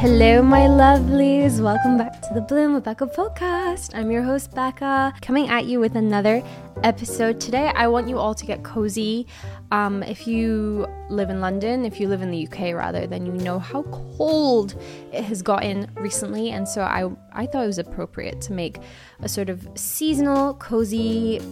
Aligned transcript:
Hello, 0.00 0.40
my 0.40 0.60
lovelies. 0.60 1.60
Welcome 1.60 1.98
back 1.98 2.22
to 2.22 2.32
the 2.32 2.40
Bloom 2.40 2.72
with 2.72 2.84
Becca 2.84 3.06
podcast. 3.08 3.94
I'm 3.94 4.10
your 4.10 4.22
host, 4.22 4.54
Becca, 4.54 5.12
coming 5.20 5.50
at 5.50 5.66
you 5.66 5.78
with 5.78 5.94
another 5.94 6.42
episode. 6.82 7.38
Today, 7.38 7.70
I 7.76 7.86
want 7.86 8.08
you 8.08 8.16
all 8.16 8.34
to 8.34 8.46
get 8.46 8.62
cozy. 8.62 9.26
Um, 9.72 10.02
if 10.02 10.26
you 10.26 10.88
live 11.10 11.28
in 11.28 11.42
London, 11.42 11.84
if 11.84 12.00
you 12.00 12.08
live 12.08 12.22
in 12.22 12.30
the 12.30 12.48
UK 12.48 12.74
rather, 12.74 13.06
then 13.06 13.26
you 13.26 13.32
know 13.32 13.58
how 13.58 13.82
cold 13.82 14.74
it 15.12 15.22
has 15.22 15.42
gotten 15.42 15.90
recently. 15.96 16.48
And 16.48 16.66
so 16.66 16.80
I, 16.80 17.10
I 17.34 17.44
thought 17.44 17.64
it 17.64 17.66
was 17.66 17.78
appropriate 17.78 18.40
to 18.40 18.54
make 18.54 18.78
a 19.20 19.28
sort 19.28 19.50
of 19.50 19.68
seasonal, 19.74 20.54
cozy 20.54 21.42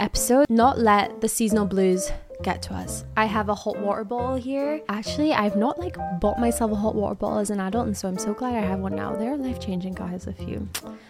episode, 0.00 0.46
not 0.50 0.80
let 0.80 1.20
the 1.20 1.28
seasonal 1.28 1.66
blues 1.66 2.10
get 2.42 2.62
to 2.62 2.74
us. 2.74 3.04
I 3.16 3.24
have 3.24 3.48
a 3.48 3.54
hot 3.54 3.78
water 3.78 4.04
bottle 4.04 4.36
here. 4.36 4.80
Actually, 4.88 5.32
I've 5.32 5.56
not 5.56 5.78
like 5.78 5.96
bought 6.20 6.38
myself 6.38 6.70
a 6.72 6.74
hot 6.74 6.94
water 6.94 7.14
bottle 7.14 7.38
as 7.38 7.50
an 7.50 7.60
adult, 7.60 7.86
and 7.86 7.96
so 7.96 8.08
I'm 8.08 8.18
so 8.18 8.34
glad 8.34 8.54
I 8.54 8.66
have 8.66 8.80
one 8.80 8.94
now. 8.94 9.14
They're 9.14 9.36
life 9.36 9.60
changing, 9.60 9.94
guys. 9.94 10.26
If 10.26 10.40
you 10.40 10.68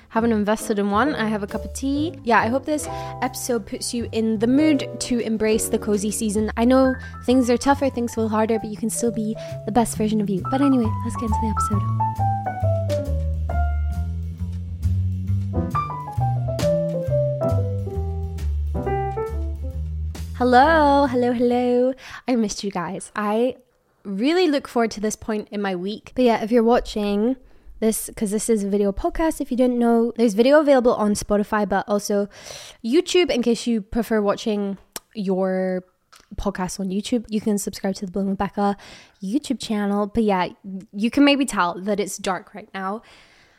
haven't 0.09 0.33
invested 0.33 0.79
in 0.79 0.91
one, 0.91 1.15
I 1.15 1.29
have 1.29 1.43
a 1.43 1.47
cup 1.47 1.65
of 1.65 1.73
tea. 1.73 2.15
Yeah, 2.25 2.41
I 2.41 2.48
hope 2.48 2.65
this 2.65 2.87
episode 3.23 3.67
puts 3.67 3.93
you 3.93 4.09
in 4.12 4.39
the 4.39 4.47
mood 4.47 4.89
to 5.01 5.20
embrace 5.20 5.69
the 5.69 5.79
cozy 5.79 6.11
season. 6.11 6.51
I 6.57 6.65
know 6.65 6.95
things 7.25 7.51
are 7.51 7.59
tougher, 7.59 7.91
things 7.91 8.15
feel 8.15 8.29
harder, 8.29 8.59
but 8.59 8.70
you 8.70 8.77
can 8.77 8.91
still 8.91 9.12
be 9.12 9.37
the 9.67 9.73
best 9.73 9.97
version 9.97 10.20
of 10.20 10.31
you. 10.31 10.43
But 10.51 10.61
anyway, 10.61 10.91
let's 11.05 11.17
get 11.17 11.25
into 11.25 11.39
the 11.43 11.48
episode. 11.48 12.66
Hello, 20.39 21.07
hello, 21.07 21.33
hello. 21.33 21.95
I 22.29 22.37
missed 22.37 22.63
you 22.63 22.71
guys. 22.71 23.11
I 23.17 23.57
really 24.05 24.47
look 24.47 24.69
forward 24.69 24.91
to 24.91 25.01
this 25.01 25.17
point 25.17 25.48
in 25.51 25.62
my 25.62 25.75
week. 25.75 26.12
But 26.15 26.25
yeah, 26.27 26.45
if 26.45 26.53
you're 26.53 26.62
watching 26.62 27.37
this, 27.81 28.09
because 28.09 28.33
this 28.33 28.51
is 28.51 28.62
a 28.62 28.69
video 28.69 28.93
podcast, 28.93 29.41
if 29.41 29.51
you 29.51 29.56
didn't 29.56 29.78
know, 29.78 30.12
there's 30.17 30.34
video 30.34 30.61
available 30.61 30.95
on 30.95 31.15
Spotify, 31.15 31.67
but 31.67 31.89
also 31.89 32.28
YouTube 32.84 33.31
in 33.31 33.43
case 33.43 33.67
you 33.67 33.81
prefer 33.81 34.20
watching 34.20 34.77
your 35.15 35.84
podcast 36.34 36.81
on 36.81 36.91
YouTube. 36.91 37.25
You 37.31 37.41
can 37.41 37.56
subscribe 37.56 37.95
to 37.95 38.05
the 38.05 38.12
Bloom 38.12 38.28
with 38.28 38.37
Becca 38.37 38.77
YouTube 39.25 39.59
channel. 39.59 40.06
But 40.06 40.25
yeah, 40.25 40.48
you 40.93 41.11
can 41.11 41.25
maybe 41.25 41.47
tell 41.47 41.81
that 41.81 41.98
it's 41.98 42.19
dark 42.19 42.55
right 42.55 42.69
now. 42.75 43.00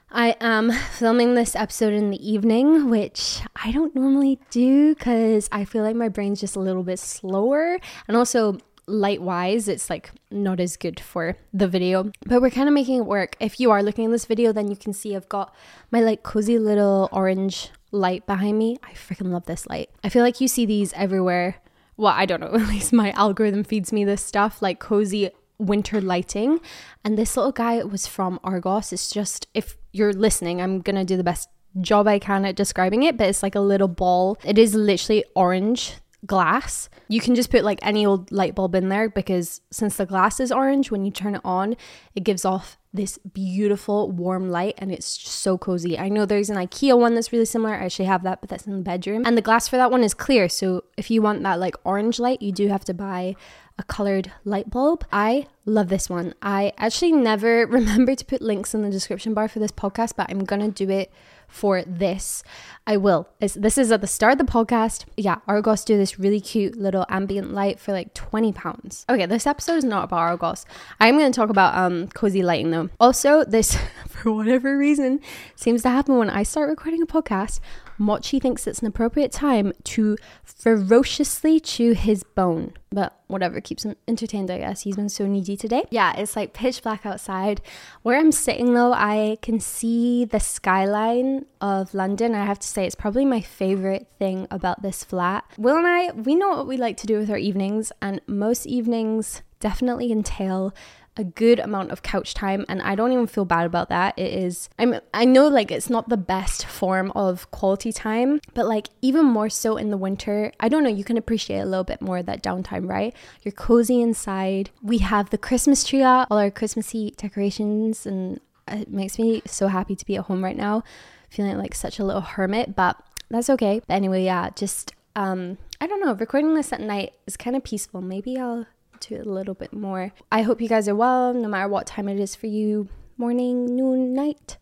I 0.09 0.35
am 0.39 0.71
filming 0.71 1.35
this 1.35 1.55
episode 1.55 1.93
in 1.93 2.09
the 2.09 2.29
evening, 2.29 2.89
which 2.89 3.41
I 3.55 3.71
don't 3.71 3.93
normally 3.93 4.39
do 4.49 4.95
because 4.95 5.49
I 5.51 5.65
feel 5.65 5.83
like 5.83 5.95
my 5.95 6.07
brain's 6.07 6.39
just 6.39 6.55
a 6.55 6.61
little 6.61 6.83
bit 6.83 6.99
slower. 6.99 7.77
And 8.07 8.15
also, 8.15 8.57
light 8.87 9.21
wise, 9.21 9.67
it's 9.67 9.89
like 9.89 10.11
not 10.31 10.61
as 10.61 10.77
good 10.77 10.99
for 10.99 11.35
the 11.53 11.67
video. 11.67 12.11
But 12.25 12.41
we're 12.41 12.49
kind 12.49 12.69
of 12.69 12.73
making 12.73 12.99
it 12.99 13.05
work. 13.05 13.35
If 13.41 13.59
you 13.59 13.69
are 13.71 13.83
looking 13.83 14.05
at 14.05 14.11
this 14.11 14.25
video, 14.25 14.53
then 14.53 14.69
you 14.69 14.77
can 14.77 14.93
see 14.93 15.15
I've 15.15 15.29
got 15.29 15.53
my 15.91 15.99
like 15.99 16.23
cozy 16.23 16.57
little 16.57 17.09
orange 17.11 17.69
light 17.91 18.25
behind 18.25 18.57
me. 18.57 18.77
I 18.83 18.93
freaking 18.93 19.31
love 19.31 19.45
this 19.45 19.67
light. 19.67 19.89
I 20.03 20.09
feel 20.09 20.23
like 20.23 20.39
you 20.39 20.47
see 20.47 20.65
these 20.65 20.93
everywhere. 20.93 21.57
Well, 21.97 22.13
I 22.15 22.25
don't 22.25 22.39
know, 22.39 22.47
at 22.53 22.67
least 22.67 22.93
my 22.93 23.11
algorithm 23.11 23.65
feeds 23.65 23.91
me 23.91 24.05
this 24.05 24.23
stuff 24.23 24.61
like 24.61 24.79
cozy 24.79 25.31
winter 25.57 26.01
lighting. 26.01 26.59
And 27.03 27.17
this 27.17 27.35
little 27.37 27.51
guy 27.51 27.83
was 27.83 28.07
from 28.07 28.39
Argos. 28.43 28.93
It's 28.93 29.09
just, 29.09 29.47
if 29.53 29.77
you're 29.91 30.13
listening, 30.13 30.61
I'm 30.61 30.81
gonna 30.81 31.05
do 31.05 31.17
the 31.17 31.23
best 31.23 31.49
job 31.81 32.07
I 32.07 32.19
can 32.19 32.45
at 32.45 32.55
describing 32.55 33.03
it, 33.03 33.17
but 33.17 33.27
it's 33.27 33.43
like 33.43 33.55
a 33.55 33.59
little 33.59 33.87
ball. 33.87 34.37
It 34.43 34.57
is 34.57 34.73
literally 34.73 35.23
orange 35.35 35.95
glass. 36.25 36.89
You 37.07 37.21
can 37.21 37.35
just 37.35 37.51
put 37.51 37.63
like 37.63 37.79
any 37.81 38.05
old 38.05 38.31
light 38.31 38.55
bulb 38.55 38.75
in 38.75 38.89
there 38.89 39.09
because 39.09 39.61
since 39.71 39.97
the 39.97 40.05
glass 40.05 40.39
is 40.39 40.51
orange, 40.51 40.91
when 40.91 41.05
you 41.05 41.11
turn 41.11 41.35
it 41.35 41.41
on, 41.43 41.75
it 42.15 42.23
gives 42.23 42.43
off 42.43 42.77
this 42.93 43.19
beautiful 43.19 44.11
warm 44.11 44.49
light 44.49 44.73
and 44.79 44.91
it's 44.91 45.05
so 45.05 45.57
cozy. 45.57 45.97
I 45.99 46.09
know 46.09 46.25
there's 46.25 46.49
an 46.49 46.57
IKEA 46.57 46.97
one 46.97 47.13
that's 47.13 47.31
really 47.31 47.45
similar. 47.45 47.75
I 47.75 47.85
actually 47.85 48.05
have 48.05 48.23
that, 48.23 48.41
but 48.41 48.49
that's 48.49 48.65
in 48.65 48.75
the 48.75 48.83
bedroom. 48.83 49.23
And 49.25 49.37
the 49.37 49.41
glass 49.41 49.67
for 49.67 49.77
that 49.77 49.91
one 49.91 50.03
is 50.03 50.13
clear. 50.13 50.49
So 50.49 50.85
if 50.97 51.11
you 51.11 51.21
want 51.21 51.43
that 51.43 51.59
like 51.59 51.75
orange 51.83 52.19
light, 52.19 52.41
you 52.41 52.51
do 52.51 52.67
have 52.67 52.83
to 52.85 52.93
buy 52.93 53.35
a 53.77 53.83
colored 53.83 54.31
light 54.43 54.69
bulb. 54.69 55.05
I 55.11 55.47
love 55.65 55.89
this 55.89 56.09
one. 56.09 56.33
I 56.41 56.73
actually 56.77 57.11
never 57.11 57.65
remember 57.69 58.15
to 58.15 58.25
put 58.25 58.41
links 58.41 58.73
in 58.73 58.81
the 58.81 58.89
description 58.89 59.33
bar 59.33 59.47
for 59.47 59.59
this 59.59 59.71
podcast, 59.71 60.13
but 60.15 60.29
I'm 60.29 60.43
gonna 60.43 60.69
do 60.69 60.89
it 60.89 61.11
for 61.47 61.81
this. 61.83 62.43
I 62.85 62.97
will. 62.97 63.29
It's, 63.39 63.53
this 63.53 63.77
is 63.77 63.91
at 63.91 64.01
the 64.01 64.07
start 64.07 64.33
of 64.33 64.37
the 64.45 64.51
podcast. 64.51 65.05
Yeah, 65.15 65.37
Argos 65.47 65.83
do 65.85 65.97
this 65.97 66.19
really 66.19 66.41
cute 66.41 66.77
little 66.77 67.05
ambient 67.09 67.53
light 67.53 67.79
for 67.79 67.93
like 67.93 68.13
20 68.13 68.51
pounds. 68.53 69.05
Okay, 69.09 69.25
this 69.25 69.47
episode 69.47 69.75
is 69.75 69.83
not 69.83 70.05
about 70.05 70.19
Argos. 70.19 70.65
I'm 70.99 71.17
to 71.19 71.31
talk 71.31 71.49
about 71.49 71.77
um 71.77 72.07
cozy 72.09 72.43
lighting 72.43 72.71
though. 72.71 72.89
Also, 72.99 73.43
this 73.43 73.77
for 74.07 74.31
whatever 74.31 74.77
reason 74.77 75.19
seems 75.55 75.83
to 75.83 75.89
happen 75.89 76.17
when 76.17 76.29
I 76.29 76.43
start 76.43 76.69
recording 76.69 77.01
a 77.01 77.07
podcast. 77.07 77.59
Mochi 77.97 78.39
thinks 78.39 78.67
it's 78.67 78.79
an 78.79 78.87
appropriate 78.87 79.31
time 79.31 79.73
to 79.85 80.17
ferociously 80.43 81.59
chew 81.59 81.93
his 81.93 82.23
bone. 82.23 82.73
But 82.89 83.19
whatever 83.27 83.59
keeps 83.59 83.83
him 83.83 83.95
entertained, 84.07 84.49
I 84.49 84.59
guess. 84.59 84.81
He's 84.81 84.95
been 84.95 85.09
so 85.09 85.25
needy 85.27 85.57
today. 85.57 85.83
Yeah, 85.89 86.15
it's 86.17 86.35
like 86.35 86.53
pitch 86.53 86.81
black 86.81 87.05
outside. 87.05 87.61
Where 88.01 88.17
I'm 88.17 88.31
sitting 88.31 88.73
though, 88.73 88.93
I 88.93 89.37
can 89.41 89.59
see 89.59 90.25
the 90.25 90.39
skyline 90.39 91.45
of 91.59 91.93
London. 91.93 92.33
I 92.33 92.45
have 92.45 92.59
to 92.59 92.67
say, 92.67 92.85
it's 92.85 92.95
probably 92.95 93.25
my 93.25 93.41
favorite 93.41 94.07
thing 94.19 94.47
about 94.49 94.81
this 94.81 95.03
flat. 95.03 95.43
Will 95.57 95.77
and 95.77 95.87
I, 95.87 96.11
we 96.11 96.35
know 96.35 96.49
what 96.49 96.67
we 96.67 96.77
like 96.77 96.97
to 96.97 97.07
do 97.07 97.17
with 97.17 97.29
our 97.29 97.37
evenings, 97.37 97.91
and 98.01 98.21
most 98.27 98.65
evenings 98.65 99.41
definitely 99.59 100.11
entail 100.11 100.73
a 101.17 101.23
good 101.23 101.59
amount 101.59 101.91
of 101.91 102.03
couch 102.03 102.33
time 102.33 102.65
and 102.69 102.81
I 102.81 102.95
don't 102.95 103.11
even 103.11 103.27
feel 103.27 103.45
bad 103.45 103.65
about 103.65 103.89
that. 103.89 104.17
It 104.17 104.33
is 104.33 104.69
I'm 104.77 104.99
I 105.13 105.25
know 105.25 105.47
like 105.47 105.71
it's 105.71 105.89
not 105.89 106.09
the 106.09 106.17
best 106.17 106.65
form 106.65 107.11
of 107.15 107.49
quality 107.51 107.91
time, 107.91 108.39
but 108.53 108.67
like 108.67 108.89
even 109.01 109.25
more 109.25 109.49
so 109.49 109.77
in 109.77 109.89
the 109.89 109.97
winter, 109.97 110.51
I 110.59 110.69
don't 110.69 110.83
know, 110.83 110.89
you 110.89 111.03
can 111.03 111.17
appreciate 111.17 111.59
a 111.59 111.65
little 111.65 111.83
bit 111.83 112.01
more 112.01 112.21
that 112.21 112.43
downtime, 112.43 112.87
right? 112.87 113.15
You're 113.41 113.51
cozy 113.51 114.01
inside. 114.01 114.69
We 114.81 114.99
have 114.99 115.29
the 115.31 115.37
Christmas 115.37 115.83
tree 115.83 116.03
out, 116.03 116.27
all 116.29 116.37
our 116.37 116.51
Christmassy 116.51 117.13
decorations 117.17 118.05
and 118.05 118.39
it 118.67 118.89
makes 118.89 119.17
me 119.17 119.41
so 119.45 119.67
happy 119.67 119.95
to 119.95 120.05
be 120.05 120.17
at 120.17 120.25
home 120.25 120.43
right 120.43 120.57
now, 120.57 120.83
feeling 121.29 121.57
like 121.57 121.73
such 121.73 121.99
a 121.99 122.05
little 122.05 122.21
hermit, 122.21 122.75
but 122.75 123.01
that's 123.29 123.49
okay. 123.49 123.81
But 123.87 123.93
anyway, 123.93 124.23
yeah, 124.23 124.49
just 124.51 124.93
um 125.15 125.57
I 125.79 125.87
don't 125.87 126.01
know, 126.01 126.13
recording 126.13 126.55
this 126.55 126.73
at 126.73 126.81
night 126.81 127.13
is 127.25 127.37
kind 127.37 127.55
of 127.55 127.63
peaceful. 127.63 128.01
Maybe 128.01 128.37
I'll 128.37 128.65
to 129.01 129.15
it 129.15 129.25
a 129.25 129.31
little 129.31 129.53
bit 129.53 129.73
more. 129.73 130.11
I 130.31 130.41
hope 130.41 130.61
you 130.61 130.69
guys 130.69 130.87
are 130.87 130.95
well, 130.95 131.33
no 131.33 131.47
matter 131.47 131.67
what 131.67 131.87
time 131.87 132.07
it 132.09 132.19
is 132.19 132.35
for 132.35 132.47
you 132.47 132.89
morning, 133.17 133.75
noon, 133.75 134.13
night. 134.13 134.57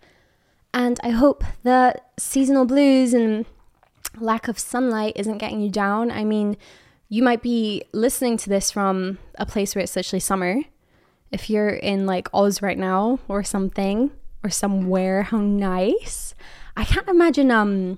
And 0.74 1.00
I 1.04 1.10
hope 1.10 1.44
the 1.64 1.96
seasonal 2.18 2.66
blues 2.66 3.14
and 3.14 3.46
lack 4.18 4.48
of 4.48 4.60
sunlight 4.60 5.14
isn't 5.16 5.38
getting 5.38 5.62
you 5.62 5.70
down. 5.70 6.12
I 6.12 6.24
mean, 6.24 6.58
you 7.10 7.22
might 7.24 7.42
be 7.42 7.84
listening 7.94 8.38
to 8.38 8.50
this 8.50 8.72
from 8.72 9.18
a 9.38 9.46
place 9.46 9.76
where 9.76 9.84
it's 9.84 9.96
literally 9.96 10.20
summer. 10.20 10.62
If 11.32 11.50
you're 11.50 11.70
in 11.70 12.06
like 12.06 12.30
Oz 12.34 12.62
right 12.62 12.78
now 12.78 13.20
or 13.28 13.44
something 13.44 14.12
or 14.44 14.50
somewhere, 14.50 15.24
how 15.24 15.40
nice. 15.40 16.34
I 16.78 16.86
can't 16.86 17.08
imagine 17.08 17.52
um 17.52 17.98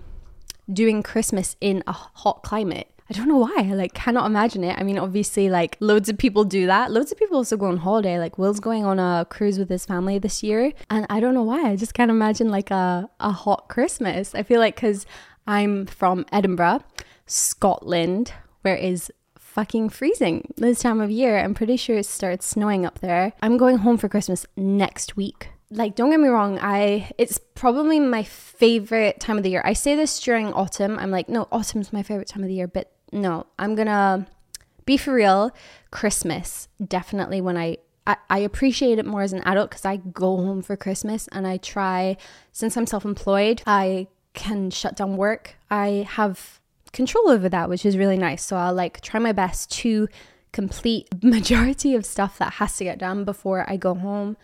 doing 0.72 1.03
Christmas 1.03 1.56
in 1.62 1.84
a 1.88 1.92
hot 1.94 2.44
climate. 2.44 2.90
I 3.09 3.13
don't 3.13 3.28
know 3.28 3.38
why. 3.38 3.56
I 3.57 3.73
like 3.73 3.94
cannot 3.94 4.25
imagine 4.25 4.63
it. 4.63 4.78
I 4.78 4.84
mean, 4.84 4.97
obviously, 4.97 5.50
like 5.50 5.78
loads 5.79 6.09
of 6.09 6.18
people 6.18 6.44
do 6.44 6.68
that. 6.68 6.91
Loads 6.91 7.12
of 7.12 7.18
people 7.18 7.38
also 7.38 7.56
go 7.56 7.68
on 7.68 7.78
holiday. 7.78 8.19
Like 8.19 8.38
Will's 8.38 8.59
going 8.59 8.85
on 8.85 9.00
a 9.00 9.25
cruise 9.29 9.57
with 9.57 9.69
his 9.69 9.85
family 9.85 10.19
this 10.19 10.44
year, 10.44 10.73
and 10.90 11.06
I 11.09 11.19
don't 11.19 11.34
know 11.34 11.44
why. 11.44 11.69
I 11.69 11.75
just 11.75 11.94
can't 11.94 12.12
imagine 12.12 12.50
like 12.50 12.72
a 12.72 13.09
a 13.19 13.31
hot 13.31 13.69
Christmas. 13.69 14.35
I 14.35 14.44
feel 14.44 14.59
like 14.59 14.75
because 14.75 15.06
I'm 15.46 15.85
from 15.85 16.25
Edinburgh, 16.31 16.81
Scotland, 17.25 18.34
where 18.62 18.75
is 18.75 19.12
fucking 19.38 19.90
freezing 19.90 20.53
this 20.58 20.82
time 20.82 20.99
of 20.99 21.09
year. 21.09 21.40
I'm 21.40 21.53
pretty 21.53 21.78
sure 21.78 21.97
it 21.97 22.05
starts 22.05 22.46
snowing 22.46 22.85
up 22.85 22.99
there. 22.99 23.34
I'm 23.41 23.58
going 23.58 23.78
home 23.78 23.97
for 23.97 24.09
Christmas 24.09 24.46
next 24.55 25.16
week 25.16 25.49
like 25.70 25.96
don't 25.96 26.09
get 26.09 26.20
me 26.20 26.29
wrong 26.29 26.58
i 26.61 27.11
it's 27.17 27.37
probably 27.53 27.99
my 27.99 28.23
favorite 28.23 29.20
time 29.20 29.35
of 29.37 29.43
the 29.43 29.49
year 29.49 29.61
i 29.66 29.73
say 29.73 29.96
this 29.96 30.20
during 30.22 30.53
autumn 30.53 30.97
i'm 30.97 31.11
like 31.11 31.28
no 31.28 31.47
autumn's 31.52 31.91
my 31.91 32.02
favorite 32.02 32.28
time 32.28 32.41
of 32.41 32.47
the 32.47 32.55
year 32.55 32.67
but 32.67 32.97
no 33.12 33.46
i'm 33.58 33.76
gonna 33.76 34.26
be 34.86 34.98
for 34.98 35.14
real 35.14 35.52
christmas 35.92 36.68
definitely 36.86 37.42
when 37.42 37.58
i 37.58 37.78
I, 38.30 38.38
appreciate 38.40 39.00
it 39.00 39.06
more 39.06 39.22
as 39.22 39.34
an 39.34 39.42
adult 39.44 39.70
because 39.70 39.84
I 39.84 39.98
go 39.98 40.38
home 40.38 40.62
for 40.62 40.78
Christmas 40.78 41.28
and 41.34 41.46
I 41.46 41.58
try, 41.58 42.16
since 42.54 42.78
I'm 42.78 42.88
self 42.88 43.04
employed, 43.04 43.62
I 43.68 44.08
can 44.34 44.70
shut 44.70 44.96
down 44.96 45.18
work. 45.18 45.56
I 45.70 46.08
have 46.09 46.62
control 46.94 47.30
over 47.30 47.50
that, 47.50 47.70
which 47.70 47.86
is 47.86 47.98
really 47.98 48.18
nice. 48.18 48.44
So 48.44 48.56
I'll 48.56 48.74
like 48.74 49.02
try 49.02 49.20
my 49.20 49.34
best 49.34 49.72
to 49.80 50.08
complete 50.52 51.08
majority 51.24 51.96
of 51.96 52.06
stuff 52.06 52.38
that 52.38 52.54
has 52.54 52.78
to 52.78 52.84
get 52.84 53.00
done 53.00 53.26
before 53.26 53.70
I 53.70 53.78
go 53.78 53.94
home 53.94 54.38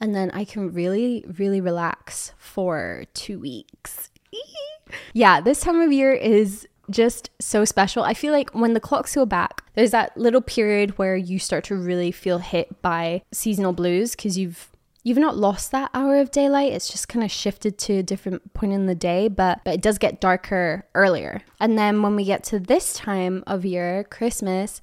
and 0.00 0.14
then 0.14 0.30
I 0.32 0.44
can 0.44 0.72
really, 0.72 1.24
really 1.38 1.60
relax 1.60 2.32
for 2.36 3.04
two 3.14 3.38
weeks. 3.38 4.10
yeah, 5.12 5.40
this 5.40 5.60
time 5.60 5.80
of 5.80 5.92
year 5.92 6.12
is 6.12 6.68
just 6.90 7.30
so 7.40 7.64
special. 7.64 8.02
I 8.02 8.14
feel 8.14 8.32
like 8.32 8.50
when 8.50 8.74
the 8.74 8.80
clocks 8.80 9.14
go 9.14 9.26
back, 9.26 9.62
there's 9.74 9.90
that 9.90 10.16
little 10.16 10.40
period 10.40 10.98
where 10.98 11.16
you 11.16 11.38
start 11.38 11.64
to 11.64 11.76
really 11.76 12.12
feel 12.12 12.38
hit 12.38 12.82
by 12.82 13.22
seasonal 13.32 13.72
blues 13.72 14.14
because 14.14 14.38
you've 14.38 14.70
you've 15.06 15.18
not 15.18 15.36
lost 15.36 15.70
that 15.70 15.88
hour 15.94 16.16
of 16.16 16.32
daylight. 16.32 16.72
It's 16.72 16.90
just 16.90 17.08
kind 17.08 17.24
of 17.24 17.30
shifted 17.30 17.78
to 17.78 17.98
a 17.98 18.02
different 18.02 18.52
point 18.54 18.72
in 18.72 18.86
the 18.86 18.94
day, 18.96 19.28
but, 19.28 19.60
but 19.64 19.74
it 19.74 19.80
does 19.80 19.98
get 19.98 20.20
darker 20.20 20.84
earlier. 20.96 21.42
And 21.60 21.78
then 21.78 22.02
when 22.02 22.16
we 22.16 22.24
get 22.24 22.42
to 22.44 22.58
this 22.58 22.92
time 22.92 23.44
of 23.46 23.64
year, 23.64 24.02
Christmas, 24.02 24.82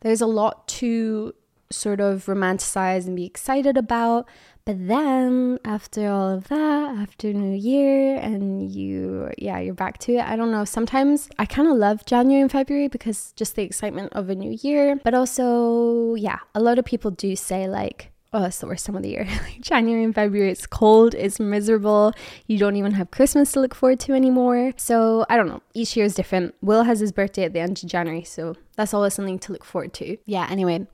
there's 0.00 0.20
a 0.20 0.26
lot 0.26 0.66
to 0.66 1.36
sort 1.70 2.00
of 2.00 2.26
romanticize 2.26 3.06
and 3.06 3.14
be 3.14 3.24
excited 3.24 3.76
about. 3.76 4.26
But 4.70 4.86
then 4.86 5.58
after 5.64 6.08
all 6.08 6.30
of 6.30 6.46
that, 6.46 6.96
after 6.96 7.32
New 7.32 7.56
Year, 7.56 8.14
and 8.14 8.70
you, 8.70 9.32
yeah, 9.36 9.58
you're 9.58 9.74
back 9.74 9.98
to 9.98 10.14
it. 10.14 10.20
I 10.20 10.36
don't 10.36 10.52
know. 10.52 10.64
Sometimes 10.64 11.28
I 11.40 11.44
kind 11.44 11.66
of 11.66 11.74
love 11.74 12.06
January 12.06 12.40
and 12.40 12.52
February 12.52 12.86
because 12.86 13.32
just 13.32 13.56
the 13.56 13.64
excitement 13.64 14.12
of 14.12 14.30
a 14.30 14.36
new 14.36 14.56
year. 14.62 14.94
But 15.02 15.12
also, 15.12 16.14
yeah, 16.14 16.38
a 16.54 16.60
lot 16.60 16.78
of 16.78 16.84
people 16.84 17.10
do 17.10 17.34
say 17.34 17.66
like, 17.66 18.12
oh, 18.32 18.44
it's 18.44 18.60
the 18.60 18.68
worst 18.68 18.86
time 18.86 18.94
of 18.94 19.02
the 19.02 19.08
year. 19.08 19.26
January 19.60 20.04
and 20.04 20.14
February, 20.14 20.52
it's 20.52 20.68
cold, 20.68 21.16
it's 21.16 21.40
miserable. 21.40 22.12
You 22.46 22.56
don't 22.56 22.76
even 22.76 22.92
have 22.92 23.10
Christmas 23.10 23.50
to 23.52 23.60
look 23.60 23.74
forward 23.74 23.98
to 24.00 24.12
anymore. 24.12 24.70
So 24.76 25.26
I 25.28 25.36
don't 25.36 25.48
know. 25.48 25.62
Each 25.74 25.96
year 25.96 26.06
is 26.06 26.14
different. 26.14 26.54
Will 26.62 26.84
has 26.84 27.00
his 27.00 27.10
birthday 27.10 27.42
at 27.42 27.54
the 27.54 27.58
end 27.58 27.82
of 27.82 27.90
January, 27.90 28.22
so 28.22 28.54
that's 28.76 28.94
always 28.94 29.14
something 29.14 29.40
to 29.40 29.52
look 29.52 29.64
forward 29.64 29.92
to. 29.94 30.16
Yeah, 30.26 30.46
anyway, 30.48 30.86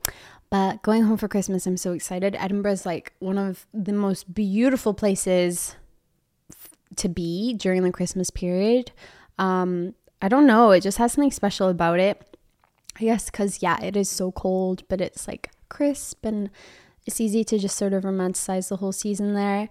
but 0.49 0.81
going 0.81 1.03
home 1.03 1.17
for 1.17 1.27
Christmas, 1.27 1.65
I'm 1.65 1.77
so 1.77 1.93
excited. 1.93 2.35
Edinburgh 2.39 2.71
is 2.71 2.85
like 2.85 3.13
one 3.19 3.37
of 3.37 3.65
the 3.73 3.93
most 3.93 4.33
beautiful 4.33 4.93
places 4.93 5.75
f- 6.51 6.69
to 6.95 7.09
be 7.09 7.53
during 7.53 7.83
the 7.83 7.91
Christmas 7.91 8.29
period. 8.29 8.91
Um, 9.37 9.93
I 10.21 10.29
don't 10.29 10.47
know, 10.47 10.71
it 10.71 10.81
just 10.81 10.97
has 10.97 11.13
something 11.13 11.31
special 11.31 11.69
about 11.69 11.99
it. 11.99 12.37
I 12.99 13.01
guess 13.01 13.25
because, 13.25 13.61
yeah, 13.61 13.79
it 13.83 13.95
is 13.95 14.09
so 14.09 14.31
cold, 14.31 14.83
but 14.87 15.01
it's 15.01 15.27
like 15.27 15.51
crisp 15.69 16.25
and 16.25 16.49
it's 17.05 17.21
easy 17.21 17.43
to 17.43 17.59
just 17.59 17.77
sort 17.77 17.93
of 17.93 18.03
romanticize 18.03 18.69
the 18.69 18.77
whole 18.77 18.91
season 18.91 19.33
there. 19.33 19.69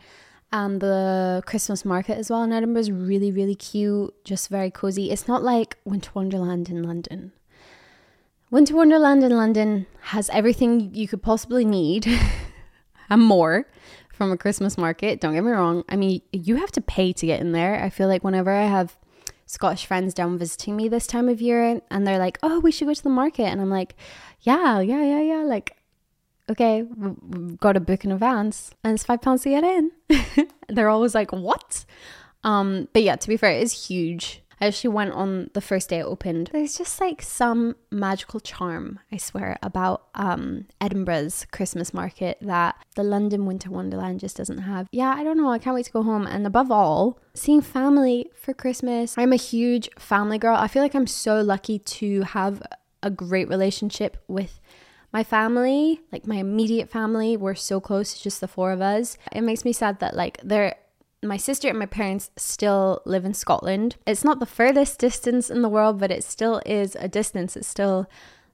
And 0.53 0.81
the 0.81 1.43
Christmas 1.45 1.85
market 1.85 2.17
as 2.19 2.31
well 2.31 2.45
in 2.45 2.53
Edinburgh 2.53 2.83
is 2.83 2.91
really, 2.93 3.33
really 3.33 3.57
cute, 3.57 4.15
just 4.25 4.49
very 4.49 4.71
cozy. 4.71 5.11
It's 5.11 5.27
not 5.27 5.43
like 5.43 5.77
Winter 5.85 6.11
Wonderland 6.15 6.69
in 6.69 6.85
London. 6.85 7.33
Winter 8.57 8.75
Wonderland 8.75 9.23
in 9.23 9.37
London 9.37 9.85
has 10.01 10.31
everything 10.31 10.95
you 10.95 11.07
could 11.07 11.23
possibly 11.23 11.63
need 11.63 12.07
and 13.11 13.21
more 13.21 13.69
from 14.15 14.33
a 14.33 14.39
Christmas 14.39 14.79
market. 14.79 15.21
Don't 15.21 15.35
get 15.35 15.45
me 15.45 15.51
wrong. 15.51 15.85
I 15.91 15.97
mean, 15.97 16.23
you 16.33 16.57
have 16.57 16.73
to 16.73 16.81
pay 16.81 17.13
to 17.13 17.27
get 17.27 17.43
in 17.43 17.53
there. 17.53 17.85
I 17.85 17.91
feel 17.91 18.09
like 18.09 18.25
whenever 18.25 18.51
I 18.51 18.65
have 18.65 18.97
Scottish 19.45 19.85
friends 19.85 20.15
down 20.15 20.39
visiting 20.39 20.75
me 20.75 20.89
this 20.89 21.07
time 21.07 21.29
of 21.29 21.43
year 21.43 21.83
and 21.91 22.07
they're 22.07 22.19
like, 22.19 22.39
oh, 22.43 22.61
we 22.61 22.73
should 22.73 22.89
go 22.89 22.95
to 22.95 23.03
the 23.03 23.11
market. 23.11 23.45
And 23.45 23.61
I'm 23.61 23.69
like, 23.69 23.95
yeah, 24.41 24.81
yeah, 24.81 25.05
yeah, 25.05 25.21
yeah. 25.21 25.43
Like, 25.43 25.77
okay, 26.49 26.81
we've 26.81 27.61
got 27.61 27.75
to 27.75 27.81
book 27.81 28.07
in 28.07 28.11
advance 28.11 28.71
and 28.83 28.95
it's 28.95 29.05
five 29.05 29.21
pounds 29.21 29.43
to 29.43 29.51
get 29.51 29.65
in. 29.65 29.91
they're 30.71 30.89
always 30.89 31.15
like, 31.15 31.31
what? 31.31 31.85
Um, 32.43 32.89
but 32.95 33.03
yeah, 33.03 33.17
to 33.17 33.29
be 33.29 33.37
fair, 33.37 33.53
it 33.53 33.63
is 33.63 33.87
huge. 33.87 34.41
I 34.61 34.67
actually 34.67 34.95
went 34.95 35.13
on 35.13 35.51
the 35.53 35.61
first 35.61 35.91
day 35.91 35.99
it 35.99 36.05
opened. 36.05 36.51
There's 36.53 36.79
just 36.79 37.01
like 37.01 37.21
some 37.21 37.77
magical 37.91 38.41
charm, 38.41 39.01
I 39.13 39.19
swear, 39.19 39.59
about 39.63 40.09
um, 40.15 40.67
Edinburgh's 40.81 41.47
Christmas 41.53 41.93
market 41.93 42.39
that 42.41 42.77
the 42.95 43.03
London 43.03 43.45
Winter 43.45 43.71
Wonderland 43.71 44.21
just 44.21 44.37
doesn't 44.37 44.59
have. 44.59 44.89
Yeah, 44.93 45.15
I 45.17 45.25
don't 45.25 45.37
know. 45.37 45.51
I 45.51 45.59
can't 45.59 45.75
wait 45.75 45.87
to 45.87 45.93
go 45.93 46.03
home. 46.03 46.27
And 46.27 46.47
above 46.47 46.71
all, 46.71 47.19
seeing 47.35 47.61
family 47.61 48.31
for 48.35 48.55
Christmas. 48.55 49.17
I'm 49.19 49.33
a 49.33 49.37
huge 49.37 49.91
family 49.99 50.39
girl. 50.39 50.57
I 50.57 50.69
feel 50.69 50.83
like 50.83 50.95
I'm 50.95 51.07
so 51.07 51.41
lucky 51.41 51.79
to 51.79 52.23
have 52.23 52.63
a 53.03 53.11
great 53.11 53.49
relationship 53.49 54.17
with 54.27 54.59
my 55.13 55.23
family, 55.23 56.01
like 56.13 56.27
my 56.27 56.37
immediate 56.37 56.91
family. 56.91 57.37
We're 57.37 57.55
so 57.55 57.81
close, 57.81 58.13
it's 58.13 58.23
just 58.23 58.41
the 58.41 58.49
four 58.49 58.73
of 58.73 58.81
us. 58.81 59.17
It 59.33 59.43
makes 59.43 59.65
me 59.65 59.73
sad 59.73 60.01
that 60.01 60.15
like 60.15 60.39
there 60.43 60.77
my 61.27 61.37
sister 61.37 61.69
and 61.69 61.79
my 61.79 61.87
parents 61.87 62.31
still 62.37 63.03
live 63.05 63.25
in 63.25 63.35
Scotland. 63.35 63.97
It's 64.07 64.25
not 64.25 64.41
the 64.41 64.47
furthest 64.47 64.99
distance 64.99 65.51
in 65.51 65.63
the 65.63 65.69
world, 65.69 65.99
but 65.99 66.11
it 66.11 66.25
still 66.25 66.61
is 66.67 66.97
a 66.97 67.09
distance. 67.09 67.57
It's 67.57 67.69
still 67.69 68.09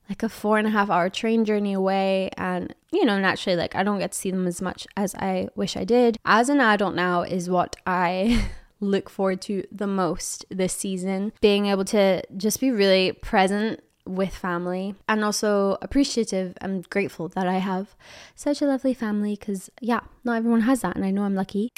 like 0.08 0.22
a 0.22 0.28
four 0.28 0.58
and 0.58 0.66
a 0.66 0.70
half 0.70 0.90
hour 0.90 1.08
train 1.08 1.44
journey 1.44 1.72
away. 1.72 2.30
And, 2.36 2.74
you 2.90 3.04
know, 3.04 3.18
naturally, 3.18 3.56
like 3.56 3.74
I 3.74 3.82
don't 3.82 3.98
get 3.98 4.12
to 4.12 4.18
see 4.18 4.30
them 4.30 4.46
as 4.46 4.60
much 4.60 4.86
as 4.96 5.14
I 5.14 5.48
wish 5.54 5.76
I 5.76 5.84
did. 5.84 6.18
As 6.24 6.48
an 6.48 6.60
adult 6.60 6.94
now, 6.94 7.22
is 7.22 7.48
what 7.50 7.76
I. 7.86 8.48
look 8.80 9.08
forward 9.08 9.40
to 9.40 9.64
the 9.70 9.86
most 9.86 10.44
this 10.50 10.72
season 10.72 11.32
being 11.40 11.66
able 11.66 11.84
to 11.84 12.20
just 12.36 12.58
be 12.58 12.68
really 12.68 13.12
present 13.12 13.80
with 14.04 14.34
family 14.34 14.94
and 15.08 15.24
also 15.24 15.78
appreciative 15.80 16.54
and 16.60 16.88
grateful 16.90 17.28
that 17.28 17.46
I 17.46 17.58
have 17.58 17.94
such 18.34 18.60
a 18.60 18.66
lovely 18.66 18.94
family 18.94 19.36
because, 19.38 19.70
yeah, 19.80 20.00
not 20.24 20.36
everyone 20.36 20.62
has 20.62 20.80
that, 20.80 20.96
and 20.96 21.04
I 21.04 21.10
know 21.10 21.22
I'm 21.22 21.34
lucky. 21.34 21.70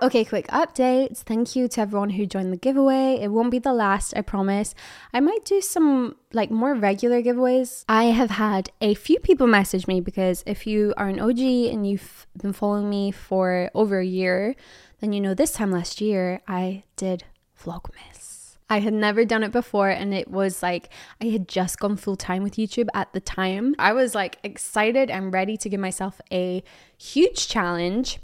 Okay, 0.00 0.24
quick 0.24 0.46
updates. 0.46 1.18
Thank 1.18 1.56
you 1.56 1.66
to 1.66 1.80
everyone 1.80 2.10
who 2.10 2.24
joined 2.24 2.52
the 2.52 2.56
giveaway. 2.56 3.18
It 3.20 3.32
won't 3.32 3.50
be 3.50 3.58
the 3.58 3.72
last, 3.72 4.14
I 4.16 4.20
promise. 4.20 4.72
I 5.12 5.18
might 5.18 5.44
do 5.44 5.60
some 5.60 6.14
like 6.32 6.52
more 6.52 6.72
regular 6.72 7.20
giveaways. 7.20 7.84
I 7.88 8.04
have 8.04 8.30
had 8.30 8.70
a 8.80 8.94
few 8.94 9.18
people 9.18 9.48
message 9.48 9.88
me 9.88 10.00
because 10.00 10.44
if 10.46 10.68
you 10.68 10.94
are 10.96 11.08
an 11.08 11.18
OG 11.18 11.40
and 11.40 11.84
you've 11.84 12.28
been 12.40 12.52
following 12.52 12.88
me 12.88 13.10
for 13.10 13.72
over 13.74 13.98
a 13.98 14.06
year, 14.06 14.54
then 15.00 15.12
you 15.12 15.20
know 15.20 15.34
this 15.34 15.50
time 15.50 15.72
last 15.72 16.00
year 16.00 16.42
I 16.46 16.84
did 16.94 17.24
Vlogmas. 17.60 18.56
I 18.70 18.78
had 18.78 18.92
never 18.92 19.24
done 19.24 19.42
it 19.42 19.50
before, 19.50 19.88
and 19.88 20.12
it 20.12 20.28
was 20.28 20.62
like 20.62 20.90
I 21.22 21.26
had 21.26 21.48
just 21.48 21.78
gone 21.80 21.96
full 21.96 22.16
time 22.16 22.42
with 22.42 22.56
YouTube 22.56 22.88
at 22.94 23.12
the 23.14 23.20
time. 23.20 23.74
I 23.78 23.94
was 23.94 24.14
like 24.14 24.38
excited 24.44 25.10
and 25.10 25.32
ready 25.32 25.56
to 25.56 25.68
give 25.68 25.80
myself 25.80 26.20
a 26.30 26.62
huge 26.98 27.48
challenge 27.48 28.20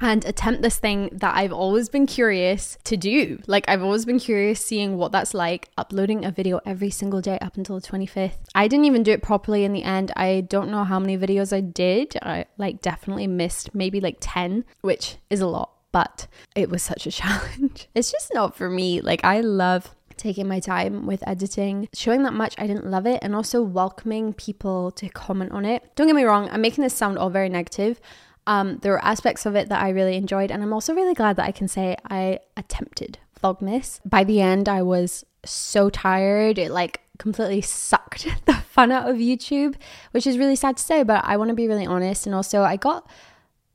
and 0.00 0.24
attempt 0.24 0.62
this 0.62 0.78
thing 0.78 1.10
that 1.12 1.36
I've 1.36 1.52
always 1.52 1.88
been 1.88 2.06
curious 2.06 2.78
to 2.84 2.96
do. 2.96 3.40
Like, 3.46 3.68
I've 3.68 3.82
always 3.82 4.04
been 4.04 4.18
curious 4.18 4.64
seeing 4.64 4.96
what 4.96 5.12
that's 5.12 5.34
like 5.34 5.68
uploading 5.76 6.24
a 6.24 6.30
video 6.30 6.60
every 6.64 6.90
single 6.90 7.20
day 7.20 7.38
up 7.40 7.56
until 7.56 7.80
the 7.80 7.86
25th. 7.86 8.38
I 8.54 8.68
didn't 8.68 8.86
even 8.86 9.02
do 9.02 9.12
it 9.12 9.22
properly 9.22 9.64
in 9.64 9.72
the 9.72 9.82
end. 9.82 10.12
I 10.16 10.42
don't 10.48 10.70
know 10.70 10.84
how 10.84 10.98
many 10.98 11.18
videos 11.18 11.56
I 11.56 11.60
did. 11.60 12.16
I 12.22 12.46
like 12.56 12.80
definitely 12.80 13.26
missed 13.26 13.74
maybe 13.74 14.00
like 14.00 14.18
10, 14.20 14.64
which 14.82 15.16
is 15.30 15.40
a 15.40 15.46
lot, 15.46 15.72
but 15.92 16.26
it 16.54 16.70
was 16.70 16.82
such 16.82 17.06
a 17.06 17.10
challenge. 17.12 17.88
It's 17.94 18.12
just 18.12 18.32
not 18.34 18.56
for 18.56 18.70
me. 18.70 19.00
Like, 19.00 19.24
I 19.24 19.40
love 19.40 19.94
taking 20.16 20.48
my 20.48 20.60
time 20.60 21.06
with 21.06 21.26
editing, 21.26 21.88
showing 21.94 22.24
that 22.24 22.32
much 22.34 22.54
I 22.58 22.66
didn't 22.66 22.90
love 22.90 23.06
it, 23.06 23.20
and 23.22 23.34
also 23.34 23.62
welcoming 23.62 24.32
people 24.32 24.90
to 24.92 25.08
comment 25.08 25.52
on 25.52 25.64
it. 25.64 25.94
Don't 25.94 26.08
get 26.08 26.16
me 26.16 26.24
wrong, 26.24 26.48
I'm 26.50 26.60
making 26.60 26.82
this 26.82 26.94
sound 26.94 27.18
all 27.18 27.30
very 27.30 27.48
negative. 27.48 28.00
Um, 28.48 28.78
there 28.78 28.92
were 28.92 29.04
aspects 29.04 29.44
of 29.44 29.54
it 29.56 29.68
that 29.68 29.82
I 29.82 29.90
really 29.90 30.16
enjoyed, 30.16 30.50
and 30.50 30.62
I'm 30.62 30.72
also 30.72 30.94
really 30.94 31.12
glad 31.12 31.36
that 31.36 31.44
I 31.44 31.52
can 31.52 31.68
say 31.68 31.96
I 32.10 32.40
attempted 32.56 33.18
Vlogmas. 33.40 34.00
By 34.06 34.24
the 34.24 34.40
end, 34.40 34.70
I 34.70 34.80
was 34.80 35.22
so 35.44 35.90
tired. 35.90 36.56
It 36.56 36.70
like 36.70 37.02
completely 37.18 37.60
sucked 37.60 38.26
the 38.46 38.54
fun 38.54 38.90
out 38.90 39.08
of 39.08 39.16
YouTube, 39.16 39.74
which 40.12 40.26
is 40.26 40.38
really 40.38 40.56
sad 40.56 40.78
to 40.78 40.82
say, 40.82 41.02
but 41.02 41.22
I 41.26 41.36
want 41.36 41.50
to 41.50 41.54
be 41.54 41.68
really 41.68 41.86
honest. 41.86 42.24
And 42.24 42.34
also, 42.34 42.62
I 42.62 42.76
got, 42.76 43.06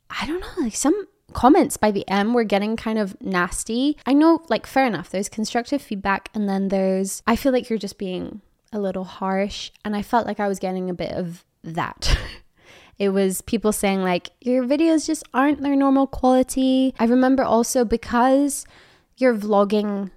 I 0.10 0.25
don't 0.25 0.42
know, 0.42 0.63
like 0.63 0.75
some 0.75 1.08
comments 1.34 1.77
by 1.77 1.92
the 1.92 2.08
M 2.10 2.34
were 2.34 2.44
getting 2.44 2.75
kind 2.75 2.98
of 2.98 3.15
nasty. 3.22 3.96
I 4.08 4.13
know, 4.13 4.44
like, 4.50 4.65
fair 4.65 4.88
enough, 4.88 5.12
there's 5.12 5.30
constructive 5.30 5.84
feedback, 5.84 6.30
and 6.34 6.50
then 6.50 6.70
there's, 6.70 7.22
I 7.27 7.36
feel 7.36 7.51
like 7.51 7.70
you're 7.70 7.77
just 7.77 8.00
being 8.00 8.42
a 8.72 8.80
little 8.80 9.03
harsh, 9.03 9.70
and 9.86 9.96
I 9.96 10.01
felt 10.01 10.25
like 10.25 10.39
I 10.39 10.48
was 10.48 10.58
getting 10.58 10.89
a 10.89 10.96
bit 10.96 11.12
of 11.12 11.46
that. 11.63 12.18
It 13.00 13.10
was 13.10 13.42
people 13.42 13.72
saying, 13.72 14.02
like, 14.02 14.32
your 14.42 14.64
videos 14.64 15.06
just 15.06 15.24
aren't 15.34 15.62
their 15.62 15.76
normal 15.76 16.08
quality. 16.08 16.94
I 17.00 17.06
remember 17.06 17.44
also 17.44 17.86
because 17.86 18.66
you're 19.18 19.36
vlogging 19.36 20.12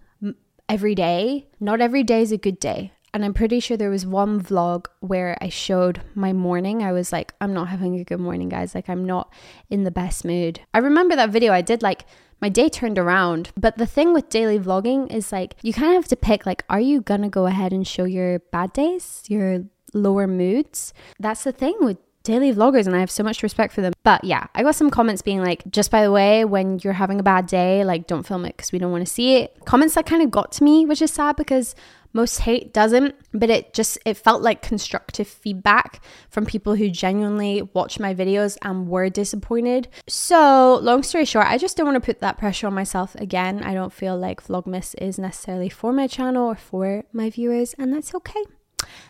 every 0.68 0.94
day, 0.94 1.46
not 1.60 1.80
every 1.80 2.02
day 2.02 2.22
is 2.22 2.32
a 2.32 2.38
good 2.38 2.58
day. 2.60 2.92
And 3.14 3.24
I'm 3.24 3.32
pretty 3.32 3.60
sure 3.60 3.78
there 3.78 3.88
was 3.88 4.04
one 4.04 4.42
vlog 4.42 4.86
where 5.00 5.38
I 5.40 5.48
showed 5.48 6.02
my 6.14 6.34
morning. 6.34 6.82
I 6.82 6.92
was 6.92 7.12
like, 7.12 7.32
I'm 7.40 7.54
not 7.54 7.68
having 7.68 7.98
a 7.98 8.04
good 8.04 8.20
morning, 8.20 8.50
guys. 8.50 8.74
Like, 8.74 8.90
I'm 8.90 9.06
not 9.06 9.32
in 9.70 9.84
the 9.84 9.90
best 9.90 10.22
mood. 10.22 10.60
I 10.74 10.78
remember 10.78 11.16
that 11.16 11.30
video. 11.30 11.52
I 11.52 11.62
did 11.62 11.82
like 11.82 12.04
my 12.42 12.50
day 12.50 12.68
turned 12.68 12.98
around. 12.98 13.52
But 13.56 13.78
the 13.78 13.86
thing 13.86 14.12
with 14.12 14.28
daily 14.28 14.58
vlogging 14.58 15.10
is 15.10 15.32
like, 15.32 15.54
you 15.62 15.72
kind 15.72 15.92
of 15.92 16.02
have 16.02 16.08
to 16.08 16.16
pick, 16.16 16.44
like, 16.44 16.64
are 16.68 16.80
you 16.80 17.00
gonna 17.00 17.30
go 17.30 17.46
ahead 17.46 17.72
and 17.72 17.86
show 17.86 18.04
your 18.04 18.40
bad 18.52 18.74
days, 18.74 19.22
your 19.28 19.64
lower 19.94 20.26
moods? 20.26 20.92
That's 21.18 21.44
the 21.44 21.52
thing 21.52 21.76
with 21.80 21.96
daily 22.26 22.52
vloggers 22.52 22.86
and 22.86 22.94
I 22.94 23.00
have 23.00 23.10
so 23.10 23.22
much 23.22 23.42
respect 23.42 23.72
for 23.72 23.80
them. 23.80 23.92
But 24.02 24.24
yeah, 24.24 24.46
I 24.54 24.62
got 24.62 24.74
some 24.74 24.90
comments 24.90 25.22
being 25.22 25.42
like, 25.42 25.62
just 25.70 25.90
by 25.90 26.02
the 26.02 26.10
way, 26.10 26.44
when 26.44 26.80
you're 26.82 26.92
having 26.92 27.20
a 27.20 27.22
bad 27.22 27.46
day, 27.46 27.84
like 27.84 28.06
don't 28.06 28.26
film 28.26 28.44
it 28.44 28.56
because 28.56 28.72
we 28.72 28.78
don't 28.78 28.92
want 28.92 29.06
to 29.06 29.12
see 29.12 29.36
it. 29.36 29.56
Comments 29.64 29.94
that 29.94 30.06
kind 30.06 30.22
of 30.22 30.30
got 30.30 30.52
to 30.52 30.64
me, 30.64 30.84
which 30.84 31.00
is 31.00 31.12
sad 31.12 31.36
because 31.36 31.74
most 32.12 32.40
hate 32.40 32.72
doesn't, 32.72 33.14
but 33.32 33.50
it 33.50 33.74
just 33.74 33.98
it 34.04 34.16
felt 34.16 34.42
like 34.42 34.62
constructive 34.62 35.28
feedback 35.28 36.02
from 36.30 36.46
people 36.46 36.74
who 36.74 36.88
genuinely 36.88 37.62
watch 37.74 38.00
my 38.00 38.14
videos 38.14 38.56
and 38.62 38.88
were 38.88 39.10
disappointed. 39.10 39.88
So, 40.08 40.78
long 40.82 41.02
story 41.02 41.26
short, 41.26 41.46
I 41.46 41.58
just 41.58 41.76
don't 41.76 41.86
want 41.86 41.96
to 41.96 42.06
put 42.06 42.20
that 42.20 42.38
pressure 42.38 42.66
on 42.66 42.74
myself 42.74 43.14
again. 43.16 43.62
I 43.62 43.74
don't 43.74 43.92
feel 43.92 44.16
like 44.16 44.42
Vlogmas 44.42 44.94
is 44.98 45.18
necessarily 45.18 45.68
for 45.68 45.92
my 45.92 46.06
channel 46.06 46.46
or 46.46 46.56
for 46.56 47.04
my 47.12 47.28
viewers, 47.28 47.74
and 47.74 47.92
that's 47.92 48.14
okay. 48.14 48.44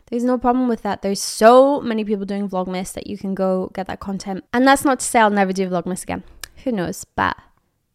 There's 0.07 0.25
no 0.25 0.38
problem 0.38 0.69
with 0.69 0.83
that. 0.83 1.02
There's 1.02 1.23
so 1.23 1.81
many 1.81 2.05
people 2.05 2.25
doing 2.25 2.49
Vlogmas 2.49 2.93
that 2.95 3.07
you 3.07 3.19
can 3.19 3.35
go 3.35 3.71
get 3.75 3.87
that 3.87 4.00
content. 4.00 4.45
And 4.52 4.66
that's 4.66 4.85
not 4.85 5.00
to 5.00 5.07
say 5.07 5.21
I'll 5.21 5.31
never 5.31 5.52
do 5.52 5.69
Vlogmas 5.69 6.02
again. 6.02 6.25
Who 6.64 6.73
knows? 6.73 7.05
But 7.05 7.37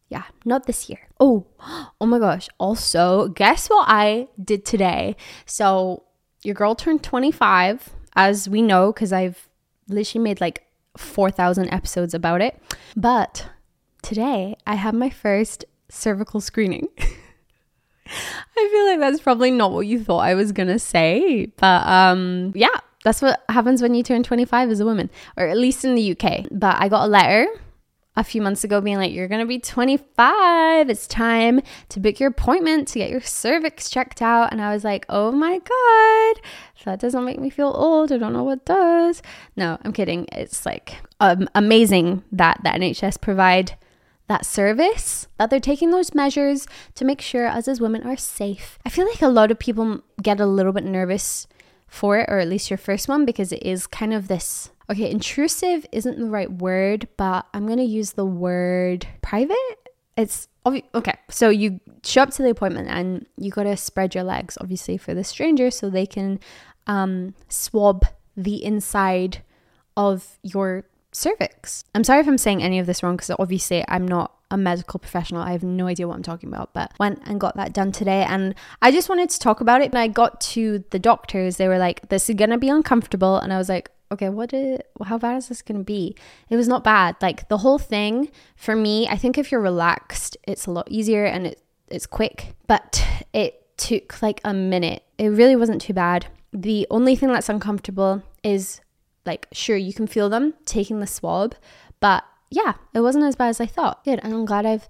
yeah, 0.08 0.24
not 0.44 0.66
this 0.66 0.90
year. 0.90 1.08
Oh, 1.18 1.46
oh 2.00 2.06
my 2.06 2.18
gosh. 2.18 2.48
Also, 2.58 3.28
guess 3.28 3.68
what 3.68 3.86
I 3.88 4.28
did 4.42 4.64
today? 4.64 5.16
So, 5.46 6.04
your 6.42 6.54
girl 6.54 6.74
turned 6.74 7.02
25, 7.02 7.90
as 8.14 8.48
we 8.48 8.62
know, 8.62 8.92
because 8.92 9.12
I've 9.12 9.48
literally 9.88 10.24
made 10.24 10.40
like 10.40 10.66
4,000 10.96 11.72
episodes 11.72 12.14
about 12.14 12.42
it. 12.42 12.60
But 12.96 13.48
today, 14.02 14.56
I 14.66 14.74
have 14.74 14.94
my 14.94 15.08
first 15.08 15.64
cervical 15.88 16.40
screening. 16.40 16.88
Feel 18.72 18.86
like 18.86 19.00
that's 19.00 19.20
probably 19.20 19.50
not 19.50 19.70
what 19.72 19.86
you 19.86 20.02
thought 20.02 20.20
I 20.20 20.32
was 20.32 20.50
gonna 20.50 20.78
say, 20.78 21.44
but 21.58 21.86
um, 21.86 22.52
yeah, 22.54 22.74
that's 23.04 23.20
what 23.20 23.44
happens 23.50 23.82
when 23.82 23.94
you 23.94 24.02
turn 24.02 24.22
25 24.22 24.70
as 24.70 24.80
a 24.80 24.86
woman, 24.86 25.10
or 25.36 25.46
at 25.46 25.58
least 25.58 25.84
in 25.84 25.94
the 25.94 26.12
UK. 26.12 26.46
But 26.50 26.76
I 26.78 26.88
got 26.88 27.04
a 27.04 27.08
letter 27.08 27.48
a 28.16 28.24
few 28.24 28.40
months 28.40 28.64
ago 28.64 28.80
being 28.80 28.96
like, 28.96 29.12
You're 29.12 29.28
gonna 29.28 29.44
be 29.44 29.58
25. 29.58 30.88
It's 30.88 31.06
time 31.06 31.60
to 31.90 32.00
book 32.00 32.18
your 32.18 32.30
appointment 32.30 32.88
to 32.88 32.98
get 32.98 33.10
your 33.10 33.20
cervix 33.20 33.90
checked 33.90 34.22
out. 34.22 34.52
And 34.52 34.62
I 34.62 34.72
was 34.72 34.84
like, 34.84 35.04
Oh 35.10 35.32
my 35.32 35.58
God, 35.58 36.42
so 36.76 36.84
that 36.86 37.00
doesn't 37.00 37.26
make 37.26 37.40
me 37.40 37.50
feel 37.50 37.72
old. 37.74 38.10
I 38.10 38.16
don't 38.16 38.32
know 38.32 38.44
what 38.44 38.64
does. 38.64 39.20
No, 39.54 39.78
I'm 39.82 39.92
kidding. 39.92 40.26
It's 40.32 40.64
like 40.64 40.96
um, 41.20 41.46
amazing 41.54 42.24
that 42.32 42.60
the 42.64 42.70
NHS 42.70 43.20
provide 43.20 43.76
that 44.28 44.46
service, 44.46 45.26
that 45.38 45.50
they're 45.50 45.60
taking 45.60 45.90
those 45.90 46.14
measures 46.14 46.66
to 46.94 47.04
make 47.04 47.20
sure 47.20 47.46
us 47.46 47.68
as 47.68 47.80
women 47.80 48.06
are 48.06 48.16
safe. 48.16 48.78
I 48.86 48.88
feel 48.88 49.06
like 49.06 49.22
a 49.22 49.28
lot 49.28 49.50
of 49.50 49.58
people 49.58 50.02
get 50.22 50.40
a 50.40 50.46
little 50.46 50.72
bit 50.72 50.84
nervous 50.84 51.46
for 51.86 52.18
it, 52.18 52.26
or 52.28 52.38
at 52.38 52.48
least 52.48 52.70
your 52.70 52.78
first 52.78 53.08
one, 53.08 53.26
because 53.26 53.52
it 53.52 53.62
is 53.62 53.86
kind 53.86 54.14
of 54.14 54.28
this. 54.28 54.70
Okay, 54.90 55.10
intrusive 55.10 55.86
isn't 55.92 56.18
the 56.18 56.26
right 56.26 56.50
word, 56.50 57.08
but 57.16 57.46
I'm 57.52 57.66
gonna 57.66 57.82
use 57.82 58.12
the 58.12 58.24
word 58.24 59.06
private. 59.20 59.56
It's 60.16 60.48
obvi- 60.64 60.84
okay. 60.94 61.14
So 61.28 61.48
you 61.50 61.80
show 62.02 62.22
up 62.22 62.30
to 62.30 62.42
the 62.42 62.50
appointment 62.50 62.88
and 62.88 63.26
you 63.36 63.50
gotta 63.50 63.76
spread 63.76 64.14
your 64.14 64.24
legs, 64.24 64.56
obviously, 64.60 64.96
for 64.96 65.14
the 65.14 65.24
stranger, 65.24 65.70
so 65.70 65.90
they 65.90 66.06
can 66.06 66.40
um, 66.86 67.34
swab 67.48 68.06
the 68.36 68.64
inside 68.64 69.42
of 69.96 70.38
your 70.42 70.84
cervix. 71.12 71.84
I'm 71.94 72.04
sorry 72.04 72.20
if 72.20 72.28
I'm 72.28 72.38
saying 72.38 72.62
any 72.62 72.78
of 72.78 72.86
this 72.86 73.02
wrong 73.02 73.16
because 73.16 73.30
obviously 73.38 73.84
I'm 73.88 74.08
not 74.08 74.34
a 74.50 74.56
medical 74.56 74.98
professional. 74.98 75.42
I 75.42 75.52
have 75.52 75.62
no 75.62 75.86
idea 75.86 76.08
what 76.08 76.14
I'm 76.14 76.22
talking 76.22 76.48
about, 76.48 76.72
but 76.74 76.92
went 76.98 77.20
and 77.24 77.40
got 77.40 77.56
that 77.56 77.72
done 77.72 77.92
today. 77.92 78.24
And 78.28 78.54
I 78.80 78.90
just 78.90 79.08
wanted 79.08 79.30
to 79.30 79.38
talk 79.38 79.60
about 79.60 79.80
it. 79.80 79.92
When 79.92 80.02
I 80.02 80.08
got 80.08 80.40
to 80.42 80.84
the 80.90 80.98
doctors, 80.98 81.56
they 81.56 81.68
were 81.68 81.78
like, 81.78 82.08
this 82.08 82.28
is 82.28 82.36
going 82.36 82.50
to 82.50 82.58
be 82.58 82.68
uncomfortable. 82.68 83.36
And 83.36 83.52
I 83.52 83.58
was 83.58 83.68
like, 83.68 83.90
okay, 84.10 84.28
what 84.28 84.52
how 85.04 85.18
bad 85.18 85.38
is 85.38 85.48
this 85.48 85.62
going 85.62 85.80
to 85.80 85.84
be? 85.84 86.14
It 86.50 86.56
was 86.56 86.68
not 86.68 86.84
bad. 86.84 87.16
Like 87.22 87.48
the 87.48 87.58
whole 87.58 87.78
thing 87.78 88.30
for 88.56 88.76
me, 88.76 89.08
I 89.08 89.16
think 89.16 89.38
if 89.38 89.50
you're 89.50 89.60
relaxed, 89.60 90.36
it's 90.44 90.66
a 90.66 90.70
lot 90.70 90.86
easier 90.90 91.24
and 91.24 91.46
it, 91.46 91.62
it's 91.88 92.06
quick, 92.06 92.54
but 92.66 93.04
it 93.32 93.76
took 93.78 94.20
like 94.22 94.40
a 94.44 94.52
minute. 94.52 95.02
It 95.18 95.28
really 95.28 95.56
wasn't 95.56 95.80
too 95.80 95.94
bad. 95.94 96.26
The 96.52 96.86
only 96.90 97.16
thing 97.16 97.30
that's 97.30 97.48
uncomfortable 97.48 98.22
is 98.42 98.82
like 99.24 99.46
sure 99.52 99.76
you 99.76 99.92
can 99.92 100.06
feel 100.06 100.28
them 100.28 100.54
taking 100.64 101.00
the 101.00 101.06
swab 101.06 101.54
but 102.00 102.24
yeah 102.50 102.74
it 102.94 103.00
wasn't 103.00 103.24
as 103.24 103.36
bad 103.36 103.48
as 103.48 103.60
i 103.60 103.66
thought. 103.66 104.04
Good 104.04 104.20
and 104.22 104.32
i'm 104.34 104.44
glad 104.44 104.66
i've 104.66 104.88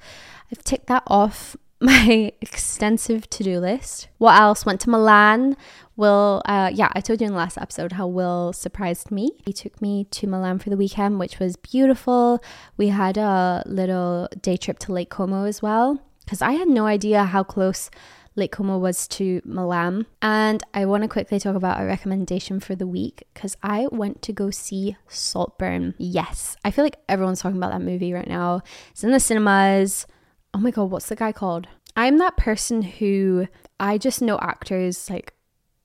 i've 0.51 0.65
ticked 0.65 0.87
that 0.87 1.03
off 1.07 1.57
my 1.83 2.33
extensive 2.41 3.29
to-do 3.29 3.59
list. 3.59 4.09
What 4.19 4.39
else? 4.39 4.65
Went 4.65 4.81
to 4.83 4.91
milan. 4.91 5.57
Will 5.97 6.43
uh 6.47 6.71
yeah 6.73 6.89
i 6.93 7.01
told 7.01 7.21
you 7.21 7.27
in 7.27 7.33
the 7.33 7.39
last 7.39 7.59
episode 7.59 7.93
how 7.93 8.07
will 8.07 8.53
surprised 8.53 9.11
me. 9.11 9.31
He 9.45 9.53
took 9.53 9.81
me 9.83 10.05
to 10.13 10.27
milan 10.27 10.59
for 10.59 10.71
the 10.71 10.77
weekend 10.77 11.19
which 11.19 11.39
was 11.39 11.57
beautiful. 11.57 12.43
We 12.77 12.89
had 12.89 13.17
a 13.17 13.63
little 13.67 14.29
day 14.41 14.57
trip 14.57 14.79
to 14.81 14.93
lake 14.93 15.11
como 15.11 15.45
as 15.45 15.61
well 15.61 16.03
because 16.25 16.41
i 16.41 16.53
had 16.53 16.69
no 16.69 16.87
idea 16.87 17.25
how 17.25 17.43
close 17.43 17.91
Lake 18.35 18.53
Como 18.53 18.79
was 18.79 19.07
to 19.09 19.41
Milan. 19.45 20.07
And 20.21 20.63
I 20.73 20.87
want 20.87 21.03
to 21.03 21.09
quickly 21.09 21.39
talk 21.39 21.55
about 21.55 21.81
a 21.81 21.85
recommendation 21.85 22.61
for 22.61 22.75
the 22.75 22.87
week 22.87 23.25
because 23.35 23.57
I 23.63 23.89
went 23.91 24.23
to 24.23 24.33
go 24.33 24.51
see 24.51 24.97
Saltburn. 25.09 25.95
Yes, 25.99 26.57
I 26.65 26.71
feel 26.71 26.85
like 26.85 26.99
everyone's 27.09 27.41
talking 27.41 27.59
about 27.59 27.73
that 27.73 27.83
movie 27.83 28.13
right 28.13 28.29
now. 28.29 28.63
It's 28.91 29.05
in 29.05 29.13
the 29.13 29.21
cinemas. 29.21 30.07
Oh 30.55 30.59
my 30.59 30.71
God, 30.71 30.91
what's 30.91 31.07
the 31.07 31.17
guy 31.17 31.33
called? 31.33 31.69
I'm 31.97 32.19
that 32.19 32.37
person 32.37 32.83
who 32.83 33.49
I 33.79 33.99
just 33.99 34.23
know 34.23 34.39
actors 34.41 35.11
like 35.11 35.35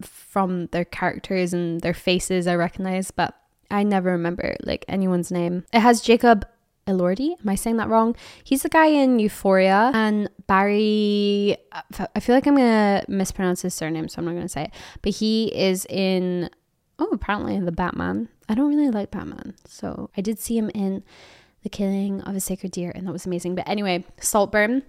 from 0.01 0.68
their 0.68 0.86
characters 0.86 1.54
and 1.54 1.82
their 1.82 1.94
faces 1.94 2.48
I 2.48 2.56
recognize, 2.56 3.12
but 3.12 3.36
I 3.70 3.84
never 3.84 4.12
remember 4.12 4.56
like 4.63 4.86
anyone's 4.88 5.32
name. 5.32 5.66
It 5.74 5.82
has 5.82 6.01
Jacob 6.01 6.46
Elordi. 6.88 7.39
Am 7.39 7.50
I 7.50 7.56
saying 7.56 7.77
that 7.77 7.89
wrong? 7.89 8.15
He's 8.44 8.63
the 8.63 8.70
guy 8.70 8.88
in 8.88 9.20
Euphoria 9.20 9.91
and 9.94 10.29
Barry. 10.48 11.58
I 12.15 12.20
feel 12.20 12.36
like 12.36 12.48
I'm 12.48 12.56
gonna 12.56 13.03
mispronounce 13.08 13.62
his 13.62 13.74
surname, 13.74 14.08
so 14.08 14.20
I'm 14.20 14.25
not 14.25 14.34
gonna 14.34 14.50
say 14.50 14.63
it. 14.63 14.72
But 15.01 15.15
he 15.15 15.53
is 15.56 15.86
in. 15.89 16.50
Oh, 17.00 17.10
apparently 17.12 17.60
the 17.60 17.72
Batman. 17.72 18.29
I 18.50 18.56
don't 18.56 18.70
really 18.70 18.89
like 18.89 19.12
Batman, 19.12 19.56
so 19.65 20.10
I 20.17 20.22
did 20.22 20.39
see 20.39 20.58
him 20.58 20.72
in 20.74 21.03
The 21.63 21.70
Killing 21.70 22.22
of 22.22 22.36
a 22.36 22.39
Sacred 22.39 22.72
Deer, 22.72 22.91
and 22.96 23.06
that 23.06 23.12
was 23.12 23.25
amazing. 23.25 23.56
But 23.56 23.67
anyway, 23.67 24.06
Saltburn. 24.20 24.84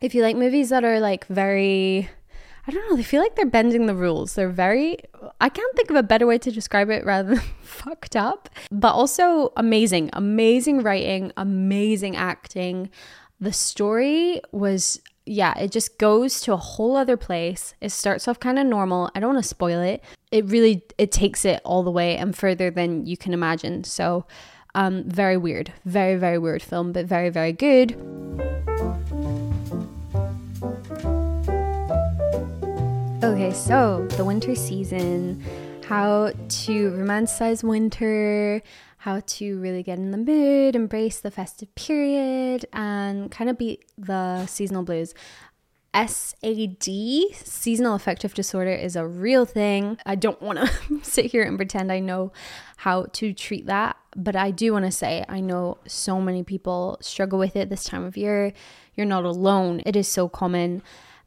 If 0.00 0.14
you 0.14 0.22
like 0.22 0.36
movies 0.36 0.68
that 0.70 0.84
are 0.84 1.00
like 1.00 1.26
very 1.26 2.10
I 2.66 2.70
don't 2.70 2.88
know, 2.88 2.96
they 2.96 3.02
feel 3.02 3.20
like 3.20 3.34
they're 3.34 3.44
bending 3.46 3.86
the 3.86 3.94
rules. 3.94 4.34
They're 4.34 4.48
very, 4.48 4.98
I 5.40 5.48
can't 5.48 5.76
think 5.76 5.90
of 5.90 5.96
a 5.96 6.02
better 6.02 6.26
way 6.26 6.38
to 6.38 6.50
describe 6.52 6.90
it 6.90 7.04
rather 7.04 7.34
than 7.34 7.44
fucked 7.62 8.14
up, 8.14 8.48
but 8.70 8.92
also 8.92 9.52
amazing, 9.56 10.10
amazing 10.12 10.82
writing, 10.82 11.32
amazing 11.36 12.14
acting. 12.16 12.90
The 13.40 13.52
story 13.52 14.40
was, 14.52 15.00
yeah, 15.26 15.58
it 15.58 15.72
just 15.72 15.98
goes 15.98 16.40
to 16.42 16.52
a 16.52 16.56
whole 16.56 16.96
other 16.96 17.16
place. 17.16 17.74
It 17.80 17.90
starts 17.90 18.28
off 18.28 18.38
kind 18.38 18.60
of 18.60 18.66
normal. 18.66 19.10
I 19.14 19.20
don't 19.20 19.34
want 19.34 19.42
to 19.42 19.48
spoil 19.48 19.80
it. 19.80 20.04
It 20.30 20.46
really, 20.46 20.84
it 20.98 21.10
takes 21.10 21.44
it 21.44 21.60
all 21.64 21.82
the 21.82 21.90
way 21.90 22.16
and 22.16 22.36
further 22.36 22.70
than 22.70 23.06
you 23.06 23.16
can 23.16 23.34
imagine. 23.34 23.82
So, 23.82 24.24
um, 24.74 25.04
very 25.04 25.36
weird, 25.36 25.72
very, 25.84 26.16
very 26.16 26.38
weird 26.38 26.62
film, 26.62 26.92
but 26.92 27.06
very, 27.06 27.28
very 27.28 27.52
good. 27.52 27.98
Okay, 33.24 33.52
so 33.52 34.04
the 34.16 34.24
winter 34.24 34.56
season, 34.56 35.44
how 35.84 36.32
to 36.48 36.90
romanticize 36.90 37.62
winter, 37.62 38.60
how 38.96 39.20
to 39.20 39.60
really 39.60 39.84
get 39.84 39.98
in 39.98 40.10
the 40.10 40.18
mood, 40.18 40.74
embrace 40.74 41.20
the 41.20 41.30
festive 41.30 41.72
period, 41.76 42.66
and 42.72 43.30
kind 43.30 43.48
of 43.48 43.56
beat 43.56 43.84
the 43.96 44.44
seasonal 44.46 44.82
blues. 44.82 45.14
SAD, 45.94 46.82
seasonal 47.32 47.94
affective 47.94 48.34
disorder, 48.34 48.72
is 48.72 48.96
a 48.96 49.06
real 49.06 49.44
thing. 49.44 49.98
I 50.04 50.16
don't 50.16 50.42
want 50.42 50.58
to 50.58 51.00
sit 51.04 51.26
here 51.26 51.44
and 51.44 51.56
pretend 51.56 51.92
I 51.92 52.00
know 52.00 52.32
how 52.78 53.04
to 53.04 53.32
treat 53.32 53.66
that, 53.66 53.96
but 54.16 54.34
I 54.34 54.50
do 54.50 54.72
want 54.72 54.86
to 54.86 54.90
say 54.90 55.24
I 55.28 55.38
know 55.38 55.78
so 55.86 56.20
many 56.20 56.42
people 56.42 56.98
struggle 57.00 57.38
with 57.38 57.54
it 57.54 57.70
this 57.70 57.84
time 57.84 58.02
of 58.02 58.16
year. 58.16 58.52
You're 58.96 59.06
not 59.06 59.24
alone, 59.24 59.80
it 59.86 59.94
is 59.94 60.08
so 60.08 60.28
common 60.28 60.82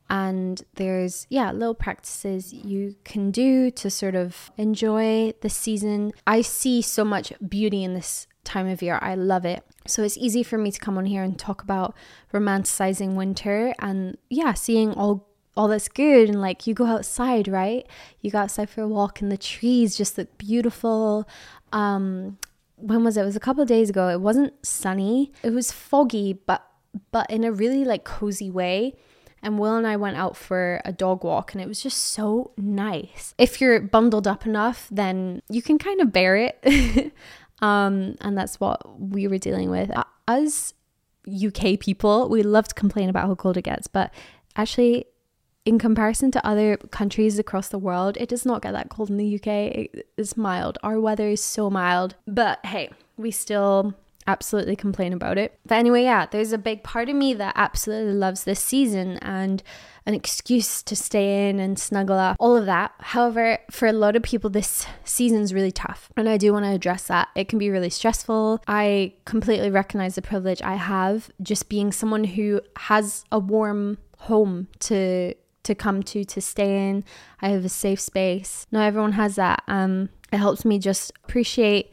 and 0.10 0.64
there's 0.76 1.26
yeah 1.30 1.52
little 1.52 1.74
practices 1.74 2.54
you 2.54 2.96
can 3.04 3.32
do 3.32 3.72
to 3.72 3.90
sort 3.90 4.16
of 4.16 4.52
enjoy 4.58 5.34
the 5.42 5.50
season. 5.50 6.12
I 6.28 6.42
see 6.42 6.82
so 6.82 7.04
much 7.04 7.34
beauty 7.48 7.84
in 7.84 7.94
this 7.94 8.28
time 8.44 8.68
of 8.68 8.82
year. 8.82 9.00
I 9.02 9.16
love 9.16 9.46
it. 9.46 9.64
So 9.88 10.04
it's 10.04 10.18
easy 10.18 10.44
for 10.44 10.58
me 10.58 10.72
to 10.72 10.80
come 10.80 10.98
on 10.98 11.06
here 11.06 11.24
and 11.24 11.38
talk 11.38 11.64
about 11.64 11.96
romanticizing 12.34 13.16
winter 13.16 13.74
and 13.80 14.18
yeah 14.30 14.54
seeing 14.54 14.94
all 14.94 15.28
all 15.58 15.68
that's 15.68 15.88
good. 15.88 16.30
And 16.30 16.40
like 16.40 16.68
you 16.68 16.74
go 16.74 16.86
outside 16.86 17.48
right? 17.48 17.88
You 18.22 18.32
go 18.32 18.40
outside 18.40 18.70
for 18.70 18.82
a 18.82 18.88
walk 18.88 19.22
and 19.22 19.32
the 19.32 19.38
trees 19.38 19.98
just 19.98 20.18
look 20.18 20.38
beautiful. 20.38 21.28
Um 21.72 22.38
when 22.78 23.04
was 23.04 23.18
it? 23.18 23.22
It 23.22 23.26
was 23.26 23.38
a 23.38 23.42
couple 23.42 23.64
of 23.64 23.70
days 23.70 23.90
ago. 23.90 24.10
It 24.10 24.22
wasn't 24.22 24.54
sunny. 24.66 25.32
It 25.42 25.52
was 25.52 25.72
foggy 25.72 26.34
but 26.34 26.68
but 27.12 27.30
in 27.30 27.44
a 27.44 27.52
really 27.52 27.84
like 27.84 28.04
cozy 28.04 28.52
way 28.52 28.94
and 29.46 29.60
Will 29.60 29.76
and 29.76 29.86
I 29.86 29.96
went 29.96 30.18
out 30.18 30.36
for 30.36 30.82
a 30.84 30.92
dog 30.92 31.24
walk 31.24 31.54
and 31.54 31.62
it 31.62 31.68
was 31.68 31.82
just 31.82 32.00
so 32.00 32.52
nice. 32.58 33.36
If 33.38 33.62
you're 33.62 33.80
bundled 33.80 34.28
up 34.28 34.46
enough, 34.46 34.88
then 34.92 35.42
you 35.50 35.62
can 35.62 35.78
kind 35.78 36.02
of 36.02 36.12
bear 36.12 36.36
it. 36.36 37.14
um, 37.62 38.16
and 38.22 38.36
that's 38.36 38.60
what 38.60 39.00
we 39.00 39.28
were 39.28 39.38
dealing 39.38 39.70
with. 39.70 39.92
As 40.28 40.74
UK 41.28 41.80
people, 41.80 42.28
we 42.28 42.42
love 42.42 42.68
to 42.70 42.74
complain 42.74 43.08
about 43.08 43.28
how 43.28 43.36
cold 43.36 43.56
it 43.56 43.62
gets, 43.62 43.88
but 43.88 44.12
actually, 44.56 45.06
in 45.64 45.80
comparison 45.80 46.30
to 46.32 46.46
other 46.46 46.78
countries 46.78 47.40
across 47.40 47.70
the 47.70 47.80
world, 47.80 48.18
it 48.18 48.30
does 48.30 48.46
not 48.46 48.62
get 48.62 48.74
that 48.74 48.90
cold 48.90 49.10
in 49.10 49.18
the 49.18 49.36
UK. 49.36 50.04
It's 50.18 50.38
mild. 50.38 50.78
Our 50.84 51.00
weather 51.00 51.28
is 51.30 51.42
so 51.42 51.72
mild. 51.72 52.16
But 52.28 52.64
hey, 52.66 52.92
we 53.18 53.32
still 53.32 53.96
absolutely 54.28 54.76
complain 54.76 55.14
about 55.14 55.38
it. 55.38 55.58
But 55.66 55.76
anyway, 55.76 56.04
yeah, 56.04 56.26
there's 56.26 56.52
a 56.52 56.58
big 56.58 56.84
part 56.84 57.10
of 57.10 57.16
me 57.16 57.34
that 57.36 57.54
absolutely 57.56 58.14
loves 58.14 58.44
this 58.44 58.60
season 58.60 59.18
and 59.22 59.62
an 60.06 60.14
excuse 60.14 60.84
to 60.84 60.96
stay 60.96 61.50
in 61.50 61.60
and 61.60 61.80
snuggle 61.80 62.18
up, 62.18 62.38
all 62.40 62.56
of 62.56 62.66
that. 62.68 62.94
However, 63.00 63.58
for 63.72 63.88
a 63.88 63.94
lot 63.94 64.16
of 64.16 64.24
people, 64.24 64.50
this 64.50 64.86
season's 65.04 65.54
really 65.54 65.72
tough. 65.72 66.12
And 66.16 66.30
I 66.30 66.38
do 66.38 66.54
want 66.54 66.66
to 66.66 66.72
address 66.72 67.04
that. 67.08 67.30
It 67.36 67.48
can 67.48 67.58
be 67.58 67.70
really 67.70 67.90
stressful. 67.90 68.62
I 68.68 69.14
completely 69.26 69.72
recognize 69.72 70.16
the 70.16 70.22
privilege 70.22 70.62
I 70.62 70.76
have 70.76 71.32
just 71.42 71.70
being 71.70 71.92
someone 71.92 72.24
who 72.24 72.62
has 72.78 73.26
a 73.32 73.40
warm 73.40 73.98
home 74.20 74.68
to 74.80 75.34
to 75.64 75.74
come 75.76 76.04
to 76.04 76.24
to 76.24 76.40
stay 76.40 76.88
in 76.88 77.04
i 77.42 77.50
have 77.50 77.66
a 77.66 77.70
safe 77.70 78.00
space 78.00 78.68
not 78.72 78.86
everyone 78.86 79.14
has 79.14 79.36
that 79.36 79.64
um 79.68 80.10
it 80.32 80.38
helps 80.38 80.64
me 80.64 80.78
just 80.78 81.12
appreciate 81.24 81.92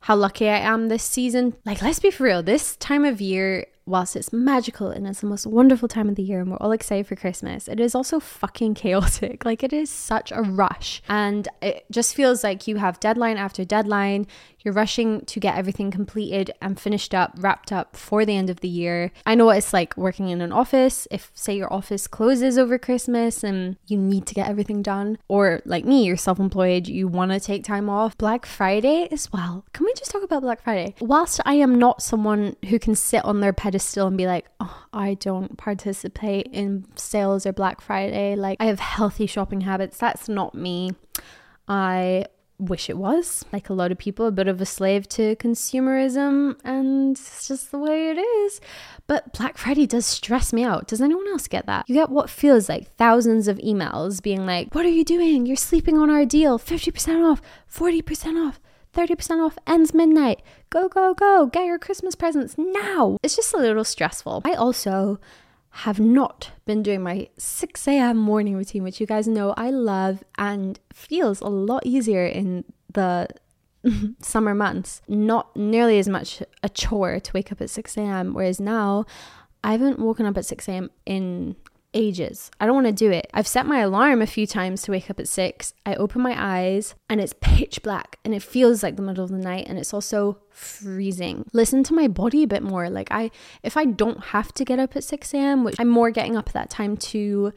how 0.00 0.16
lucky 0.16 0.48
I 0.48 0.58
am 0.58 0.88
this 0.88 1.02
season. 1.02 1.54
Like, 1.64 1.82
let's 1.82 1.98
be 1.98 2.10
for 2.10 2.24
real, 2.24 2.42
this 2.42 2.76
time 2.76 3.04
of 3.04 3.20
year, 3.20 3.66
whilst 3.84 4.16
it's 4.16 4.32
magical 4.32 4.88
and 4.88 5.06
it's 5.06 5.20
the 5.20 5.26
most 5.26 5.46
wonderful 5.46 5.88
time 5.88 6.08
of 6.08 6.14
the 6.14 6.22
year 6.22 6.40
and 6.40 6.50
we're 6.50 6.58
all 6.58 6.72
excited 6.72 7.06
for 7.06 7.16
Christmas, 7.16 7.68
it 7.68 7.80
is 7.80 7.94
also 7.94 8.20
fucking 8.20 8.74
chaotic. 8.74 9.44
Like, 9.48 9.62
it 9.62 9.72
is 9.72 9.88
such 9.88 10.30
a 10.30 10.42
rush. 10.42 11.02
And 11.08 11.48
it 11.62 11.86
just 11.90 12.14
feels 12.14 12.44
like 12.44 12.66
you 12.66 12.76
have 12.76 13.00
deadline 13.00 13.38
after 13.38 13.64
deadline. 13.64 14.26
You're 14.60 14.74
rushing 14.74 15.22
to 15.26 15.40
get 15.40 15.56
everything 15.56 15.90
completed 15.90 16.50
and 16.60 16.78
finished 16.78 17.14
up, 17.14 17.34
wrapped 17.38 17.72
up 17.72 17.96
for 17.96 18.24
the 18.24 18.36
end 18.36 18.50
of 18.50 18.60
the 18.60 18.68
year. 18.68 19.12
I 19.24 19.34
know 19.34 19.46
what 19.46 19.58
it's 19.58 19.72
like 19.72 19.96
working 19.96 20.28
in 20.28 20.40
an 20.40 20.52
office. 20.52 21.06
If, 21.10 21.30
say, 21.34 21.56
your 21.56 21.72
office 21.72 22.06
closes 22.06 22.58
over 22.58 22.78
Christmas 22.78 23.44
and 23.44 23.76
you 23.86 23.96
need 23.98 24.26
to 24.26 24.34
get 24.34 24.48
everything 24.48 24.82
done, 24.82 25.18
or 25.28 25.62
like 25.64 25.84
me, 25.84 26.04
you're 26.04 26.16
self 26.16 26.38
employed, 26.38 26.88
you 26.88 27.08
want 27.08 27.32
to 27.32 27.40
take 27.40 27.64
time 27.64 27.88
off. 27.88 28.18
Black 28.18 28.46
Friday 28.46 29.08
as 29.10 29.32
well. 29.32 29.64
Can 29.72 29.86
we 29.86 29.94
just 29.94 30.10
talk 30.10 30.22
about 30.22 30.42
Black 30.42 30.62
Friday? 30.62 30.94
Whilst 31.00 31.40
I 31.44 31.54
am 31.54 31.78
not 31.78 32.02
someone 32.02 32.56
who 32.68 32.78
can 32.78 32.94
sit 32.94 33.24
on 33.24 33.40
their 33.40 33.52
pedestal 33.52 34.06
and 34.06 34.16
be 34.16 34.26
like, 34.26 34.46
oh, 34.60 34.84
I 34.92 35.14
don't 35.14 35.56
participate 35.56 36.48
in 36.52 36.86
sales 36.96 37.46
or 37.46 37.52
Black 37.52 37.80
Friday, 37.80 38.34
like 38.34 38.56
I 38.60 38.66
have 38.66 38.80
healthy 38.80 39.26
shopping 39.26 39.62
habits, 39.62 39.98
that's 39.98 40.28
not 40.28 40.54
me. 40.54 40.92
I 41.68 42.24
wish 42.58 42.90
it 42.90 42.98
was. 42.98 43.44
Like 43.52 43.68
a 43.68 43.74
lot 43.74 43.92
of 43.92 43.98
people, 43.98 44.26
a 44.26 44.32
bit 44.32 44.48
of 44.48 44.60
a 44.60 44.66
slave 44.66 45.08
to 45.10 45.36
consumerism, 45.36 46.56
and 46.64 47.16
it's 47.16 47.48
just 47.48 47.70
the 47.70 47.78
way 47.78 48.10
it 48.10 48.18
is. 48.18 48.60
But 49.06 49.32
Black 49.32 49.56
Friday 49.56 49.86
does 49.86 50.06
stress 50.06 50.52
me 50.52 50.64
out. 50.64 50.86
Does 50.88 51.00
anyone 51.00 51.28
else 51.28 51.48
get 51.48 51.66
that? 51.66 51.88
You 51.88 51.94
get 51.94 52.10
what 52.10 52.30
feels 52.30 52.68
like 52.68 52.94
thousands 52.96 53.48
of 53.48 53.58
emails 53.58 54.22
being 54.22 54.46
like, 54.46 54.74
What 54.74 54.84
are 54.84 54.90
you 54.90 55.04
doing? 55.04 55.46
You're 55.46 55.56
sleeping 55.56 55.98
on 55.98 56.10
our 56.10 56.24
deal. 56.24 56.58
50% 56.58 57.30
off, 57.30 57.40
40% 57.72 58.46
off. 58.48 58.60
30% 58.94 59.44
off 59.44 59.58
ends 59.66 59.94
midnight. 59.94 60.42
Go, 60.70 60.88
go, 60.88 61.14
go. 61.14 61.46
Get 61.46 61.66
your 61.66 61.78
Christmas 61.78 62.14
presents 62.14 62.56
now. 62.58 63.18
It's 63.22 63.36
just 63.36 63.54
a 63.54 63.58
little 63.58 63.84
stressful. 63.84 64.42
I 64.44 64.54
also 64.54 65.20
have 65.70 66.00
not 66.00 66.52
been 66.64 66.82
doing 66.82 67.02
my 67.02 67.28
6 67.36 67.88
a.m. 67.88 68.16
morning 68.16 68.56
routine, 68.56 68.82
which 68.82 69.00
you 69.00 69.06
guys 69.06 69.28
know 69.28 69.54
I 69.56 69.70
love 69.70 70.24
and 70.36 70.78
feels 70.92 71.40
a 71.40 71.48
lot 71.48 71.84
easier 71.86 72.26
in 72.26 72.64
the 72.92 73.28
summer 74.20 74.54
months. 74.54 75.02
Not 75.08 75.54
nearly 75.56 75.98
as 75.98 76.08
much 76.08 76.42
a 76.62 76.68
chore 76.68 77.20
to 77.20 77.32
wake 77.32 77.52
up 77.52 77.60
at 77.60 77.70
6 77.70 77.96
a.m. 77.96 78.34
Whereas 78.34 78.60
now 78.60 79.04
I 79.62 79.72
haven't 79.72 79.98
woken 79.98 80.26
up 80.26 80.36
at 80.36 80.46
6 80.46 80.68
a.m. 80.68 80.90
in 81.06 81.56
ages. 81.94 82.50
I 82.60 82.66
don't 82.66 82.74
want 82.74 82.86
to 82.86 82.92
do 82.92 83.10
it. 83.10 83.28
I've 83.32 83.46
set 83.46 83.66
my 83.66 83.80
alarm 83.80 84.20
a 84.20 84.26
few 84.26 84.46
times 84.46 84.82
to 84.82 84.90
wake 84.90 85.10
up 85.10 85.18
at 85.18 85.28
six. 85.28 85.74
I 85.86 85.94
open 85.94 86.22
my 86.22 86.34
eyes 86.36 86.94
and 87.08 87.20
it's 87.20 87.34
pitch 87.40 87.82
black 87.82 88.18
and 88.24 88.34
it 88.34 88.42
feels 88.42 88.82
like 88.82 88.96
the 88.96 89.02
middle 89.02 89.24
of 89.24 89.30
the 89.30 89.38
night 89.38 89.66
and 89.68 89.78
it's 89.78 89.94
also 89.94 90.38
freezing. 90.50 91.44
Listen 91.52 91.82
to 91.84 91.94
my 91.94 92.08
body 92.08 92.42
a 92.42 92.48
bit 92.48 92.62
more. 92.62 92.90
Like 92.90 93.08
I 93.10 93.30
if 93.62 93.76
I 93.76 93.84
don't 93.84 94.24
have 94.26 94.52
to 94.54 94.64
get 94.64 94.78
up 94.78 94.96
at 94.96 95.04
6 95.04 95.34
a.m., 95.34 95.64
which 95.64 95.76
I'm 95.78 95.88
more 95.88 96.10
getting 96.10 96.36
up 96.36 96.48
at 96.48 96.54
that 96.54 96.70
time 96.70 96.96
to 96.96 97.52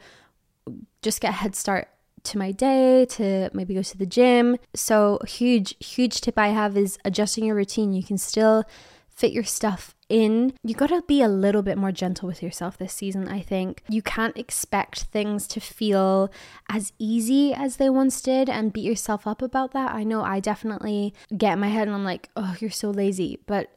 just 1.02 1.20
get 1.20 1.30
a 1.30 1.32
head 1.32 1.54
start 1.54 1.88
to 2.24 2.38
my 2.38 2.52
day, 2.52 3.04
to 3.06 3.50
maybe 3.52 3.74
go 3.74 3.82
to 3.82 3.98
the 3.98 4.06
gym. 4.06 4.56
So 4.74 5.18
huge, 5.26 5.74
huge 5.84 6.20
tip 6.20 6.38
I 6.38 6.48
have 6.48 6.76
is 6.76 6.98
adjusting 7.04 7.44
your 7.44 7.56
routine. 7.56 7.92
You 7.92 8.02
can 8.02 8.18
still 8.18 8.64
fit 9.08 9.32
your 9.32 9.44
stuff 9.44 9.94
in, 10.12 10.52
you 10.62 10.74
got 10.74 10.90
to 10.90 11.02
be 11.08 11.22
a 11.22 11.28
little 11.28 11.62
bit 11.62 11.78
more 11.78 11.90
gentle 11.90 12.28
with 12.28 12.42
yourself 12.42 12.76
this 12.76 12.92
season, 12.92 13.28
I 13.28 13.40
think. 13.40 13.82
You 13.88 14.02
can't 14.02 14.36
expect 14.36 15.04
things 15.04 15.46
to 15.48 15.60
feel 15.60 16.30
as 16.68 16.92
easy 16.98 17.54
as 17.54 17.76
they 17.76 17.88
once 17.88 18.20
did 18.20 18.50
and 18.50 18.72
beat 18.72 18.84
yourself 18.84 19.26
up 19.26 19.40
about 19.40 19.72
that. 19.72 19.94
I 19.94 20.04
know 20.04 20.22
I 20.22 20.38
definitely 20.38 21.14
get 21.36 21.54
in 21.54 21.60
my 21.60 21.68
head 21.68 21.88
and 21.88 21.94
I'm 21.94 22.04
like, 22.04 22.28
oh, 22.36 22.54
you're 22.60 22.70
so 22.70 22.90
lazy. 22.90 23.40
But 23.46 23.70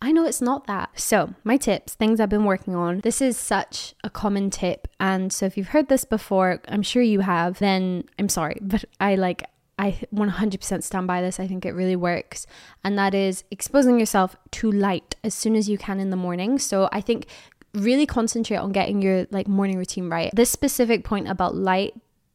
I 0.00 0.10
know 0.10 0.24
it's 0.24 0.40
not 0.40 0.66
that. 0.66 0.98
So, 0.98 1.34
my 1.44 1.56
tips, 1.56 1.94
things 1.94 2.18
I've 2.18 2.28
been 2.28 2.44
working 2.44 2.74
on. 2.74 3.00
This 3.00 3.20
is 3.20 3.36
such 3.36 3.94
a 4.02 4.10
common 4.10 4.50
tip. 4.50 4.88
And 4.98 5.32
so, 5.32 5.46
if 5.46 5.56
you've 5.56 5.68
heard 5.68 5.88
this 5.88 6.04
before, 6.04 6.60
I'm 6.66 6.82
sure 6.82 7.02
you 7.02 7.20
have, 7.20 7.60
then 7.60 8.04
I'm 8.18 8.28
sorry, 8.28 8.58
but 8.62 8.84
I 8.98 9.14
like, 9.14 9.44
I 9.82 9.98
100% 10.14 10.82
stand 10.84 11.08
by 11.08 11.20
this. 11.20 11.40
I 11.40 11.48
think 11.48 11.66
it 11.66 11.72
really 11.72 11.96
works. 11.96 12.46
And 12.84 12.96
that 12.98 13.16
is 13.16 13.42
exposing 13.50 13.98
yourself 13.98 14.36
to 14.52 14.70
light 14.70 15.16
as 15.24 15.34
soon 15.34 15.56
as 15.56 15.68
you 15.68 15.76
can 15.76 15.98
in 15.98 16.10
the 16.10 16.16
morning. 16.16 16.60
So 16.60 16.88
I 16.92 17.00
think 17.00 17.26
really 17.74 18.06
concentrate 18.06 18.58
on 18.58 18.70
getting 18.70 19.02
your 19.02 19.26
like 19.32 19.48
morning 19.48 19.76
routine 19.76 20.08
right. 20.08 20.30
This 20.32 20.50
specific 20.50 21.02
point 21.02 21.26
about 21.28 21.56
light 21.56 21.94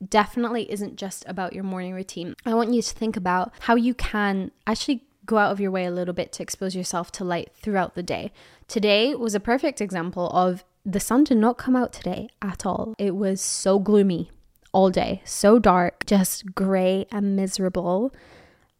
definitely 0.09 0.69
isn't 0.69 0.97
just 0.97 1.23
about 1.25 1.53
your 1.53 1.63
morning 1.63 1.93
routine. 1.93 2.35
I 2.45 2.53
want 2.53 2.73
you 2.73 2.81
to 2.81 2.93
think 2.93 3.15
about 3.15 3.53
how 3.61 3.75
you 3.75 3.93
can 3.93 4.51
actually 4.67 5.05
go 5.25 5.37
out 5.37 5.53
of 5.53 5.61
your 5.61 5.71
way 5.71 5.85
a 5.85 5.91
little 5.91 6.13
bit 6.13 6.33
to 6.33 6.43
expose 6.43 6.75
yourself 6.75 7.13
to 7.13 7.23
light 7.23 7.51
throughout 7.53 7.95
the 7.95 8.03
day. 8.03 8.33
Today 8.67 9.15
was 9.15 9.33
a 9.33 9.39
perfect 9.39 9.79
example 9.79 10.29
of 10.31 10.65
the 10.85 10.99
sun 10.99 11.23
did 11.23 11.37
not 11.37 11.57
come 11.57 11.77
out 11.77 11.93
today 11.93 12.27
at 12.41 12.65
all. 12.65 12.93
It 12.97 13.15
was 13.15 13.39
so 13.39 13.79
gloomy 13.79 14.31
all 14.77 14.91
day, 14.91 15.23
so 15.25 15.57
dark, 15.57 16.05
just 16.05 16.53
grey 16.53 17.07
and 17.11 17.35
miserable. 17.35 18.13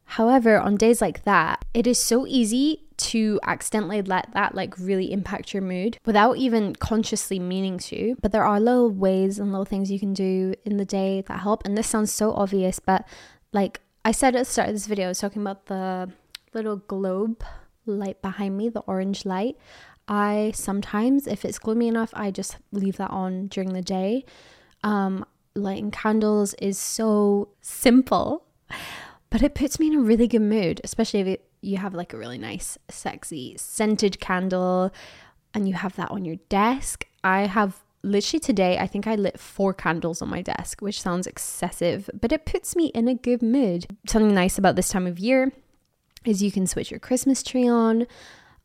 However, 0.06 0.60
on 0.60 0.76
days 0.76 1.02
like 1.02 1.24
that, 1.24 1.66
it 1.74 1.88
is 1.88 1.98
so 1.98 2.28
easy 2.28 2.84
to 2.98 3.40
accidentally 3.42 4.04
let 4.04 4.32
that 4.34 4.54
like 4.54 4.78
really 4.78 5.12
impact 5.12 5.56
your 5.56 5.64
mood 5.64 5.98
without 6.06 6.38
even 6.38 6.76
consciously 6.76 7.40
meaning 7.40 7.80
to. 7.80 8.16
But 8.22 8.32
there 8.32 8.46
are 8.46 8.60
little 8.60 8.92
ways 8.92 9.40
and 9.40 9.52
little 9.52 9.66
things 9.66 9.90
you 9.90 10.00
can 10.00 10.14
do 10.14 10.54
in 10.66 10.78
the 10.78 10.86
day 10.86 11.24
that 11.28 11.40
help. 11.40 11.66
And 11.66 11.76
this 11.76 11.88
sounds 11.88 12.12
so 12.12 12.32
obvious, 12.32 12.78
but 12.78 13.04
like 13.52 13.82
I 14.06 14.12
said 14.12 14.36
at 14.36 14.40
the 14.40 14.46
start 14.46 14.70
of 14.70 14.76
this 14.76 14.86
video, 14.86 15.06
I 15.06 15.10
was 15.10 15.20
talking 15.20 15.42
about 15.42 15.66
the 15.66 16.12
little 16.54 16.76
globe 16.78 17.44
light 17.88 18.22
behind 18.22 18.56
me, 18.56 18.70
the 18.70 18.82
orange 18.82 19.26
light. 19.26 19.58
I 20.08 20.52
sometimes, 20.54 21.26
if 21.26 21.44
it's 21.44 21.58
gloomy 21.58 21.88
enough, 21.88 22.12
I 22.14 22.30
just 22.30 22.58
leave 22.72 22.98
that 22.98 23.10
on 23.10 23.48
during 23.48 23.74
the 23.74 23.82
day. 23.82 24.26
Um, 24.84 25.26
lighting 25.58 25.92
candles 25.92 26.54
is 26.56 26.78
so 26.78 27.50
simple, 27.62 28.46
but 29.30 29.42
it 29.42 29.56
puts 29.56 29.80
me 29.80 29.88
in 29.88 29.96
a 29.96 30.02
really 30.02 30.28
good 30.28 30.42
mood, 30.42 30.82
especially 30.84 31.20
if 31.22 31.28
it, 31.28 31.50
you 31.62 31.78
have 31.78 31.94
like 31.94 32.14
a 32.14 32.18
really 32.18 32.38
nice, 32.38 32.78
sexy, 32.90 33.56
scented 33.58 34.20
candle 34.20 34.92
and 35.54 35.68
you 35.68 35.74
have 35.74 35.96
that 35.96 36.12
on 36.12 36.24
your 36.24 36.38
desk. 36.50 37.06
I 37.24 37.48
have 37.48 37.84
literally 38.04 38.40
today, 38.40 38.78
I 38.78 38.88
think 38.88 39.08
I 39.08 39.16
lit 39.16 39.40
four 39.40 39.74
candles 39.74 40.22
on 40.22 40.30
my 40.30 40.42
desk, 40.42 40.82
which 40.82 41.02
sounds 41.02 41.28
excessive, 41.28 42.10
but 42.14 42.32
it 42.32 42.46
puts 42.46 42.76
me 42.76 42.88
in 42.88 43.08
a 43.08 43.16
good 43.16 43.42
mood. 43.42 43.88
Something 44.08 44.34
nice 44.34 44.58
about 44.58 44.76
this 44.76 44.90
time 44.90 45.08
of 45.08 45.20
year 45.20 45.52
is 46.26 46.44
you 46.44 46.52
can 46.52 46.68
switch 46.68 46.92
your 46.92 47.00
Christmas 47.00 47.44
tree 47.44 47.68
on. 47.68 48.06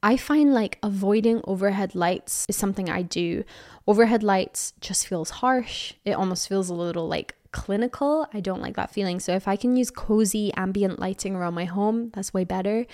I 0.02 0.16
find 0.16 0.52
like 0.52 0.78
avoiding 0.82 1.40
overhead 1.44 1.94
lights 1.94 2.46
is 2.48 2.56
something 2.56 2.90
I 2.90 3.02
do. 3.02 3.44
Overhead 3.86 4.22
lights 4.22 4.74
just 4.80 5.06
feels 5.06 5.30
harsh. 5.30 5.94
It 6.04 6.12
almost 6.12 6.48
feels 6.48 6.68
a 6.68 6.74
little 6.74 7.06
like 7.06 7.36
clinical. 7.52 8.26
I 8.34 8.40
don't 8.40 8.60
like 8.60 8.74
that 8.76 8.92
feeling. 8.92 9.20
So 9.20 9.32
if 9.34 9.46
I 9.46 9.56
can 9.56 9.76
use 9.76 9.90
cozy 9.90 10.52
ambient 10.54 10.98
lighting 10.98 11.36
around 11.36 11.54
my 11.54 11.66
home, 11.66 12.10
that's 12.14 12.34
way 12.34 12.44
better. 12.44 12.86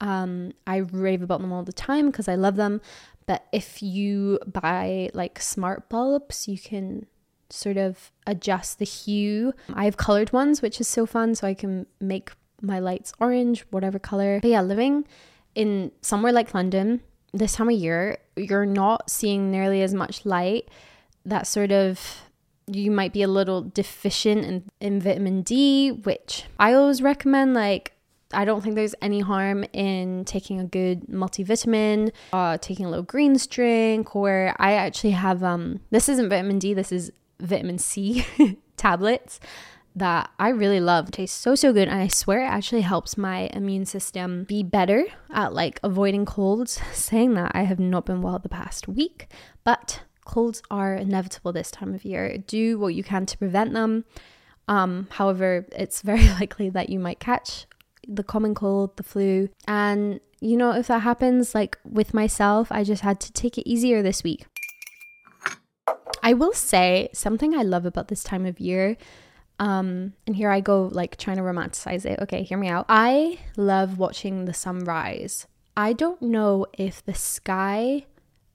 Um, 0.00 0.52
I 0.66 0.76
rave 0.76 1.22
about 1.22 1.40
them 1.40 1.52
all 1.52 1.64
the 1.64 1.72
time 1.72 2.06
because 2.06 2.28
I 2.28 2.36
love 2.36 2.56
them. 2.56 2.80
But 3.26 3.46
if 3.52 3.82
you 3.82 4.38
buy 4.46 5.10
like 5.14 5.40
smart 5.40 5.88
bulbs, 5.88 6.46
you 6.46 6.58
can 6.58 7.06
sort 7.50 7.76
of 7.76 8.12
adjust 8.26 8.78
the 8.78 8.84
hue. 8.84 9.52
I 9.72 9.84
have 9.84 9.96
colored 9.96 10.32
ones, 10.32 10.62
which 10.62 10.80
is 10.80 10.88
so 10.88 11.06
fun. 11.06 11.34
So 11.34 11.46
I 11.46 11.54
can 11.54 11.86
make 12.00 12.32
my 12.60 12.78
lights 12.78 13.12
orange, 13.18 13.64
whatever 13.70 13.98
color. 13.98 14.38
But 14.40 14.50
yeah, 14.50 14.62
living 14.62 15.06
in 15.54 15.92
somewhere 16.00 16.32
like 16.32 16.54
London 16.54 17.00
this 17.32 17.54
time 17.54 17.68
of 17.68 17.74
year, 17.74 18.18
you're 18.36 18.66
not 18.66 19.10
seeing 19.10 19.50
nearly 19.50 19.82
as 19.82 19.94
much 19.94 20.26
light. 20.26 20.68
That 21.24 21.46
sort 21.46 21.72
of 21.72 22.22
you 22.66 22.90
might 22.90 23.12
be 23.12 23.22
a 23.22 23.28
little 23.28 23.62
deficient 23.62 24.44
in, 24.44 24.64
in 24.80 25.00
vitamin 25.00 25.42
D, 25.42 25.90
which 25.90 26.44
I 26.58 26.74
always 26.74 27.02
recommend. 27.02 27.54
Like, 27.54 27.92
I 28.32 28.44
don't 28.44 28.62
think 28.62 28.76
there's 28.76 28.94
any 29.02 29.20
harm 29.20 29.64
in 29.72 30.24
taking 30.24 30.60
a 30.60 30.64
good 30.64 31.06
multivitamin, 31.08 32.12
uh, 32.32 32.58
taking 32.58 32.86
a 32.86 32.88
little 32.90 33.04
greens 33.04 33.46
drink, 33.46 34.14
or 34.14 34.54
I 34.58 34.72
actually 34.72 35.10
have 35.10 35.42
um 35.42 35.80
this 35.90 36.08
isn't 36.08 36.28
vitamin 36.28 36.58
D, 36.58 36.74
this 36.74 36.92
is 36.92 37.12
vitamin 37.40 37.78
C 37.78 38.24
tablets 38.76 39.40
that 39.94 40.30
I 40.38 40.48
really 40.48 40.80
love. 40.80 41.08
It 41.08 41.12
tastes 41.12 41.38
so 41.38 41.54
so 41.54 41.72
good 41.72 41.88
and 41.88 42.00
I 42.00 42.08
swear 42.08 42.42
it 42.42 42.48
actually 42.48 42.80
helps 42.82 43.16
my 43.16 43.50
immune 43.52 43.84
system 43.84 44.44
be 44.44 44.62
better 44.62 45.04
at 45.30 45.52
like 45.52 45.80
avoiding 45.82 46.24
colds. 46.24 46.80
Saying 46.92 47.34
that 47.34 47.52
I 47.54 47.62
have 47.64 47.78
not 47.78 48.06
been 48.06 48.22
well 48.22 48.38
the 48.38 48.48
past 48.48 48.88
week, 48.88 49.28
but 49.64 50.02
colds 50.24 50.62
are 50.70 50.94
inevitable 50.94 51.52
this 51.52 51.70
time 51.70 51.94
of 51.94 52.04
year. 52.04 52.38
Do 52.38 52.78
what 52.78 52.94
you 52.94 53.02
can 53.02 53.26
to 53.26 53.38
prevent 53.38 53.72
them. 53.72 54.04
Um, 54.68 55.08
however, 55.10 55.66
it's 55.72 56.02
very 56.12 56.28
likely 56.28 56.70
that 56.70 56.88
you 56.88 56.98
might 56.98 57.20
catch 57.20 57.66
the 58.06 58.24
common 58.24 58.54
cold, 58.54 58.96
the 58.96 59.02
flu. 59.02 59.48
And, 59.66 60.20
you 60.40 60.56
know, 60.56 60.72
if 60.72 60.88
that 60.88 61.00
happens, 61.00 61.54
like 61.54 61.78
with 61.84 62.14
myself, 62.14 62.72
I 62.72 62.84
just 62.84 63.02
had 63.02 63.20
to 63.20 63.32
take 63.32 63.58
it 63.58 63.68
easier 63.68 64.02
this 64.02 64.24
week. 64.24 64.46
I 66.22 66.34
will 66.34 66.52
say 66.52 67.08
something 67.12 67.54
I 67.54 67.62
love 67.62 67.84
about 67.84 68.08
this 68.08 68.22
time 68.22 68.46
of 68.46 68.60
year. 68.60 68.96
Um, 69.62 70.14
and 70.26 70.34
here 70.34 70.50
I 70.50 70.60
go, 70.60 70.90
like 70.90 71.16
trying 71.16 71.36
to 71.36 71.44
romanticize 71.44 72.04
it. 72.04 72.18
Okay, 72.18 72.42
hear 72.42 72.58
me 72.58 72.68
out. 72.68 72.84
I 72.88 73.38
love 73.56 73.96
watching 73.96 74.44
the 74.44 74.52
sunrise. 74.52 75.46
I 75.76 75.92
don't 75.92 76.20
know 76.20 76.66
if 76.76 77.04
the 77.04 77.14
sky 77.14 78.06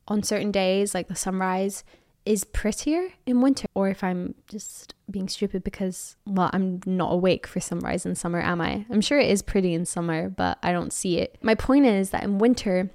on 0.09 0.21
certain 0.21 0.51
days, 0.51 0.93
like 0.93 1.07
the 1.07 1.15
sunrise, 1.15 1.85
is 2.25 2.43
prettier 2.43 3.07
in 3.25 3.39
winter 3.39 3.67
or 3.73 3.87
if 3.87 4.03
I'm 4.03 4.35
just 4.49 4.95
being 5.09 5.29
stupid 5.29 5.63
because, 5.63 6.17
well, 6.25 6.49
I'm 6.51 6.81
not 6.85 7.13
awake 7.13 7.47
for 7.47 7.61
sunrise 7.61 8.05
in 8.05 8.13
summer, 8.15 8.41
am 8.41 8.59
I? 8.59 8.85
I'm 8.89 8.99
sure 8.99 9.17
it 9.17 9.31
is 9.31 9.41
pretty 9.41 9.73
in 9.73 9.85
summer, 9.85 10.27
but 10.27 10.57
I 10.61 10.73
don't 10.73 10.91
see 10.91 11.19
it. 11.19 11.37
My 11.41 11.55
point 11.55 11.85
is 11.85 12.09
that 12.09 12.23
in 12.23 12.37
winter, 12.37 12.89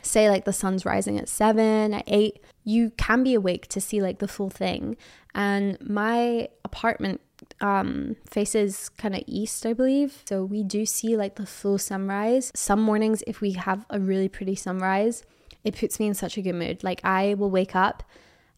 say 0.00 0.30
like 0.30 0.46
the 0.46 0.52
sun's 0.54 0.86
rising 0.86 1.18
at 1.18 1.28
seven, 1.28 1.92
at 1.92 2.04
eight, 2.06 2.40
you 2.64 2.92
can 2.96 3.22
be 3.22 3.34
awake 3.34 3.68
to 3.68 3.82
see 3.82 4.00
like 4.00 4.18
the 4.18 4.28
full 4.28 4.48
thing. 4.48 4.96
And 5.34 5.76
my 5.82 6.48
apartment 6.64 7.20
um 7.60 8.16
faces 8.28 8.88
kind 8.88 9.14
of 9.14 9.22
east 9.26 9.64
i 9.64 9.72
believe 9.72 10.22
so 10.26 10.44
we 10.44 10.62
do 10.62 10.84
see 10.84 11.16
like 11.16 11.36
the 11.36 11.46
full 11.46 11.78
sunrise 11.78 12.50
some 12.54 12.80
mornings 12.80 13.22
if 13.26 13.40
we 13.40 13.52
have 13.52 13.86
a 13.90 14.00
really 14.00 14.28
pretty 14.28 14.54
sunrise 14.54 15.22
it 15.62 15.76
puts 15.78 16.00
me 16.00 16.06
in 16.06 16.14
such 16.14 16.36
a 16.36 16.42
good 16.42 16.54
mood 16.54 16.82
like 16.82 17.00
i 17.04 17.34
will 17.34 17.50
wake 17.50 17.76
up 17.76 18.02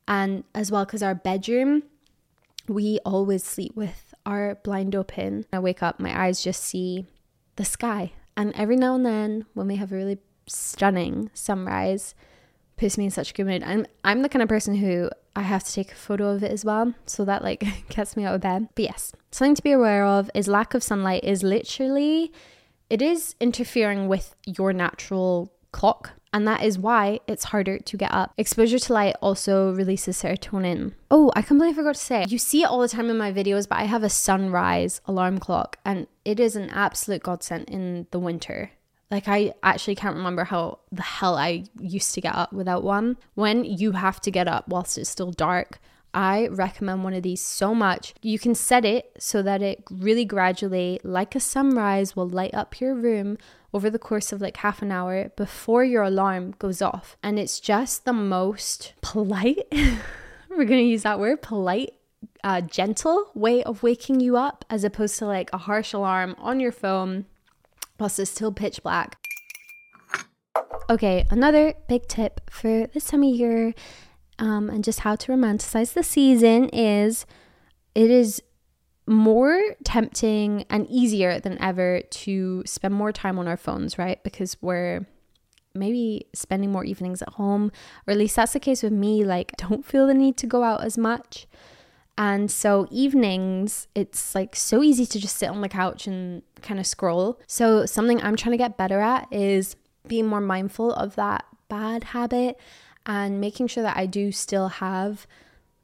and 0.08 0.44
as 0.54 0.70
well, 0.70 0.84
because 0.84 1.02
our 1.02 1.14
bedroom, 1.14 1.82
we 2.68 2.98
always 3.04 3.44
sleep 3.44 3.74
with 3.74 4.14
our 4.24 4.56
blind 4.62 4.94
open. 4.94 5.46
I 5.52 5.58
wake 5.58 5.82
up, 5.82 6.00
my 6.00 6.26
eyes 6.26 6.42
just 6.42 6.62
see 6.62 7.06
the 7.56 7.64
sky. 7.64 8.12
And 8.36 8.52
every 8.54 8.76
now 8.76 8.94
and 8.94 9.04
then, 9.04 9.46
when 9.54 9.66
we 9.66 9.76
have 9.76 9.92
a 9.92 9.96
really 9.96 10.18
stunning 10.46 11.30
sunrise, 11.34 12.14
puts 12.76 12.98
me 12.98 13.06
in 13.06 13.10
such 13.10 13.30
a 13.30 13.34
good 13.34 13.46
mood. 13.46 13.62
I'm 13.62 13.86
I'm 14.04 14.22
the 14.22 14.28
kind 14.28 14.42
of 14.42 14.48
person 14.48 14.76
who 14.76 15.10
I 15.36 15.42
have 15.42 15.62
to 15.64 15.72
take 15.72 15.92
a 15.92 15.96
photo 15.96 16.30
of 16.30 16.42
it 16.42 16.50
as 16.50 16.64
well, 16.64 16.94
so 17.04 17.24
that 17.24 17.42
like 17.42 17.62
gets 17.88 18.16
me 18.16 18.24
out 18.24 18.34
of 18.34 18.40
bed. 18.40 18.68
But 18.74 18.84
yes, 18.84 19.12
something 19.30 19.54
to 19.54 19.62
be 19.62 19.72
aware 19.72 20.04
of 20.04 20.30
is 20.34 20.48
lack 20.48 20.74
of 20.74 20.82
sunlight 20.82 21.22
is 21.22 21.42
literally 21.42 22.32
it 22.88 23.02
is 23.02 23.34
interfering 23.40 24.08
with 24.08 24.34
your 24.46 24.72
natural 24.72 25.52
clock 25.72 26.12
and 26.32 26.46
that 26.46 26.62
is 26.62 26.78
why 26.78 27.18
it's 27.26 27.44
harder 27.44 27.78
to 27.78 27.96
get 27.96 28.12
up. 28.12 28.32
Exposure 28.36 28.78
to 28.78 28.92
light 28.92 29.16
also 29.22 29.72
releases 29.72 30.22
serotonin. 30.22 30.92
Oh, 31.10 31.32
I 31.34 31.42
completely 31.42 31.74
forgot 31.74 31.94
to 31.94 32.00
say, 32.00 32.26
you 32.28 32.38
see 32.38 32.62
it 32.62 32.66
all 32.66 32.80
the 32.80 32.88
time 32.88 33.08
in 33.08 33.16
my 33.16 33.32
videos, 33.32 33.66
but 33.66 33.78
I 33.78 33.84
have 33.84 34.02
a 34.02 34.10
sunrise 34.10 35.00
alarm 35.06 35.38
clock 35.38 35.78
and 35.84 36.06
it 36.24 36.38
is 36.38 36.54
an 36.54 36.70
absolute 36.70 37.22
godsend 37.22 37.70
in 37.70 38.06
the 38.10 38.18
winter. 38.18 38.70
Like, 39.10 39.28
I 39.28 39.54
actually 39.62 39.94
can't 39.94 40.16
remember 40.16 40.44
how 40.44 40.80
the 40.90 41.02
hell 41.02 41.36
I 41.36 41.64
used 41.78 42.14
to 42.14 42.20
get 42.20 42.34
up 42.34 42.52
without 42.52 42.82
one. 42.82 43.16
When 43.34 43.64
you 43.64 43.92
have 43.92 44.20
to 44.22 44.30
get 44.30 44.48
up 44.48 44.66
whilst 44.68 44.98
it's 44.98 45.10
still 45.10 45.30
dark, 45.30 45.78
I 46.12 46.48
recommend 46.48 47.04
one 47.04 47.12
of 47.12 47.22
these 47.22 47.42
so 47.42 47.74
much. 47.74 48.14
You 48.22 48.38
can 48.38 48.54
set 48.54 48.86
it 48.86 49.12
so 49.18 49.42
that 49.42 49.60
it 49.60 49.84
really 49.90 50.24
gradually, 50.24 50.98
like 51.04 51.34
a 51.34 51.40
sunrise, 51.40 52.16
will 52.16 52.28
light 52.28 52.54
up 52.54 52.80
your 52.80 52.94
room 52.94 53.36
over 53.74 53.90
the 53.90 53.98
course 53.98 54.32
of 54.32 54.40
like 54.40 54.56
half 54.56 54.80
an 54.80 54.90
hour 54.90 55.28
before 55.36 55.84
your 55.84 56.02
alarm 56.02 56.54
goes 56.58 56.80
off. 56.80 57.18
And 57.22 57.38
it's 57.38 57.60
just 57.60 58.06
the 58.06 58.14
most 58.14 58.94
polite, 59.02 59.66
we're 60.48 60.64
to 60.64 60.80
use 60.80 61.02
that 61.02 61.20
word, 61.20 61.42
polite, 61.42 61.92
uh, 62.42 62.62
gentle 62.62 63.30
way 63.34 63.62
of 63.62 63.82
waking 63.82 64.20
you 64.20 64.38
up 64.38 64.64
as 64.70 64.84
opposed 64.84 65.18
to 65.18 65.26
like 65.26 65.50
a 65.52 65.58
harsh 65.58 65.92
alarm 65.92 66.34
on 66.38 66.60
your 66.60 66.72
phone 66.72 67.26
whilst 67.98 68.18
it's 68.18 68.30
still 68.30 68.52
pitch 68.52 68.82
black. 68.82 69.18
Okay, 70.88 71.26
another 71.30 71.74
big 71.88 72.06
tip 72.06 72.48
for 72.50 72.86
this 72.86 73.06
time 73.06 73.22
of 73.22 73.34
year 73.34 73.74
um, 74.38 74.70
and 74.70 74.84
just 74.84 75.00
how 75.00 75.16
to 75.16 75.32
romanticize 75.32 75.94
the 75.94 76.02
season 76.02 76.68
is 76.68 77.26
it 77.94 78.10
is 78.10 78.42
more 79.06 79.60
tempting 79.84 80.64
and 80.68 80.86
easier 80.88 81.40
than 81.40 81.60
ever 81.60 82.02
to 82.10 82.62
spend 82.66 82.94
more 82.94 83.12
time 83.12 83.38
on 83.38 83.48
our 83.48 83.56
phones, 83.56 83.98
right? 83.98 84.22
Because 84.22 84.56
we're 84.60 85.06
maybe 85.74 86.26
spending 86.34 86.72
more 86.72 86.84
evenings 86.84 87.22
at 87.22 87.30
home, 87.30 87.70
or 88.06 88.12
at 88.12 88.18
least 88.18 88.36
that's 88.36 88.52
the 88.52 88.60
case 88.60 88.82
with 88.82 88.92
me. 88.92 89.24
Like, 89.24 89.52
don't 89.56 89.84
feel 89.84 90.06
the 90.06 90.14
need 90.14 90.36
to 90.38 90.46
go 90.46 90.62
out 90.62 90.84
as 90.84 90.98
much. 90.98 91.46
And 92.18 92.50
so, 92.50 92.88
evenings, 92.90 93.88
it's 93.94 94.34
like 94.34 94.56
so 94.56 94.82
easy 94.82 95.04
to 95.04 95.20
just 95.20 95.36
sit 95.36 95.50
on 95.50 95.60
the 95.60 95.68
couch 95.68 96.06
and 96.06 96.42
kind 96.62 96.80
of 96.80 96.86
scroll. 96.86 97.38
So, 97.46 97.84
something 97.84 98.22
I'm 98.22 98.36
trying 98.36 98.52
to 98.52 98.58
get 98.58 98.78
better 98.78 99.00
at 99.00 99.28
is 99.30 99.76
being 100.06 100.26
more 100.26 100.40
mindful 100.40 100.92
of 100.92 101.14
that 101.16 101.44
bad 101.68 102.04
habit 102.04 102.58
and 103.04 103.40
making 103.40 103.66
sure 103.66 103.82
that 103.82 103.96
I 103.96 104.06
do 104.06 104.32
still 104.32 104.68
have 104.68 105.26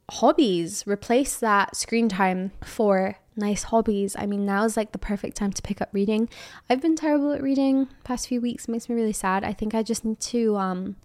hobbies, 0.09 0.85
replace 0.85 1.37
that 1.39 1.75
screen 1.75 2.09
time 2.09 2.51
for 2.63 3.17
nice 3.35 3.63
hobbies. 3.63 4.15
I 4.17 4.25
mean, 4.25 4.45
now 4.45 4.65
is 4.65 4.77
like 4.77 4.91
the 4.91 4.97
perfect 4.97 5.37
time 5.37 5.51
to 5.53 5.61
pick 5.61 5.81
up 5.81 5.89
reading. 5.91 6.29
I've 6.69 6.81
been 6.81 6.95
terrible 6.95 7.31
at 7.31 7.41
reading 7.41 7.87
past 8.03 8.27
few 8.27 8.41
weeks, 8.41 8.67
makes 8.67 8.89
me 8.89 8.95
really 8.95 9.13
sad. 9.13 9.43
I 9.43 9.53
think 9.53 9.73
I 9.73 9.83
just 9.83 10.05
need 10.05 10.19
to 10.21 10.57
um 10.57 10.95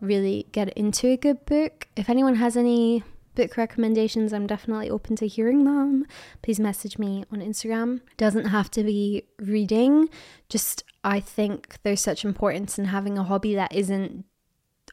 really 0.00 0.46
get 0.52 0.68
into 0.74 1.08
a 1.08 1.16
good 1.16 1.44
book. 1.46 1.88
If 1.96 2.10
anyone 2.10 2.36
has 2.36 2.56
any 2.56 3.02
book 3.34 3.56
recommendations, 3.56 4.32
I'm 4.32 4.46
definitely 4.46 4.90
open 4.90 5.16
to 5.16 5.26
hearing 5.26 5.64
them. 5.64 6.06
Please 6.42 6.60
message 6.60 6.98
me 6.98 7.24
on 7.32 7.40
Instagram. 7.40 8.00
Doesn't 8.16 8.46
have 8.46 8.70
to 8.72 8.82
be 8.82 9.24
reading, 9.38 10.08
just 10.48 10.84
I 11.02 11.20
think 11.20 11.76
there's 11.82 12.00
such 12.00 12.24
importance 12.24 12.78
in 12.78 12.86
having 12.86 13.18
a 13.18 13.24
hobby 13.24 13.54
that 13.54 13.74
isn't 13.74 14.24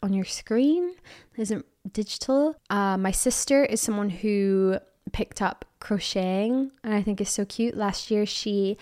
on 0.04 0.14
your 0.14 0.26
screen, 0.26 0.96
isn't 1.38 1.66
digital. 1.92 2.56
Uh, 2.70 2.98
my 2.98 3.12
sister 3.12 3.64
is 3.64 3.82
someone 3.82 4.10
who 4.10 4.78
picked 5.14 5.42
up 5.42 5.66
crocheting 5.80 6.72
and 6.84 6.94
I 6.94 7.02
think 7.02 7.22
is 7.22 7.30
so 7.30 7.46
cute. 7.46 7.76
Last 7.76 8.12
year, 8.12 8.26
she 8.26 8.78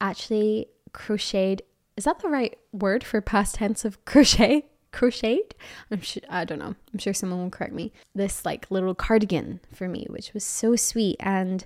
actually 0.00 0.66
crocheted. 0.92 1.62
Is 1.96 2.04
that 2.04 2.20
the 2.20 2.28
right 2.28 2.58
word 2.72 3.04
for 3.04 3.20
past 3.20 3.56
tense 3.56 3.84
of 3.84 4.04
crochet? 4.04 4.66
Crocheted? 4.92 5.54
I'm 5.90 6.00
sure, 6.00 6.22
I 6.28 6.44
don't 6.44 6.58
know. 6.58 6.74
I'm 6.92 6.98
sure 6.98 7.14
someone 7.14 7.40
will 7.40 7.50
correct 7.50 7.74
me. 7.74 7.92
This 8.14 8.44
like 8.44 8.70
little 8.70 8.94
cardigan 8.94 9.60
for 9.74 9.88
me, 9.88 10.06
which 10.08 10.32
was 10.34 10.44
so 10.44 10.76
sweet. 10.76 11.16
And 11.20 11.64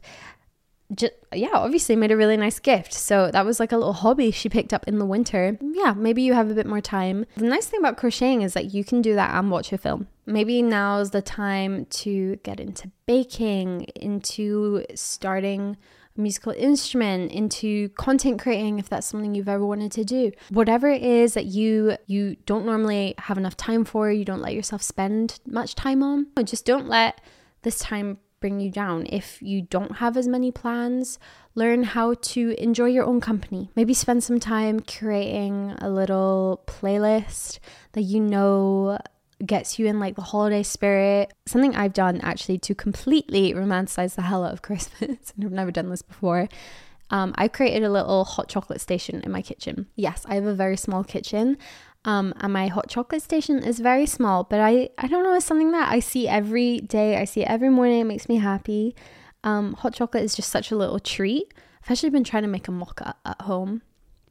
just, 0.95 1.13
yeah, 1.35 1.51
obviously 1.53 1.97
made 1.97 2.13
a 2.13 2.17
really 2.17 2.37
nice 2.37 2.61
gift. 2.61 2.93
So 2.93 3.31
that 3.33 3.45
was 3.45 3.59
like 3.59 3.73
a 3.73 3.77
little 3.77 3.93
hobby 3.93 4.31
she 4.31 4.49
picked 4.49 4.73
up 4.73 4.87
in 4.87 4.99
the 4.99 5.05
winter. 5.05 5.59
Yeah, 5.61 5.93
maybe 5.95 6.23
you 6.23 6.35
have 6.35 6.51
a 6.51 6.55
bit 6.55 6.67
more 6.67 6.81
time. 6.81 7.27
The 7.37 7.47
nice 7.47 7.67
thing 7.67 7.81
about 7.81 7.97
crocheting 7.97 8.43
is 8.43 8.55
that 8.55 8.73
you 8.73 8.85
can 8.85 9.03
do 9.03 9.17
that 9.17 9.35
and 9.35 9.51
watch 9.51 9.73
a 9.73 9.79
film. 9.79 10.07
Maybe 10.25 10.63
now's 10.63 11.11
the 11.11 11.23
time 11.23 11.87
to 11.87 12.37
get 12.37 12.61
into 12.61 12.91
baking, 13.07 13.83
into 13.97 14.85
starting 14.95 15.77
musical 16.17 16.53
instrument, 16.53 17.33
into 17.33 17.89
content 17.91 18.41
creating 18.41 18.79
if 18.79 18.89
that's 18.89 19.07
something 19.07 19.35
you've 19.35 19.49
ever 19.49 19.65
wanted 19.65 19.93
to 19.93 20.05
do. 20.05 20.33
Whatever 20.51 20.89
it 20.89 21.03
is 21.03 21.35
that 21.35 21.47
you 21.47 21.97
you 22.07 22.37
don't 22.47 22.67
normally 22.67 23.15
have 23.19 23.39
enough 23.39 23.57
time 23.57 23.85
for, 23.85 24.11
you 24.11 24.25
don't 24.25 24.43
let 24.43 24.55
yourself 24.55 24.83
spend 24.83 25.41
much 25.47 25.75
time 25.75 26.03
on, 26.03 26.27
just 26.45 26.65
don't 26.65 26.89
let 26.89 27.21
this 27.63 27.79
time 27.79 28.19
bring 28.41 28.61
you 28.61 28.71
down. 28.71 29.07
If 29.09 29.41
you 29.43 29.63
don't 29.63 29.97
have 29.97 30.17
as 30.17 30.29
many 30.29 30.51
plans, 30.51 31.19
learn 31.55 31.83
how 31.83 32.15
to 32.15 32.55
enjoy 32.63 32.87
your 32.87 33.05
own 33.05 33.21
company. 33.21 33.71
Maybe 33.75 33.95
spend 33.95 34.23
some 34.23 34.39
time 34.39 34.81
curating 34.81 35.77
a 35.83 35.89
little 35.89 36.63
playlist 36.67 37.59
that 37.93 38.03
you 38.03 38.21
know 38.21 38.99
gets 39.45 39.79
you 39.79 39.87
in 39.87 40.01
like 40.01 40.17
the 40.17 40.23
holiday 40.23 40.63
spirit. 40.63 41.33
Something 41.47 41.77
I've 41.77 41.93
done 41.93 42.21
actually 42.23 42.59
to 42.59 42.75
completely 42.75 43.53
romanticize 43.53 44.15
the 44.15 44.23
hell 44.23 44.45
out 44.45 44.53
of 44.53 44.63
Christmas, 44.63 45.01
and 45.37 45.45
I've 45.45 45.53
never 45.53 45.71
done 45.71 45.91
this 45.91 46.03
before. 46.03 46.49
Um, 47.11 47.35
I 47.37 47.49
created 47.49 47.85
a 47.85 47.91
little 47.91 48.25
hot 48.25 48.49
chocolate 48.49 48.81
station 48.81 49.21
in 49.21 49.31
my 49.31 49.43
kitchen. 49.43 49.87
Yes, 49.95 50.27
I 50.29 50.35
have 50.35 50.47
a 50.47 50.55
very 50.55 50.77
small 50.77 51.05
kitchen, 51.05 51.57
um, 52.07 52.33
and 52.41 52.53
my 52.53 52.69
hot 52.69 52.89
chocolate 52.89 53.23
station 53.23 53.63
is 53.63 53.81
very 53.81 54.07
small, 54.07 54.45
but 54.45 54.61
I, 54.61 54.91
I 54.97 55.09
don't 55.09 55.25
know, 55.25 55.35
it's 55.35 55.45
something 55.45 55.73
that 55.73 55.91
I 55.91 55.99
see 55.99 56.29
every 56.29 56.79
day. 56.79 57.17
I 57.17 57.25
see 57.25 57.43
it 57.43 57.49
every 57.49 57.69
morning. 57.69 58.01
It 58.01 58.05
makes 58.05 58.29
me 58.29 58.37
happy. 58.37 58.95
Um, 59.43 59.75
hot 59.75 59.95
chocolate 59.95 60.23
is 60.23 60.37
just 60.37 60.51
such 60.51 60.71
a 60.71 60.77
little 60.77 61.01
treat. 61.01 61.53
I've 61.83 61.91
actually 61.91 62.11
been 62.11 62.25
trying 62.25 62.45
to 62.45 62.49
make 62.49 62.69
a 62.69 62.73
mocha 62.73 63.17
at 63.25 63.41
home, 63.43 63.83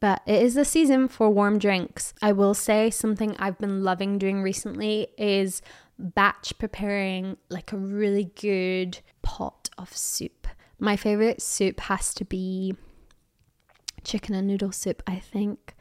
but 0.06 0.22
it 0.24 0.40
is 0.40 0.54
the 0.54 0.64
season 0.64 1.08
for 1.08 1.28
warm 1.30 1.58
drinks. 1.58 2.14
I 2.22 2.30
will 2.30 2.54
say 2.54 2.90
something 2.90 3.34
I've 3.40 3.58
been 3.58 3.82
loving 3.82 4.18
doing 4.18 4.40
recently 4.40 5.08
is 5.18 5.62
batch 5.98 6.56
preparing 6.60 7.38
like 7.48 7.72
a 7.72 7.76
really 7.76 8.30
good 8.40 9.00
pot 9.22 9.68
of 9.76 9.96
soup 9.96 10.46
My 10.78 10.94
favorite 10.94 11.42
soup 11.42 11.80
has 11.80 12.14
to 12.14 12.24
be 12.24 12.76
chicken 14.04 14.36
and 14.36 14.46
noodle 14.46 14.70
soup, 14.70 15.02
I 15.08 15.18
think, 15.18 15.74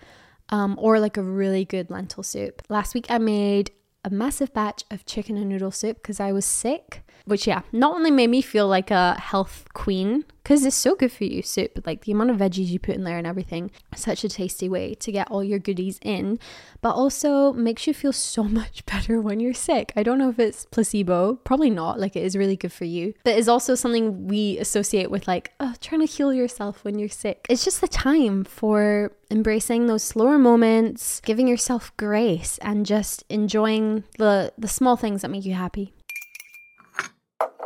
um, 0.49 0.75
or 0.81 0.99
like 0.99 1.17
a 1.17 1.21
really 1.21 1.63
good 1.63 1.91
lentil 1.91 2.23
soup. 2.23 2.63
Last 2.67 2.95
week 2.95 3.05
I 3.11 3.19
made 3.19 3.69
a 4.03 4.09
massive 4.09 4.51
batch 4.55 4.85
of 4.89 5.05
chicken 5.05 5.37
and 5.37 5.49
noodle 5.49 5.69
soup 5.69 5.97
because 5.97 6.19
I 6.19 6.31
was 6.31 6.45
sick 6.45 7.04
which 7.25 7.47
yeah 7.47 7.61
not 7.71 7.95
only 7.95 8.11
made 8.11 8.29
me 8.29 8.41
feel 8.41 8.67
like 8.67 8.91
a 8.91 9.19
health 9.19 9.65
queen 9.73 10.25
because 10.45 10.63
it's 10.63 10.75
so 10.75 10.93
good 10.93 11.11
for 11.11 11.23
you 11.23 11.41
soup 11.41 11.79
like 11.87 12.05
the 12.05 12.11
amount 12.11 12.29
of 12.29 12.37
veggies 12.37 12.67
you 12.67 12.77
put 12.77 12.93
in 12.93 13.03
there 13.03 13.17
and 13.17 13.25
everything 13.25 13.71
such 13.95 14.23
a 14.23 14.29
tasty 14.29 14.69
way 14.69 14.93
to 14.93 15.11
get 15.11 15.29
all 15.31 15.43
your 15.43 15.57
goodies 15.57 15.97
in 16.03 16.37
but 16.81 16.93
also 16.93 17.51
makes 17.53 17.87
you 17.87 17.93
feel 17.95 18.13
so 18.13 18.43
much 18.59 18.85
better 18.85 19.19
when 19.19 19.39
you're 19.39 19.55
sick. 19.55 19.91
I 19.95 20.03
don't 20.03 20.19
know 20.19 20.29
if 20.29 20.37
it's 20.37 20.65
placebo 20.65 21.35
probably 21.43 21.71
not 21.71 21.99
like 21.99 22.15
it 22.15 22.23
is 22.23 22.37
really 22.37 22.55
good 22.55 22.71
for 22.71 22.85
you 22.85 23.15
but 23.23 23.35
it's 23.35 23.47
also 23.47 23.73
something 23.73 24.27
we 24.27 24.59
associate 24.59 25.09
with 25.09 25.27
like 25.27 25.51
oh, 25.59 25.73
trying 25.81 26.01
to 26.01 26.07
heal 26.07 26.31
yourself 26.31 26.83
when 26.83 26.99
you're 26.99 27.09
sick. 27.09 27.47
It's 27.49 27.65
just 27.65 27.81
the 27.81 27.87
time 27.87 28.43
for 28.43 29.13
embracing 29.31 29.87
those 29.87 30.03
slower 30.03 30.37
moments 30.37 31.21
giving 31.21 31.47
yourself 31.47 31.91
grace 31.97 32.59
and 32.59 32.85
just 32.85 33.23
enjoying 33.29 34.03
the 34.19 34.53
the 34.59 34.67
small 34.67 34.95
things 34.95 35.23
that 35.23 35.31
make 35.31 35.43
you 35.43 35.55
happy 35.55 35.91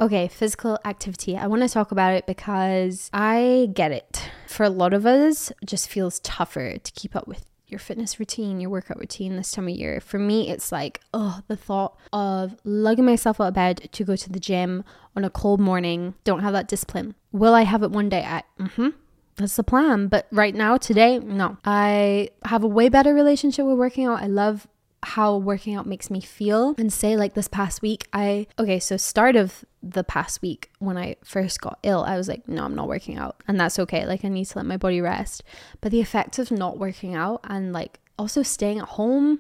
Okay, 0.01 0.29
physical 0.29 0.79
activity. 0.85 1.35
I 1.35 1.47
want 1.47 1.61
to 1.61 1.67
talk 1.67 1.91
about 1.91 2.13
it 2.13 2.25
because 2.25 3.09
I 3.11 3.69
get 3.73 3.91
it. 3.91 4.29
For 4.47 4.63
a 4.63 4.69
lot 4.69 4.93
of 4.93 5.05
us, 5.05 5.51
it 5.51 5.65
just 5.65 5.89
feels 5.89 6.19
tougher 6.21 6.77
to 6.77 6.91
keep 6.93 7.15
up 7.15 7.27
with 7.27 7.45
your 7.67 7.79
fitness 7.79 8.19
routine, 8.19 8.59
your 8.59 8.69
workout 8.69 8.97
routine 8.97 9.35
this 9.35 9.51
time 9.51 9.67
of 9.67 9.75
year. 9.75 9.99
For 9.99 10.17
me, 10.17 10.49
it's 10.49 10.71
like, 10.71 11.01
oh, 11.13 11.41
the 11.47 11.57
thought 11.57 11.97
of 12.13 12.55
lugging 12.63 13.05
myself 13.05 13.41
out 13.41 13.49
of 13.49 13.53
bed 13.53 13.89
to 13.91 14.03
go 14.03 14.15
to 14.15 14.29
the 14.29 14.39
gym 14.39 14.83
on 15.15 15.25
a 15.25 15.29
cold 15.29 15.59
morning, 15.59 16.15
don't 16.23 16.41
have 16.41 16.53
that 16.53 16.67
discipline. 16.67 17.13
Will 17.31 17.53
I 17.53 17.63
have 17.63 17.83
it 17.83 17.91
one 17.91 18.09
day? 18.09 18.23
I, 18.25 18.43
mm-hmm. 18.59 18.89
That's 19.35 19.55
the 19.55 19.63
plan. 19.63 20.07
But 20.07 20.27
right 20.31 20.55
now, 20.55 20.77
today, 20.77 21.19
no. 21.19 21.57
I 21.65 22.29
have 22.45 22.63
a 22.63 22.67
way 22.67 22.89
better 22.89 23.13
relationship 23.13 23.65
with 23.65 23.77
working 23.77 24.05
out. 24.05 24.21
I 24.21 24.27
love 24.27 24.67
how 25.03 25.37
working 25.37 25.75
out 25.75 25.85
makes 25.85 26.09
me 26.09 26.21
feel. 26.21 26.75
And 26.77 26.91
say 26.91 27.15
like 27.15 27.33
this 27.33 27.47
past 27.47 27.81
week 27.81 28.07
I 28.13 28.47
okay 28.57 28.79
so 28.79 28.97
start 28.97 29.35
of 29.35 29.65
the 29.81 30.03
past 30.03 30.41
week 30.41 30.69
when 30.79 30.97
I 30.97 31.15
first 31.23 31.61
got 31.61 31.79
ill 31.83 32.03
I 32.03 32.17
was 32.17 32.27
like 32.27 32.47
no 32.47 32.63
I'm 32.65 32.75
not 32.75 32.87
working 32.87 33.17
out. 33.17 33.41
And 33.47 33.59
that's 33.59 33.79
okay. 33.79 34.05
Like 34.05 34.25
I 34.25 34.29
need 34.29 34.45
to 34.45 34.57
let 34.57 34.65
my 34.65 34.77
body 34.77 35.01
rest. 35.01 35.43
But 35.81 35.91
the 35.91 36.01
effect 36.01 36.39
of 36.39 36.51
not 36.51 36.77
working 36.77 37.15
out 37.15 37.41
and 37.43 37.73
like 37.73 37.99
also 38.17 38.43
staying 38.43 38.79
at 38.79 38.89
home 38.89 39.39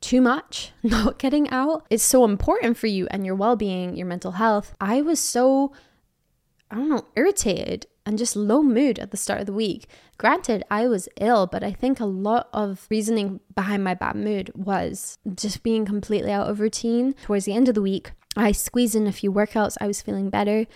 too 0.00 0.20
much 0.20 0.72
not 0.82 1.18
getting 1.18 1.48
out 1.50 1.86
is 1.90 2.02
so 2.02 2.24
important 2.24 2.76
for 2.76 2.86
you 2.86 3.06
and 3.10 3.24
your 3.26 3.34
well-being 3.34 3.96
your 3.96 4.06
mental 4.06 4.32
health. 4.32 4.74
I 4.80 5.00
was 5.02 5.20
so 5.20 5.72
I 6.70 6.76
don't 6.76 6.88
know 6.88 7.06
irritated 7.16 7.86
and 8.08 8.16
just 8.16 8.34
low 8.34 8.62
mood 8.62 8.98
at 8.98 9.10
the 9.10 9.18
start 9.18 9.40
of 9.40 9.46
the 9.46 9.52
week. 9.52 9.86
Granted, 10.16 10.64
I 10.70 10.88
was 10.88 11.10
ill, 11.20 11.46
but 11.46 11.62
I 11.62 11.72
think 11.72 12.00
a 12.00 12.06
lot 12.06 12.48
of 12.54 12.86
reasoning 12.90 13.40
behind 13.54 13.84
my 13.84 13.92
bad 13.92 14.16
mood 14.16 14.50
was 14.54 15.18
just 15.34 15.62
being 15.62 15.84
completely 15.84 16.32
out 16.32 16.48
of 16.48 16.58
routine. 16.58 17.12
Towards 17.26 17.44
the 17.44 17.52
end 17.52 17.68
of 17.68 17.74
the 17.74 17.82
week, 17.82 18.12
I 18.34 18.52
squeezed 18.52 18.94
in 18.94 19.06
a 19.06 19.12
few 19.12 19.30
workouts, 19.30 19.76
I 19.78 19.86
was 19.86 20.00
feeling 20.00 20.30
better, 20.30 20.66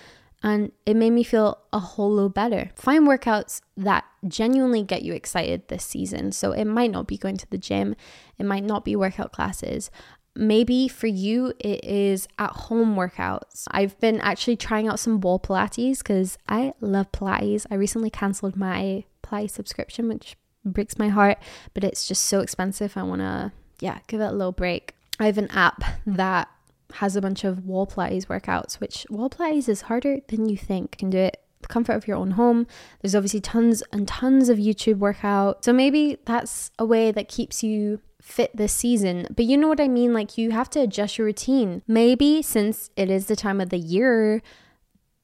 and 0.43 0.73
it 0.85 0.95
made 0.95 1.13
me 1.13 1.23
feel 1.23 1.57
a 1.73 1.79
whole 1.79 2.11
lot 2.11 2.35
better. 2.35 2.71
Find 2.75 3.09
workouts 3.09 3.63
that 3.79 4.05
genuinely 4.29 4.83
get 4.83 5.01
you 5.01 5.15
excited 5.15 5.69
this 5.69 5.87
season. 5.87 6.33
So 6.33 6.53
it 6.53 6.67
might 6.67 6.91
not 6.91 7.07
be 7.07 7.17
going 7.17 7.39
to 7.39 7.49
the 7.49 7.57
gym, 7.57 7.97
it 8.37 8.45
might 8.45 8.65
not 8.65 8.85
be 8.85 8.95
workout 8.95 9.33
classes. 9.33 9.91
Maybe 10.35 10.89
for 10.89 11.07
you, 11.09 11.53
it 11.59 11.85
is 11.85 12.27
at 12.39 12.51
home 12.51 12.97
workouts. 12.97 13.65
I've 13.71 13.99
been 14.01 14.21
actually 14.21 14.57
trying 14.57 14.89
out 14.89 14.99
some 14.99 15.21
wall 15.21 15.39
Pilates 15.39 15.99
because 15.99 16.39
I 16.49 16.73
love 16.81 17.13
Pilates. 17.13 17.67
I 17.71 17.75
recently 17.75 18.09
cancelled 18.09 18.57
my 18.57 19.05
Pilates 19.23 19.51
subscription, 19.51 20.09
which 20.09 20.37
breaks 20.65 20.99
my 20.99 21.09
heart, 21.09 21.39
but 21.75 21.85
it's 21.85 22.09
just 22.09 22.25
so 22.25 22.41
expensive. 22.41 22.97
I 22.97 23.03
want 23.03 23.21
to, 23.21 23.53
yeah, 23.81 23.99
give 24.07 24.21
it 24.21 24.27
a 24.27 24.33
little 24.33 24.53
break. 24.53 24.95
I 25.21 25.27
have 25.27 25.39
an 25.39 25.51
app 25.51 25.85
that 26.07 26.49
has 26.95 27.15
a 27.15 27.21
bunch 27.21 27.45
of 27.45 27.67
wall 27.67 27.87
Pilates 27.87 28.27
workouts, 28.27 28.81
which 28.81 29.07
wall 29.11 29.29
Pilates 29.29 29.69
is 29.69 29.83
harder 29.83 30.19
than 30.29 30.49
you 30.49 30.57
think. 30.57 30.95
You 30.95 30.99
can 30.99 31.11
do 31.11 31.19
it 31.19 31.43
the 31.63 31.69
comfort 31.69 31.93
of 31.93 32.07
your 32.07 32.17
own 32.17 32.33
home. 32.33 32.67
There's 33.01 33.15
obviously 33.15 33.41
tons 33.41 33.83
and 33.93 34.07
tons 34.07 34.49
of 34.49 34.59
YouTube 34.59 34.99
workout. 34.99 35.65
So 35.65 35.73
maybe 35.73 36.19
that's 36.25 36.71
a 36.79 36.85
way 36.85 37.13
that 37.13 37.29
keeps 37.29 37.63
you 37.63 38.01
fit 38.23 38.57
this 38.57 38.73
season. 38.73 39.27
But 39.35 39.45
you 39.45 39.59
know 39.59 39.69
what 39.69 39.81
I 39.81 39.89
mean? 39.89 40.15
Like 40.15 40.39
you 40.39 40.53
have 40.53 40.71
to 40.71 40.81
adjust 40.81 41.19
your 41.19 41.27
routine. 41.27 41.83
Maybe 41.87 42.41
since 42.41 42.89
it 42.97 43.11
is 43.11 43.27
the 43.27 43.37
time 43.37 43.61
of 43.61 43.71
the 43.71 43.79
year, 43.79 44.41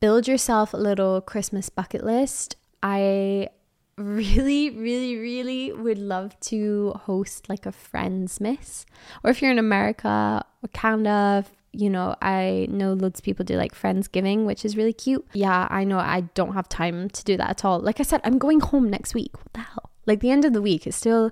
build 0.00 0.26
yourself 0.26 0.74
a 0.74 0.76
little 0.76 1.20
Christmas 1.20 1.70
bucket 1.70 2.04
list. 2.04 2.56
I 2.82 3.48
really, 3.96 4.70
really, 4.70 5.16
really 5.16 5.72
would 5.72 5.98
love 5.98 6.38
to 6.40 6.92
host 7.04 7.48
like 7.48 7.66
a 7.66 7.72
Friendsmas. 7.72 8.84
Or 9.22 9.30
if 9.30 9.40
you're 9.40 9.52
in 9.52 9.58
America 9.58 10.44
or 10.62 10.68
Canada, 10.72 11.44
you 11.72 11.88
know, 11.88 12.16
I 12.20 12.66
know 12.68 12.94
loads 12.94 13.20
of 13.20 13.24
people 13.24 13.44
do 13.44 13.56
like 13.56 13.74
Friendsgiving, 13.74 14.44
which 14.44 14.64
is 14.64 14.76
really 14.76 14.92
cute. 14.92 15.24
Yeah, 15.34 15.68
I 15.70 15.84
know 15.84 15.98
I 15.98 16.22
don't 16.34 16.54
have 16.54 16.68
time 16.68 17.10
to 17.10 17.24
do 17.24 17.36
that 17.36 17.50
at 17.50 17.64
all. 17.64 17.78
Like 17.78 18.00
I 18.00 18.02
said, 18.02 18.20
I'm 18.24 18.38
going 18.38 18.60
home 18.60 18.90
next 18.90 19.14
week. 19.14 19.36
What 19.36 19.52
the 19.52 19.60
hell? 19.60 19.90
Like 20.04 20.20
the 20.20 20.30
end 20.30 20.44
of 20.44 20.54
the 20.54 20.62
week 20.62 20.86
is 20.86 20.96
still 20.96 21.30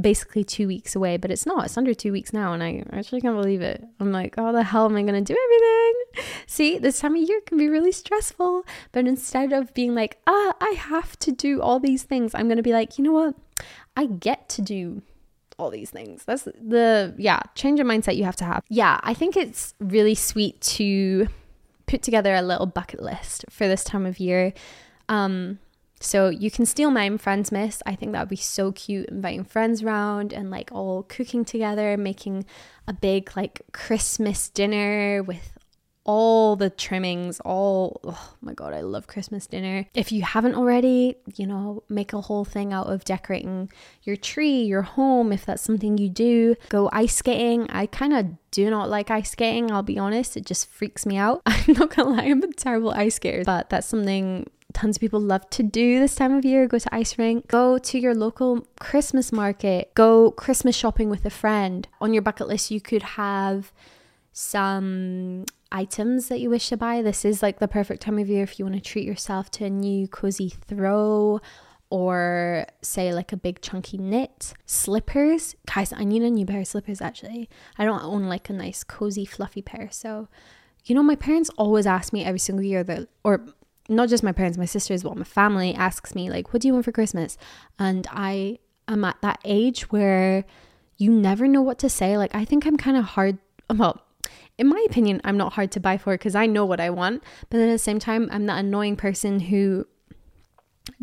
basically 0.00 0.44
two 0.44 0.66
weeks 0.66 0.96
away, 0.96 1.16
but 1.16 1.30
it's 1.30 1.46
not. 1.46 1.66
It's 1.66 1.76
under 1.76 1.94
two 1.94 2.12
weeks 2.12 2.32
now, 2.32 2.52
and 2.52 2.62
I 2.62 2.84
actually 2.92 3.20
can't 3.20 3.36
believe 3.36 3.62
it. 3.62 3.84
I'm 4.00 4.12
like, 4.12 4.36
how 4.36 4.52
the 4.52 4.62
hell 4.62 4.86
am 4.86 4.96
I 4.96 5.02
gonna 5.02 5.20
do 5.20 5.36
everything? 5.36 6.34
See, 6.46 6.78
this 6.78 7.00
time 7.00 7.16
of 7.16 7.22
year 7.22 7.40
can 7.46 7.58
be 7.58 7.68
really 7.68 7.92
stressful. 7.92 8.64
But 8.92 9.06
instead 9.06 9.52
of 9.52 9.72
being 9.74 9.94
like, 9.94 10.18
ah, 10.26 10.54
I 10.60 10.74
have 10.76 11.18
to 11.20 11.32
do 11.32 11.60
all 11.60 11.78
these 11.78 12.02
things, 12.02 12.34
I'm 12.34 12.48
gonna 12.48 12.62
be 12.62 12.72
like, 12.72 12.98
you 12.98 13.04
know 13.04 13.12
what? 13.12 13.34
I 13.96 14.06
get 14.06 14.48
to 14.50 14.62
do 14.62 15.02
all 15.58 15.70
these 15.70 15.90
things. 15.90 16.24
That's 16.24 16.44
the 16.44 17.14
yeah, 17.16 17.40
change 17.54 17.78
of 17.80 17.86
mindset 17.86 18.16
you 18.16 18.24
have 18.24 18.36
to 18.36 18.44
have. 18.44 18.64
Yeah, 18.68 18.98
I 19.02 19.14
think 19.14 19.36
it's 19.36 19.74
really 19.78 20.14
sweet 20.14 20.60
to 20.62 21.28
put 21.86 22.02
together 22.02 22.34
a 22.34 22.42
little 22.42 22.66
bucket 22.66 23.02
list 23.02 23.44
for 23.50 23.68
this 23.68 23.84
time 23.84 24.06
of 24.06 24.18
year. 24.18 24.52
Um, 25.08 25.58
so 26.00 26.28
you 26.28 26.50
can 26.50 26.66
steal 26.66 26.90
my 26.90 27.08
Friendsmas. 27.10 27.80
I 27.86 27.94
think 27.94 28.12
that 28.12 28.20
would 28.20 28.28
be 28.28 28.36
so 28.36 28.72
cute, 28.72 29.08
inviting 29.08 29.44
friends 29.44 29.82
around 29.82 30.32
and 30.32 30.50
like 30.50 30.70
all 30.72 31.04
cooking 31.04 31.44
together, 31.44 31.96
making 31.96 32.44
a 32.86 32.92
big 32.92 33.34
like 33.36 33.62
Christmas 33.72 34.48
dinner 34.48 35.22
with 35.22 35.54
all 36.04 36.54
the 36.54 36.68
trimmings, 36.68 37.40
all 37.40 38.00
oh 38.04 38.34
my 38.42 38.52
god, 38.52 38.74
I 38.74 38.82
love 38.82 39.06
Christmas 39.06 39.46
dinner. 39.46 39.86
If 39.94 40.12
you 40.12 40.22
haven't 40.22 40.54
already, 40.54 41.16
you 41.36 41.46
know, 41.46 41.82
make 41.88 42.12
a 42.12 42.20
whole 42.20 42.44
thing 42.44 42.72
out 42.72 42.88
of 42.88 43.04
decorating 43.04 43.70
your 44.02 44.16
tree, 44.16 44.62
your 44.62 44.82
home, 44.82 45.32
if 45.32 45.46
that's 45.46 45.62
something 45.62 45.96
you 45.96 46.10
do. 46.10 46.56
Go 46.68 46.90
ice 46.92 47.16
skating. 47.16 47.70
I 47.70 47.86
kind 47.86 48.12
of 48.12 48.26
do 48.50 48.68
not 48.68 48.90
like 48.90 49.10
ice 49.10 49.30
skating, 49.30 49.70
I'll 49.70 49.82
be 49.82 49.98
honest. 49.98 50.36
It 50.36 50.44
just 50.44 50.68
freaks 50.68 51.06
me 51.06 51.16
out. 51.16 51.42
I'm 51.46 51.74
not 51.74 51.94
gonna 51.94 52.10
lie, 52.10 52.24
I'm 52.24 52.42
a 52.42 52.52
terrible 52.52 52.90
ice 52.90 53.14
skater, 53.14 53.42
but 53.44 53.70
that's 53.70 53.86
something 53.86 54.46
tons 54.74 54.96
of 54.96 55.00
people 55.00 55.20
love 55.20 55.48
to 55.50 55.62
do 55.62 55.98
this 56.00 56.14
time 56.14 56.34
of 56.34 56.44
year. 56.44 56.66
Go 56.66 56.78
to 56.78 56.94
ice 56.94 57.16
rink. 57.16 57.48
Go 57.48 57.78
to 57.78 57.98
your 57.98 58.14
local 58.14 58.66
christmas 58.78 59.32
market. 59.32 59.94
Go 59.94 60.32
christmas 60.32 60.76
shopping 60.76 61.08
with 61.08 61.24
a 61.24 61.30
friend. 61.30 61.88
On 62.00 62.12
your 62.12 62.22
bucket 62.22 62.48
list 62.48 62.70
you 62.70 62.80
could 62.80 63.02
have 63.02 63.72
some 64.32 65.46
items 65.70 66.28
that 66.28 66.40
you 66.40 66.50
wish 66.50 66.68
to 66.68 66.76
buy. 66.76 67.00
This 67.00 67.24
is 67.24 67.42
like 67.42 67.60
the 67.60 67.68
perfect 67.68 68.02
time 68.02 68.18
of 68.18 68.28
year 68.28 68.42
if 68.42 68.58
you 68.58 68.64
want 68.64 68.74
to 68.74 68.80
treat 68.80 69.06
yourself 69.06 69.50
to 69.52 69.64
a 69.64 69.70
new 69.70 70.08
cozy 70.08 70.50
throw 70.50 71.40
or 71.88 72.66
say 72.82 73.14
like 73.14 73.32
a 73.32 73.36
big 73.36 73.60
chunky 73.60 73.96
knit. 73.96 74.54
Slippers. 74.66 75.54
Guys 75.72 75.92
i 75.92 76.02
need 76.02 76.22
a 76.22 76.30
new 76.30 76.44
pair 76.44 76.60
of 76.60 76.66
slippers 76.66 77.00
actually. 77.00 77.48
I 77.78 77.84
don't 77.84 78.02
own 78.02 78.24
like 78.24 78.50
a 78.50 78.52
nice 78.52 78.82
cozy 78.82 79.24
fluffy 79.24 79.62
pair. 79.62 79.88
So 79.92 80.28
you 80.84 80.94
know 80.94 81.02
my 81.02 81.14
parents 81.14 81.50
always 81.56 81.86
ask 81.86 82.12
me 82.12 82.24
every 82.24 82.40
single 82.40 82.64
year 82.64 82.82
that 82.84 83.08
or 83.22 83.46
not 83.88 84.08
just 84.08 84.22
my 84.22 84.32
parents, 84.32 84.58
my 84.58 84.64
sister 84.64 84.94
as 84.94 85.04
well, 85.04 85.14
my 85.14 85.24
family 85.24 85.74
asks 85.74 86.14
me, 86.14 86.30
like, 86.30 86.52
what 86.52 86.62
do 86.62 86.68
you 86.68 86.74
want 86.74 86.84
for 86.84 86.92
Christmas? 86.92 87.36
And 87.78 88.06
I 88.10 88.58
am 88.88 89.04
at 89.04 89.20
that 89.22 89.40
age 89.44 89.90
where 89.90 90.44
you 90.96 91.10
never 91.10 91.46
know 91.46 91.62
what 91.62 91.78
to 91.80 91.88
say. 91.88 92.16
Like, 92.16 92.34
I 92.34 92.44
think 92.44 92.66
I'm 92.66 92.76
kind 92.76 92.96
of 92.96 93.04
hard. 93.04 93.38
Well, 93.68 94.00
in 94.56 94.68
my 94.68 94.84
opinion, 94.88 95.20
I'm 95.24 95.36
not 95.36 95.54
hard 95.54 95.72
to 95.72 95.80
buy 95.80 95.98
for 95.98 96.14
because 96.14 96.34
I 96.34 96.46
know 96.46 96.64
what 96.64 96.80
I 96.80 96.90
want. 96.90 97.22
But 97.50 97.60
at 97.60 97.70
the 97.70 97.78
same 97.78 97.98
time, 97.98 98.28
I'm 98.32 98.46
that 98.46 98.58
annoying 98.64 98.96
person 98.96 99.40
who 99.40 99.86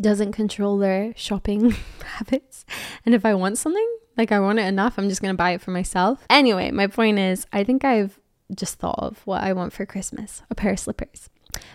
doesn't 0.00 0.32
control 0.32 0.78
their 0.78 1.12
shopping 1.16 1.74
habits. 2.04 2.64
And 3.04 3.14
if 3.14 3.24
I 3.24 3.34
want 3.34 3.58
something, 3.58 3.88
like 4.16 4.32
I 4.32 4.40
want 4.40 4.58
it 4.58 4.66
enough, 4.66 4.98
I'm 4.98 5.08
just 5.08 5.22
going 5.22 5.34
to 5.34 5.38
buy 5.38 5.52
it 5.52 5.60
for 5.60 5.70
myself. 5.70 6.24
Anyway, 6.30 6.70
my 6.70 6.86
point 6.86 7.18
is, 7.18 7.46
I 7.52 7.64
think 7.64 7.84
I've 7.84 8.18
just 8.54 8.78
thought 8.78 8.98
of 8.98 9.20
what 9.26 9.42
I 9.42 9.52
want 9.52 9.72
for 9.72 9.86
Christmas 9.86 10.42
a 10.50 10.54
pair 10.54 10.72
of 10.72 10.78
slippers. 10.78 11.30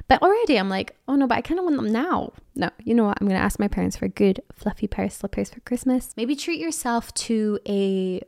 But 0.08 0.22
already 0.22 0.58
I'm 0.58 0.70
like, 0.70 0.96
oh 1.08 1.16
no, 1.16 1.28
but 1.28 1.38
I 1.38 1.42
kind 1.42 1.60
of 1.60 1.66
want 1.66 1.78
them 1.78 1.92
now. 1.92 2.34
No, 2.56 2.70
you 2.84 2.94
know 2.96 3.06
what? 3.06 3.18
I'm 3.20 3.28
going 3.28 3.40
to 3.40 3.44
ask 3.44 3.60
my 3.60 3.68
parents 3.68 3.98
for 3.98 4.06
a 4.06 4.10
good 4.10 4.42
fluffy 4.54 4.88
pair 4.88 5.06
of 5.06 5.14
slippers 5.14 5.50
for 5.50 5.60
Christmas. 5.62 6.12
Maybe 6.16 6.36
treat 6.36 6.60
yourself 6.60 7.14
to 7.16 7.60
a 7.68 8.22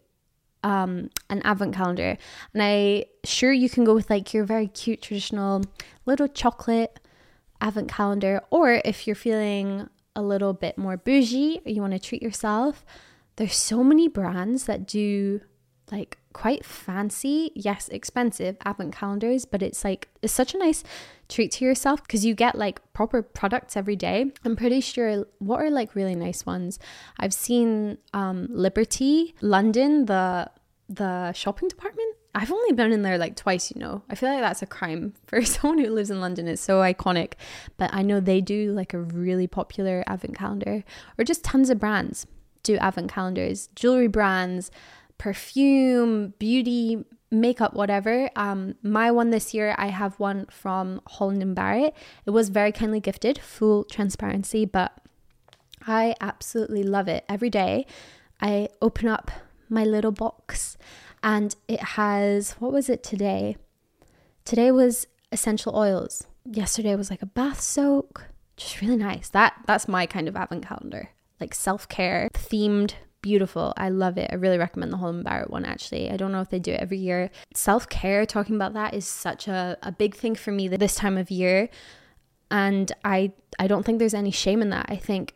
um 0.61 1.09
an 1.29 1.41
advent 1.43 1.73
calendar. 1.73 2.17
And 2.53 2.61
I 2.61 3.05
sure 3.23 3.51
you 3.51 3.69
can 3.69 3.85
go 3.85 3.95
with 3.95 4.09
like 4.09 4.33
your 4.33 4.43
very 4.43 4.67
cute 4.67 5.01
traditional 5.01 5.63
little 6.05 6.27
chocolate 6.27 6.99
advent 7.61 7.89
calendar, 7.89 8.41
or 8.49 8.81
if 8.85 9.07
you're 9.07 9.15
feeling 9.15 9.89
a 10.15 10.21
little 10.21 10.53
bit 10.53 10.77
more 10.77 10.97
bougie 10.97 11.61
or 11.65 11.71
you 11.71 11.81
want 11.81 11.93
to 11.93 11.99
treat 11.99 12.21
yourself, 12.21 12.85
there's 13.37 13.55
so 13.55 13.83
many 13.83 14.07
brands 14.07 14.65
that 14.65 14.85
do 14.85 15.41
like 15.91 16.17
quite 16.33 16.65
fancy, 16.65 17.51
yes, 17.55 17.89
expensive 17.89 18.57
advent 18.63 18.93
calendars, 18.93 19.45
but 19.45 19.61
it's 19.61 19.83
like 19.83 20.09
it's 20.21 20.33
such 20.33 20.53
a 20.53 20.57
nice 20.57 20.83
treat 21.27 21.51
to 21.53 21.65
yourself 21.65 22.01
because 22.03 22.25
you 22.25 22.33
get 22.33 22.55
like 22.55 22.81
proper 22.93 23.21
products 23.21 23.75
every 23.75 23.95
day. 23.95 24.31
I'm 24.45 24.55
pretty 24.55 24.81
sure 24.81 25.25
what 25.39 25.61
are 25.61 25.69
like 25.69 25.95
really 25.95 26.15
nice 26.15 26.45
ones. 26.45 26.79
I've 27.19 27.33
seen 27.33 27.97
um 28.13 28.47
Liberty, 28.49 29.35
London, 29.41 30.05
the 30.05 30.49
the 30.87 31.33
shopping 31.33 31.67
department. 31.67 32.15
I've 32.35 32.51
only 32.51 32.73
been 32.73 32.91
in 32.91 33.01
there 33.01 33.17
like 33.17 33.35
twice, 33.35 33.71
you 33.71 33.79
know. 33.79 34.03
I 34.09 34.15
feel 34.15 34.29
like 34.29 34.41
that's 34.41 34.61
a 34.61 34.67
crime 34.67 35.13
for 35.25 35.43
someone 35.43 35.79
who 35.79 35.91
lives 35.91 36.11
in 36.11 36.21
London. 36.21 36.47
It's 36.47 36.61
so 36.61 36.79
iconic. 36.79 37.33
But 37.77 37.91
I 37.93 38.03
know 38.03 38.19
they 38.19 38.39
do 38.39 38.71
like 38.71 38.93
a 38.93 38.99
really 38.99 39.47
popular 39.47 40.03
advent 40.05 40.35
calendar 40.35 40.83
or 41.17 41.23
just 41.23 41.43
tons 41.43 41.69
of 41.69 41.79
brands 41.79 42.27
do 42.63 42.77
advent 42.77 43.11
calendars, 43.11 43.69
jewelry 43.75 44.07
brands, 44.07 44.71
perfume, 45.19 46.33
beauty, 46.39 47.05
makeup, 47.29 47.75
whatever. 47.75 48.31
Um, 48.35 48.73
my 48.81 49.11
one 49.11 49.29
this 49.29 49.53
year, 49.53 49.75
I 49.77 49.87
have 49.87 50.19
one 50.19 50.47
from 50.49 51.01
Holland 51.07 51.43
and 51.43 51.53
Barrett. 51.53 51.93
It 52.25 52.31
was 52.31 52.49
very 52.49 52.71
kindly 52.71 52.99
gifted, 52.99 53.37
full 53.37 53.83
transparency, 53.83 54.65
but 54.65 54.93
I 55.85 56.15
absolutely 56.19 56.81
love 56.81 57.07
it. 57.07 57.23
Every 57.29 57.51
day, 57.51 57.85
I 58.41 58.69
open 58.81 59.07
up 59.07 59.29
my 59.69 59.83
little 59.83 60.11
box 60.11 60.77
and 61.21 61.55
it 61.67 61.81
has 61.81 62.53
what 62.53 62.71
was 62.71 62.89
it 62.89 63.03
today? 63.03 63.57
Today 64.45 64.71
was 64.71 65.05
essential 65.31 65.75
oils. 65.75 66.25
Yesterday 66.45 66.95
was 66.95 67.11
like 67.11 67.21
a 67.21 67.27
bath 67.27 67.61
soak. 67.61 68.25
Just 68.57 68.81
really 68.81 68.95
nice. 68.95 69.29
That 69.29 69.53
that's 69.67 69.87
my 69.87 70.05
kind 70.05 70.27
of 70.27 70.35
advent 70.35 70.65
calendar. 70.65 71.09
Like 71.39 71.53
self-care 71.53 72.29
themed 72.33 72.93
beautiful. 73.21 73.73
I 73.77 73.89
love 73.89 74.17
it. 74.17 74.29
I 74.31 74.35
really 74.35 74.57
recommend 74.57 74.91
the 74.91 74.97
Holland 74.97 75.23
Barrett 75.23 75.49
one 75.49 75.65
actually. 75.65 76.09
I 76.09 76.17
don't 76.17 76.31
know 76.31 76.41
if 76.41 76.49
they 76.49 76.59
do 76.59 76.71
it 76.71 76.79
every 76.79 76.97
year. 76.97 77.29
Self 77.53 77.89
care, 77.89 78.25
talking 78.25 78.55
about 78.55 78.73
that, 78.73 78.93
is 78.93 79.05
such 79.05 79.47
a, 79.47 79.77
a 79.83 79.91
big 79.91 80.15
thing 80.15 80.35
for 80.35 80.51
me 80.51 80.67
this 80.67 80.95
time 80.95 81.17
of 81.17 81.31
year. 81.31 81.69
And 82.51 82.91
I 83.03 83.33
I 83.57 83.67
don't 83.67 83.85
think 83.85 83.99
there's 83.99 84.13
any 84.13 84.31
shame 84.31 84.61
in 84.61 84.69
that. 84.69 84.87
I 84.89 84.95
think 84.95 85.35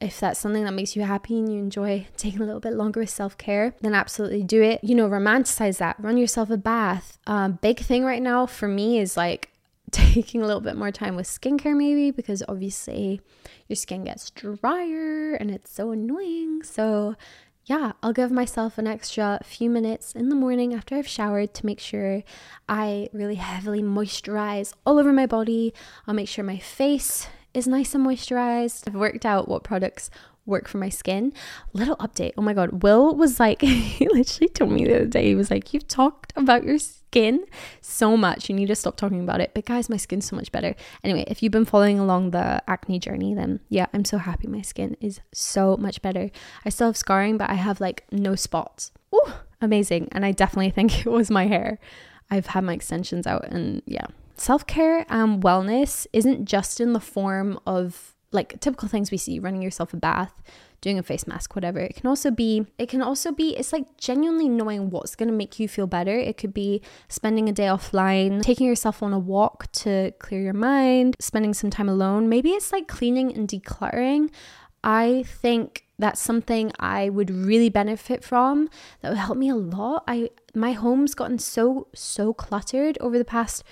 if 0.00 0.18
that's 0.18 0.40
something 0.40 0.64
that 0.64 0.74
makes 0.74 0.96
you 0.96 1.02
happy 1.02 1.38
and 1.38 1.50
you 1.52 1.58
enjoy 1.60 2.06
taking 2.16 2.40
a 2.40 2.44
little 2.44 2.60
bit 2.60 2.74
longer 2.74 3.00
with 3.00 3.10
self 3.10 3.38
care, 3.38 3.74
then 3.80 3.94
absolutely 3.94 4.42
do 4.42 4.62
it. 4.62 4.80
You 4.82 4.94
know, 4.94 5.08
romanticize 5.08 5.78
that. 5.78 5.96
Run 5.98 6.16
yourself 6.16 6.50
a 6.50 6.56
bath. 6.56 7.18
Um, 7.26 7.58
big 7.62 7.80
thing 7.80 8.04
right 8.04 8.22
now 8.22 8.46
for 8.46 8.68
me 8.68 8.98
is 8.98 9.16
like 9.16 9.51
taking 10.14 10.42
a 10.42 10.46
little 10.46 10.60
bit 10.60 10.76
more 10.76 10.90
time 10.90 11.16
with 11.16 11.26
skincare, 11.26 11.76
maybe, 11.76 12.10
because 12.10 12.42
obviously 12.48 13.20
your 13.68 13.76
skin 13.76 14.04
gets 14.04 14.30
drier 14.30 15.34
and 15.34 15.50
it's 15.50 15.70
so 15.70 15.90
annoying. 15.90 16.62
So, 16.62 17.14
yeah, 17.66 17.92
I'll 18.02 18.12
give 18.12 18.32
myself 18.32 18.78
an 18.78 18.86
extra 18.86 19.38
few 19.44 19.70
minutes 19.70 20.12
in 20.12 20.28
the 20.28 20.34
morning 20.34 20.74
after 20.74 20.96
I've 20.96 21.06
showered 21.06 21.54
to 21.54 21.66
make 21.66 21.78
sure 21.78 22.22
I 22.68 23.08
really 23.12 23.36
heavily 23.36 23.82
moisturize 23.82 24.72
all 24.84 24.98
over 24.98 25.12
my 25.12 25.26
body. 25.26 25.72
I'll 26.06 26.14
make 26.14 26.28
sure 26.28 26.42
my 26.42 26.58
face 26.58 27.28
is 27.54 27.68
nice 27.68 27.94
and 27.94 28.04
moisturized. 28.04 28.88
I've 28.88 28.94
worked 28.94 29.26
out 29.26 29.46
what 29.46 29.62
products 29.62 30.10
work 30.46 30.68
for 30.68 30.78
my 30.78 30.88
skin. 30.88 31.32
Little 31.72 31.96
update. 31.96 32.32
Oh 32.36 32.42
my 32.42 32.54
god, 32.54 32.82
Will 32.82 33.14
was 33.14 33.38
like 33.38 33.62
he 33.62 34.08
literally 34.08 34.48
told 34.48 34.72
me 34.72 34.84
the 34.84 34.96
other 34.96 35.06
day. 35.06 35.26
He 35.26 35.34
was 35.34 35.50
like, 35.50 35.72
"You've 35.72 35.88
talked 35.88 36.32
about 36.36 36.64
your 36.64 36.78
skin 36.78 37.44
so 37.80 38.16
much. 38.16 38.48
You 38.48 38.54
need 38.54 38.66
to 38.66 38.74
stop 38.74 38.96
talking 38.96 39.20
about 39.20 39.40
it." 39.40 39.52
But 39.54 39.64
guys, 39.64 39.88
my 39.88 39.96
skin's 39.96 40.26
so 40.26 40.36
much 40.36 40.52
better. 40.52 40.74
Anyway, 41.04 41.24
if 41.26 41.42
you've 41.42 41.52
been 41.52 41.64
following 41.64 41.98
along 41.98 42.30
the 42.30 42.62
acne 42.68 42.98
journey, 42.98 43.34
then 43.34 43.60
yeah, 43.68 43.86
I'm 43.92 44.04
so 44.04 44.18
happy 44.18 44.48
my 44.48 44.62
skin 44.62 44.96
is 45.00 45.20
so 45.32 45.76
much 45.76 46.02
better. 46.02 46.30
I 46.64 46.68
still 46.70 46.88
have 46.88 46.96
scarring, 46.96 47.38
but 47.38 47.50
I 47.50 47.54
have 47.54 47.80
like 47.80 48.04
no 48.10 48.34
spots. 48.34 48.92
Oh, 49.12 49.42
amazing. 49.60 50.08
And 50.12 50.24
I 50.24 50.32
definitely 50.32 50.70
think 50.76 51.06
it 51.06 51.10
was 51.10 51.30
my 51.30 51.46
hair. 51.46 51.78
I've 52.30 52.46
had 52.46 52.64
my 52.64 52.72
extensions 52.72 53.26
out 53.26 53.46
and 53.48 53.82
yeah. 53.86 54.06
Self-care 54.36 55.04
and 55.08 55.42
wellness 55.42 56.06
isn't 56.12 56.46
just 56.46 56.80
in 56.80 56.94
the 56.94 57.00
form 57.00 57.60
of 57.66 58.11
like 58.32 58.58
typical 58.60 58.88
things 58.88 59.10
we 59.10 59.18
see 59.18 59.38
running 59.38 59.62
yourself 59.62 59.92
a 59.92 59.96
bath 59.96 60.42
doing 60.80 60.98
a 60.98 61.02
face 61.02 61.26
mask 61.26 61.54
whatever. 61.54 61.78
It 61.78 61.96
can 61.96 62.06
also 62.06 62.30
be 62.30 62.66
it 62.78 62.88
can 62.88 63.02
also 63.02 63.32
be 63.32 63.56
it's 63.56 63.72
like 63.72 63.96
genuinely 63.96 64.48
knowing 64.48 64.90
what's 64.90 65.14
going 65.14 65.28
to 65.28 65.34
make 65.34 65.58
you 65.58 65.68
feel 65.68 65.86
better. 65.86 66.16
It 66.18 66.36
could 66.36 66.52
be 66.52 66.82
spending 67.08 67.48
a 67.48 67.52
day 67.52 67.66
offline 67.66 68.42
taking 68.42 68.66
yourself 68.66 69.02
on 69.02 69.12
a 69.12 69.18
walk 69.18 69.70
to 69.72 70.12
clear 70.18 70.40
your 70.40 70.54
mind 70.54 71.16
spending 71.20 71.54
some 71.54 71.70
time 71.70 71.88
alone. 71.88 72.28
Maybe 72.28 72.50
it's 72.50 72.72
like 72.72 72.88
cleaning 72.88 73.32
and 73.32 73.48
decluttering. 73.48 74.30
I 74.84 75.24
think 75.26 75.84
that's 75.98 76.20
something 76.20 76.72
i 76.80 77.08
would 77.08 77.30
really 77.30 77.68
benefit 77.68 78.24
from. 78.24 78.68
That 79.00 79.10
would 79.10 79.18
help 79.18 79.38
me 79.38 79.48
a 79.48 79.54
lot. 79.54 80.02
I 80.08 80.30
my 80.54 80.72
home's 80.72 81.14
gotten 81.14 81.38
so 81.38 81.86
so 81.94 82.34
cluttered 82.34 82.98
over 83.00 83.18
the 83.18 83.24
past 83.24 83.62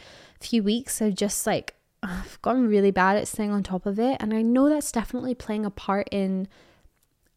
few 0.40 0.62
weeks 0.62 1.00
of 1.00 1.14
just 1.14 1.46
like 1.46 1.74
I've 2.02 2.40
gotten 2.42 2.68
really 2.68 2.90
bad 2.90 3.16
at 3.16 3.28
staying 3.28 3.50
on 3.50 3.62
top 3.62 3.86
of 3.86 3.98
it. 3.98 4.16
And 4.20 4.32
I 4.32 4.42
know 4.42 4.68
that's 4.68 4.92
definitely 4.92 5.34
playing 5.34 5.66
a 5.66 5.70
part 5.70 6.08
in 6.10 6.48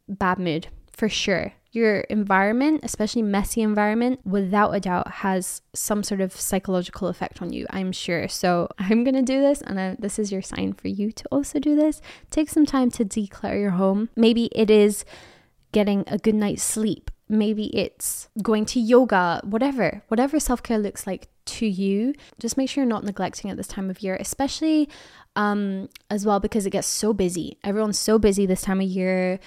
bad 0.08 0.40
mood 0.40 0.68
for 0.92 1.10
sure. 1.10 1.54
Your 1.72 2.02
environment, 2.02 2.82
especially 2.84 3.24
messy 3.24 3.62
environment, 3.62 4.20
without 4.24 4.72
a 4.72 4.80
doubt 4.80 5.08
has 5.08 5.64
some 5.74 6.04
sort 6.04 6.22
of 6.22 6.40
psychological 6.40 7.08
effect 7.08 7.42
on 7.42 7.52
you, 7.52 7.66
I'm 7.72 7.92
sure. 7.92 8.28
So 8.28 8.70
I'm 8.78 9.04
going 9.04 9.16
to 9.16 9.24
do 9.24 9.42
this, 9.42 9.62
and 9.62 9.80
I, 9.80 9.96
this 9.98 10.20
is 10.20 10.32
your 10.32 10.44
sign 10.44 10.74
for 10.74 10.88
you 10.88 11.12
to 11.12 11.26
also 11.32 11.60
do 11.60 11.76
this. 11.76 12.00
Take 12.30 12.50
some 12.50 12.66
time 12.66 12.92
to 12.92 13.06
declutter 13.06 13.60
your 13.60 13.72
home. 13.72 14.10
Maybe 14.16 14.50
it 14.52 14.70
is 14.70 15.04
getting 15.72 16.04
a 16.08 16.20
good 16.20 16.36
night's 16.36 16.62
sleep. 16.62 17.10
Maybe 17.30 17.76
it's 17.76 18.30
going 18.42 18.66
to 18.66 18.80
yoga, 18.80 19.42
whatever, 19.44 20.04
whatever 20.08 20.40
self 20.40 20.62
care 20.62 20.78
looks 20.78 21.08
like 21.08 21.30
to 21.46 21.66
you. 21.66 22.14
Just 22.40 22.58
make 22.58 22.70
sure 22.70 22.84
you're 22.84 22.90
not 22.90 23.04
neglecting 23.04 23.50
at 23.50 23.58
this 23.58 23.68
time 23.68 23.90
of 23.90 24.02
year, 24.02 24.16
especially 24.20 24.90
um, 25.36 25.90
as 26.10 26.26
well 26.26 26.40
because 26.40 26.66
it 26.66 26.72
gets 26.72 26.88
so 26.88 27.14
busy. 27.14 27.58
Everyone's 27.64 28.00
so 28.00 28.20
busy 28.20 28.46
this 28.46 28.62
time 28.62 28.82
of 28.82 28.88
year. 28.88 29.40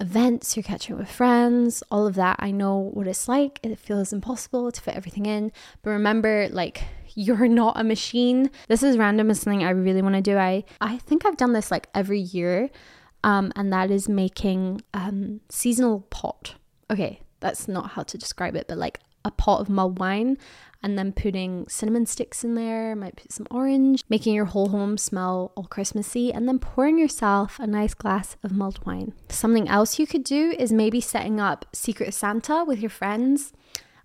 Events, 0.00 0.56
you're 0.56 0.64
catching 0.64 0.94
up 0.94 1.00
with 1.00 1.10
friends, 1.10 1.82
all 1.90 2.06
of 2.06 2.14
that. 2.16 2.36
I 2.40 2.50
know 2.50 2.90
what 2.94 3.06
it's 3.06 3.28
like. 3.28 3.60
It 3.62 3.78
feels 3.78 4.12
impossible 4.12 4.72
to 4.72 4.80
fit 4.80 4.96
everything 4.96 5.26
in. 5.26 5.52
But 5.82 5.90
remember, 5.90 6.48
like, 6.50 6.82
you're 7.14 7.48
not 7.48 7.78
a 7.78 7.84
machine. 7.84 8.50
This 8.68 8.82
is 8.82 8.98
random 8.98 9.30
is 9.30 9.40
something 9.40 9.62
I 9.62 9.70
really 9.70 10.02
want 10.02 10.16
to 10.16 10.20
do. 10.20 10.36
I 10.36 10.64
I 10.80 10.98
think 10.98 11.24
I've 11.24 11.36
done 11.36 11.52
this 11.52 11.70
like 11.70 11.88
every 11.94 12.20
year. 12.20 12.70
Um, 13.22 13.52
and 13.56 13.72
that 13.72 13.90
is 13.90 14.08
making 14.08 14.82
um 14.92 15.40
seasonal 15.48 16.00
pot. 16.10 16.56
Okay, 16.90 17.20
that's 17.44 17.68
not 17.68 17.90
how 17.90 18.02
to 18.02 18.16
describe 18.16 18.56
it, 18.56 18.66
but 18.66 18.78
like 18.78 19.00
a 19.22 19.30
pot 19.30 19.60
of 19.60 19.68
mulled 19.68 19.98
wine 19.98 20.38
and 20.82 20.98
then 20.98 21.12
putting 21.12 21.66
cinnamon 21.68 22.06
sticks 22.06 22.42
in 22.42 22.54
there, 22.54 22.96
might 22.96 23.16
put 23.16 23.32
some 23.32 23.46
orange, 23.50 24.02
making 24.08 24.34
your 24.34 24.46
whole 24.46 24.68
home 24.68 24.96
smell 24.96 25.52
all 25.54 25.64
Christmassy, 25.64 26.32
and 26.32 26.48
then 26.48 26.58
pouring 26.58 26.98
yourself 26.98 27.58
a 27.58 27.66
nice 27.66 27.92
glass 27.92 28.36
of 28.42 28.52
mulled 28.52 28.84
wine. 28.86 29.12
Something 29.28 29.68
else 29.68 29.98
you 29.98 30.06
could 30.06 30.24
do 30.24 30.54
is 30.58 30.72
maybe 30.72 31.02
setting 31.02 31.38
up 31.38 31.66
Secret 31.72 32.14
Santa 32.14 32.64
with 32.66 32.80
your 32.80 32.90
friends. 32.90 33.52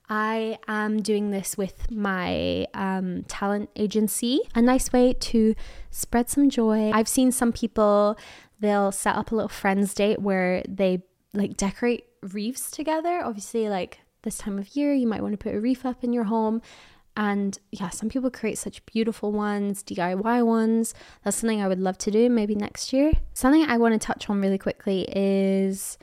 I 0.10 0.58
am 0.68 1.02
doing 1.02 1.32
this 1.32 1.58
with 1.58 1.92
my 1.92 2.66
um, 2.74 3.24
talent 3.30 3.70
agency. 3.76 4.42
A 4.54 4.62
nice 4.62 4.92
way 4.92 5.14
to 5.14 5.56
spread 5.92 6.30
some 6.30 6.50
joy. 6.50 6.92
I've 6.94 7.08
seen 7.08 7.32
some 7.32 7.54
people, 7.54 8.18
they'll 8.60 8.92
set 8.92 9.16
up 9.16 9.32
a 9.32 9.36
little 9.36 9.50
friends 9.50 9.94
date 9.94 10.22
where 10.22 10.64
they 10.68 11.04
like 11.34 11.56
decorate 11.56 12.06
wreaths 12.22 12.72
together. 12.72 13.22
Obviously, 13.24 13.70
like 13.70 14.00
this 14.24 14.38
time 14.38 14.60
of 14.60 14.76
year, 14.76 14.94
you 14.94 15.08
might 15.08 15.22
want 15.22 15.34
to 15.34 15.38
put 15.38 15.56
a 15.56 15.60
wreath 15.60 15.86
up 15.86 16.04
in 16.04 16.14
your 16.14 16.26
home. 16.26 16.62
And 17.18 17.58
yeah, 17.72 17.90
some 17.90 18.08
people 18.10 18.32
create 18.32 18.58
such 18.58 18.86
beautiful 18.86 19.32
ones, 19.32 19.84
DIY 19.84 20.46
ones. 20.46 20.94
That's 21.24 21.38
something 21.38 21.62
I 21.62 21.68
would 21.68 21.80
love 21.80 21.98
to 22.00 22.12
do 22.12 22.30
maybe 22.30 22.56
next 22.56 22.94
year. 22.94 23.12
Something 23.34 23.64
I 23.64 23.78
want 23.78 23.94
to 23.94 24.06
touch 24.06 24.30
on 24.30 24.40
really 24.40 24.58
quickly 24.58 25.08
is 25.12 25.98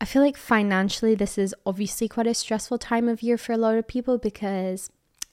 I 0.00 0.06
feel 0.06 0.22
like 0.22 0.36
financially, 0.36 1.14
this 1.14 1.36
is 1.36 1.54
obviously 1.66 2.08
quite 2.08 2.26
a 2.26 2.34
stressful 2.34 2.78
time 2.78 3.08
of 3.08 3.22
year 3.22 3.36
for 3.36 3.52
a 3.52 3.58
lot 3.58 3.76
of 3.76 3.86
people 3.86 4.18
because 4.18 4.90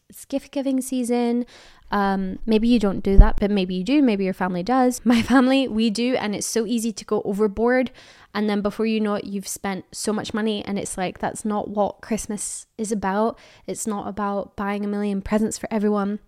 it's 0.09 0.26
gift 0.26 0.51
giving 0.51 0.82
season. 0.82 1.45
Um, 1.90 2.40
maybe 2.46 2.68
you 2.68 2.80
don't 2.80 3.02
do 3.02 3.18
that, 3.18 3.40
but 3.40 3.50
maybe 3.50 3.76
you 3.76 3.84
do. 3.84 4.02
Maybe 4.02 4.26
your 4.26 4.34
family 4.34 4.64
does. 4.64 5.02
My 5.06 5.22
family, 5.22 5.68
we 5.68 5.90
do, 5.90 6.16
and 6.16 6.36
it's 6.36 6.48
so 6.48 6.66
easy 6.66 6.92
to 6.92 7.06
go 7.06 7.22
overboard. 7.24 7.92
And 8.34 8.50
then 8.50 8.62
before 8.62 8.86
you 8.86 9.00
know 9.00 9.16
it, 9.16 9.26
you've 9.26 9.48
spent 9.48 9.86
so 9.92 10.12
much 10.14 10.34
money, 10.34 10.64
and 10.66 10.78
it's 10.78 10.98
like 10.98 11.20
that's 11.20 11.46
not 11.46 11.70
what 11.70 12.02
Christmas 12.02 12.68
is 12.78 12.92
about. 12.92 13.40
It's 13.66 13.88
not 13.88 14.08
about 14.08 14.56
buying 14.56 14.84
a 14.84 14.88
million 14.88 15.22
presents 15.22 15.58
for 15.58 15.68
everyone. 15.72 16.20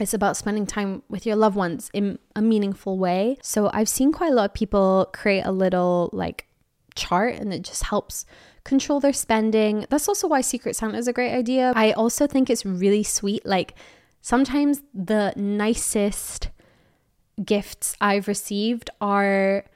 It's 0.00 0.14
about 0.14 0.36
spending 0.36 0.66
time 0.66 1.02
with 1.08 1.24
your 1.24 1.36
loved 1.36 1.54
ones 1.54 1.88
in 1.92 2.18
a 2.34 2.42
meaningful 2.42 2.98
way. 2.98 3.36
So 3.42 3.70
I've 3.72 3.88
seen 3.88 4.10
quite 4.10 4.32
a 4.32 4.34
lot 4.34 4.46
of 4.46 4.54
people 4.54 5.08
create 5.12 5.44
a 5.44 5.52
little 5.52 6.10
like 6.12 6.46
chart, 6.94 7.34
and 7.34 7.52
it 7.52 7.62
just 7.62 7.84
helps 7.84 8.24
control 8.64 8.98
their 8.98 9.12
spending. 9.12 9.86
That's 9.90 10.08
also 10.08 10.26
why 10.26 10.40
Secret 10.40 10.74
Santa 10.76 10.98
is 10.98 11.08
a 11.08 11.12
great 11.12 11.34
idea. 11.34 11.72
I 11.76 11.92
also 11.92 12.26
think 12.26 12.48
it's 12.48 12.64
really 12.64 13.02
sweet. 13.02 13.44
Like, 13.44 13.74
sometimes 14.24 14.82
the 14.94 15.34
nicest 15.36 16.48
gifts 17.44 17.94
I've 18.00 18.26
received 18.26 18.88
are 18.98 19.66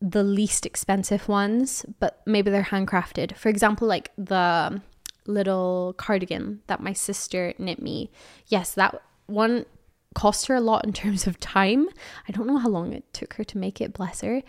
the 0.00 0.22
least 0.22 0.64
expensive 0.64 1.28
ones, 1.28 1.84
but 1.98 2.22
maybe 2.24 2.48
they're 2.48 2.62
handcrafted. 2.62 3.36
For 3.36 3.48
example, 3.48 3.88
like 3.88 4.12
the 4.16 4.80
little 5.26 5.96
cardigan 5.98 6.60
that 6.68 6.80
my 6.80 6.92
sister 6.92 7.52
knit 7.58 7.82
me. 7.82 8.12
Yes, 8.46 8.74
that 8.74 9.02
one 9.26 9.66
cost 10.14 10.46
her 10.46 10.54
a 10.54 10.60
lot 10.60 10.86
in 10.86 10.92
terms 10.92 11.26
of 11.26 11.40
time. 11.40 11.88
I 12.28 12.32
don't 12.32 12.46
know 12.46 12.58
how 12.58 12.68
long 12.68 12.92
it 12.92 13.12
took 13.12 13.34
her 13.34 13.42
to 13.42 13.58
make 13.58 13.80
it, 13.80 13.92
bless 13.92 14.20
her. 14.20 14.40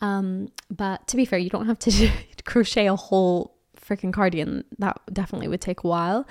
Um, 0.00 0.52
but 0.70 1.08
to 1.08 1.16
be 1.16 1.24
fair, 1.24 1.40
you 1.40 1.50
don't 1.50 1.66
have 1.66 1.80
to 1.80 2.10
crochet 2.44 2.86
a 2.86 2.94
whole 2.94 3.56
freaking 3.76 4.12
cardigan. 4.12 4.62
That 4.78 5.00
definitely 5.12 5.48
would 5.48 5.60
take 5.60 5.82
a 5.82 5.88
while. 5.88 6.28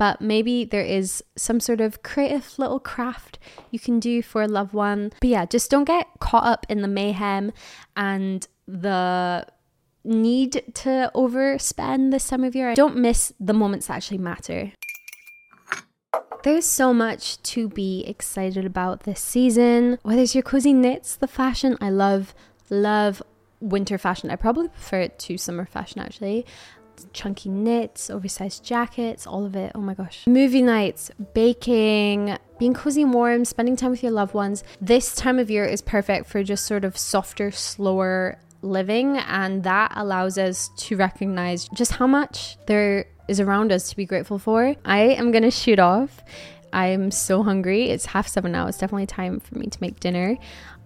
But 0.00 0.22
maybe 0.22 0.64
there 0.64 0.80
is 0.80 1.22
some 1.36 1.60
sort 1.60 1.82
of 1.82 2.02
creative 2.02 2.58
little 2.58 2.80
craft 2.80 3.38
you 3.70 3.78
can 3.78 4.00
do 4.00 4.22
for 4.22 4.40
a 4.40 4.48
loved 4.48 4.72
one. 4.72 5.12
But 5.20 5.28
yeah, 5.28 5.44
just 5.44 5.70
don't 5.70 5.84
get 5.84 6.06
caught 6.20 6.44
up 6.44 6.64
in 6.70 6.80
the 6.80 6.88
mayhem 6.88 7.52
and 7.94 8.48
the 8.66 9.46
need 10.02 10.62
to 10.72 11.12
overspend 11.14 12.12
this 12.12 12.26
time 12.28 12.44
of 12.44 12.54
year. 12.54 12.74
Don't 12.74 12.96
miss 12.96 13.34
the 13.38 13.52
moments 13.52 13.88
that 13.88 13.96
actually 13.96 14.16
matter. 14.16 14.72
There's 16.44 16.64
so 16.64 16.94
much 16.94 17.42
to 17.42 17.68
be 17.68 18.02
excited 18.06 18.64
about 18.64 19.02
this 19.02 19.20
season. 19.20 19.98
Whether 20.00 20.22
it's 20.22 20.34
your 20.34 20.42
cozy 20.42 20.72
knits, 20.72 21.14
the 21.14 21.28
fashion, 21.28 21.76
I 21.78 21.90
love, 21.90 22.34
love 22.70 23.22
winter 23.60 23.98
fashion. 23.98 24.30
I 24.30 24.36
probably 24.36 24.68
prefer 24.68 25.00
it 25.00 25.18
to 25.18 25.36
summer 25.36 25.66
fashion 25.66 26.00
actually. 26.00 26.46
Chunky 27.12 27.48
knits, 27.48 28.10
oversized 28.10 28.64
jackets, 28.64 29.26
all 29.26 29.44
of 29.44 29.56
it. 29.56 29.72
Oh 29.74 29.80
my 29.80 29.94
gosh. 29.94 30.26
Movie 30.26 30.62
nights, 30.62 31.10
baking, 31.34 32.36
being 32.58 32.74
cozy 32.74 33.02
and 33.02 33.12
warm, 33.12 33.44
spending 33.44 33.76
time 33.76 33.90
with 33.90 34.02
your 34.02 34.12
loved 34.12 34.34
ones. 34.34 34.64
This 34.80 35.14
time 35.14 35.38
of 35.38 35.50
year 35.50 35.64
is 35.64 35.82
perfect 35.82 36.26
for 36.26 36.42
just 36.42 36.66
sort 36.66 36.84
of 36.84 36.96
softer, 36.96 37.50
slower 37.50 38.38
living, 38.62 39.16
and 39.16 39.64
that 39.64 39.92
allows 39.96 40.36
us 40.38 40.70
to 40.76 40.96
recognize 40.96 41.68
just 41.74 41.92
how 41.92 42.06
much 42.06 42.58
there 42.66 43.06
is 43.28 43.40
around 43.40 43.72
us 43.72 43.88
to 43.90 43.96
be 43.96 44.04
grateful 44.04 44.38
for. 44.38 44.74
I 44.84 45.00
am 45.00 45.30
gonna 45.30 45.50
shoot 45.50 45.78
off. 45.78 46.22
I'm 46.72 47.10
so 47.10 47.42
hungry. 47.42 47.90
It's 47.90 48.06
half 48.06 48.28
seven 48.28 48.52
now. 48.52 48.66
It's 48.66 48.78
definitely 48.78 49.06
time 49.06 49.40
for 49.40 49.58
me 49.58 49.66
to 49.66 49.78
make 49.80 50.00
dinner. 50.00 50.36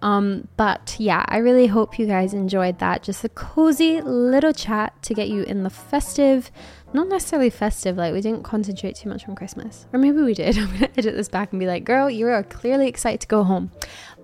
Um, 0.01 0.47
but 0.57 0.95
yeah, 0.99 1.25
I 1.27 1.37
really 1.37 1.67
hope 1.67 1.97
you 1.97 2.05
guys 2.05 2.33
enjoyed 2.33 2.79
that. 2.79 3.03
Just 3.03 3.23
a 3.23 3.29
cozy 3.29 4.01
little 4.01 4.53
chat 4.53 5.01
to 5.03 5.13
get 5.13 5.29
you 5.29 5.43
in 5.43 5.63
the 5.63 5.69
festive, 5.69 6.51
not 6.93 7.07
necessarily 7.07 7.49
festive, 7.49 7.97
like 7.97 8.13
we 8.13 8.21
didn't 8.21 8.43
concentrate 8.43 8.95
too 8.95 9.09
much 9.09 9.27
on 9.27 9.35
Christmas. 9.35 9.87
Or 9.93 9.99
maybe 9.99 10.21
we 10.21 10.33
did. 10.33 10.57
I'm 10.59 10.71
gonna 10.71 10.89
edit 10.97 11.15
this 11.15 11.29
back 11.29 11.51
and 11.51 11.59
be 11.59 11.67
like, 11.67 11.85
girl, 11.85 12.09
you 12.09 12.27
are 12.27 12.43
clearly 12.43 12.87
excited 12.87 13.21
to 13.21 13.27
go 13.27 13.43
home. 13.43 13.71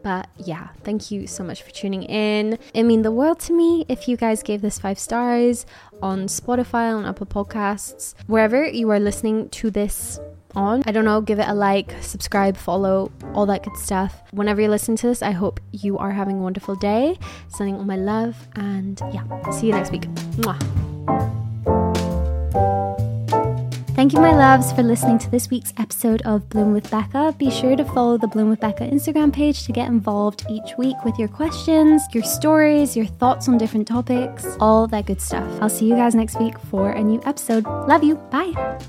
But 0.03 0.29
yeah, 0.37 0.69
thank 0.83 1.11
you 1.11 1.27
so 1.27 1.43
much 1.43 1.61
for 1.61 1.71
tuning 1.71 2.03
in. 2.03 2.57
It 2.73 2.83
mean 2.83 3.03
the 3.03 3.11
world 3.11 3.39
to 3.41 3.53
me 3.53 3.85
if 3.87 4.07
you 4.07 4.17
guys 4.17 4.41
gave 4.43 4.61
this 4.61 4.79
five 4.79 4.97
stars 4.97 5.65
on 6.01 6.25
Spotify, 6.25 6.95
on 6.95 7.05
Apple 7.05 7.27
Podcasts, 7.27 8.15
wherever 8.27 8.65
you 8.65 8.89
are 8.89 8.99
listening 8.99 9.49
to 9.49 9.69
this 9.69 10.19
on. 10.55 10.83
I 10.85 10.91
don't 10.91 11.05
know, 11.05 11.21
give 11.21 11.39
it 11.39 11.47
a 11.47 11.53
like, 11.53 11.95
subscribe, 12.01 12.57
follow, 12.57 13.11
all 13.33 13.45
that 13.47 13.63
good 13.63 13.77
stuff. 13.77 14.21
Whenever 14.31 14.61
you 14.61 14.69
listen 14.69 14.95
to 14.97 15.07
this, 15.07 15.21
I 15.21 15.31
hope 15.31 15.59
you 15.71 15.97
are 15.97 16.11
having 16.11 16.39
a 16.39 16.41
wonderful 16.41 16.75
day. 16.75 17.17
Sending 17.49 17.75
all 17.75 17.83
my 17.83 17.97
love, 17.97 18.35
and 18.55 19.01
yeah, 19.13 19.23
see 19.51 19.67
you 19.67 19.73
next 19.73 19.91
week. 19.91 20.03
Mwah. 20.37 20.59
Thank 24.01 24.13
you, 24.13 24.19
my 24.19 24.31
loves, 24.31 24.73
for 24.73 24.81
listening 24.81 25.19
to 25.19 25.29
this 25.29 25.51
week's 25.51 25.73
episode 25.77 26.23
of 26.23 26.49
Bloom 26.49 26.73
with 26.73 26.89
Becca. 26.89 27.35
Be 27.37 27.51
sure 27.51 27.75
to 27.75 27.85
follow 27.85 28.17
the 28.17 28.25
Bloom 28.25 28.49
with 28.49 28.59
Becca 28.59 28.83
Instagram 28.85 29.31
page 29.31 29.63
to 29.65 29.71
get 29.71 29.89
involved 29.89 30.43
each 30.49 30.75
week 30.75 30.95
with 31.05 31.19
your 31.19 31.27
questions, 31.27 32.01
your 32.11 32.23
stories, 32.23 32.97
your 32.97 33.05
thoughts 33.05 33.47
on 33.47 33.59
different 33.59 33.87
topics, 33.87 34.57
all 34.59 34.87
that 34.87 35.05
good 35.05 35.21
stuff. 35.21 35.47
I'll 35.61 35.69
see 35.69 35.85
you 35.85 35.95
guys 35.95 36.15
next 36.15 36.39
week 36.39 36.57
for 36.57 36.89
a 36.89 37.03
new 37.03 37.21
episode. 37.25 37.63
Love 37.65 38.03
you. 38.03 38.15
Bye. 38.31 38.79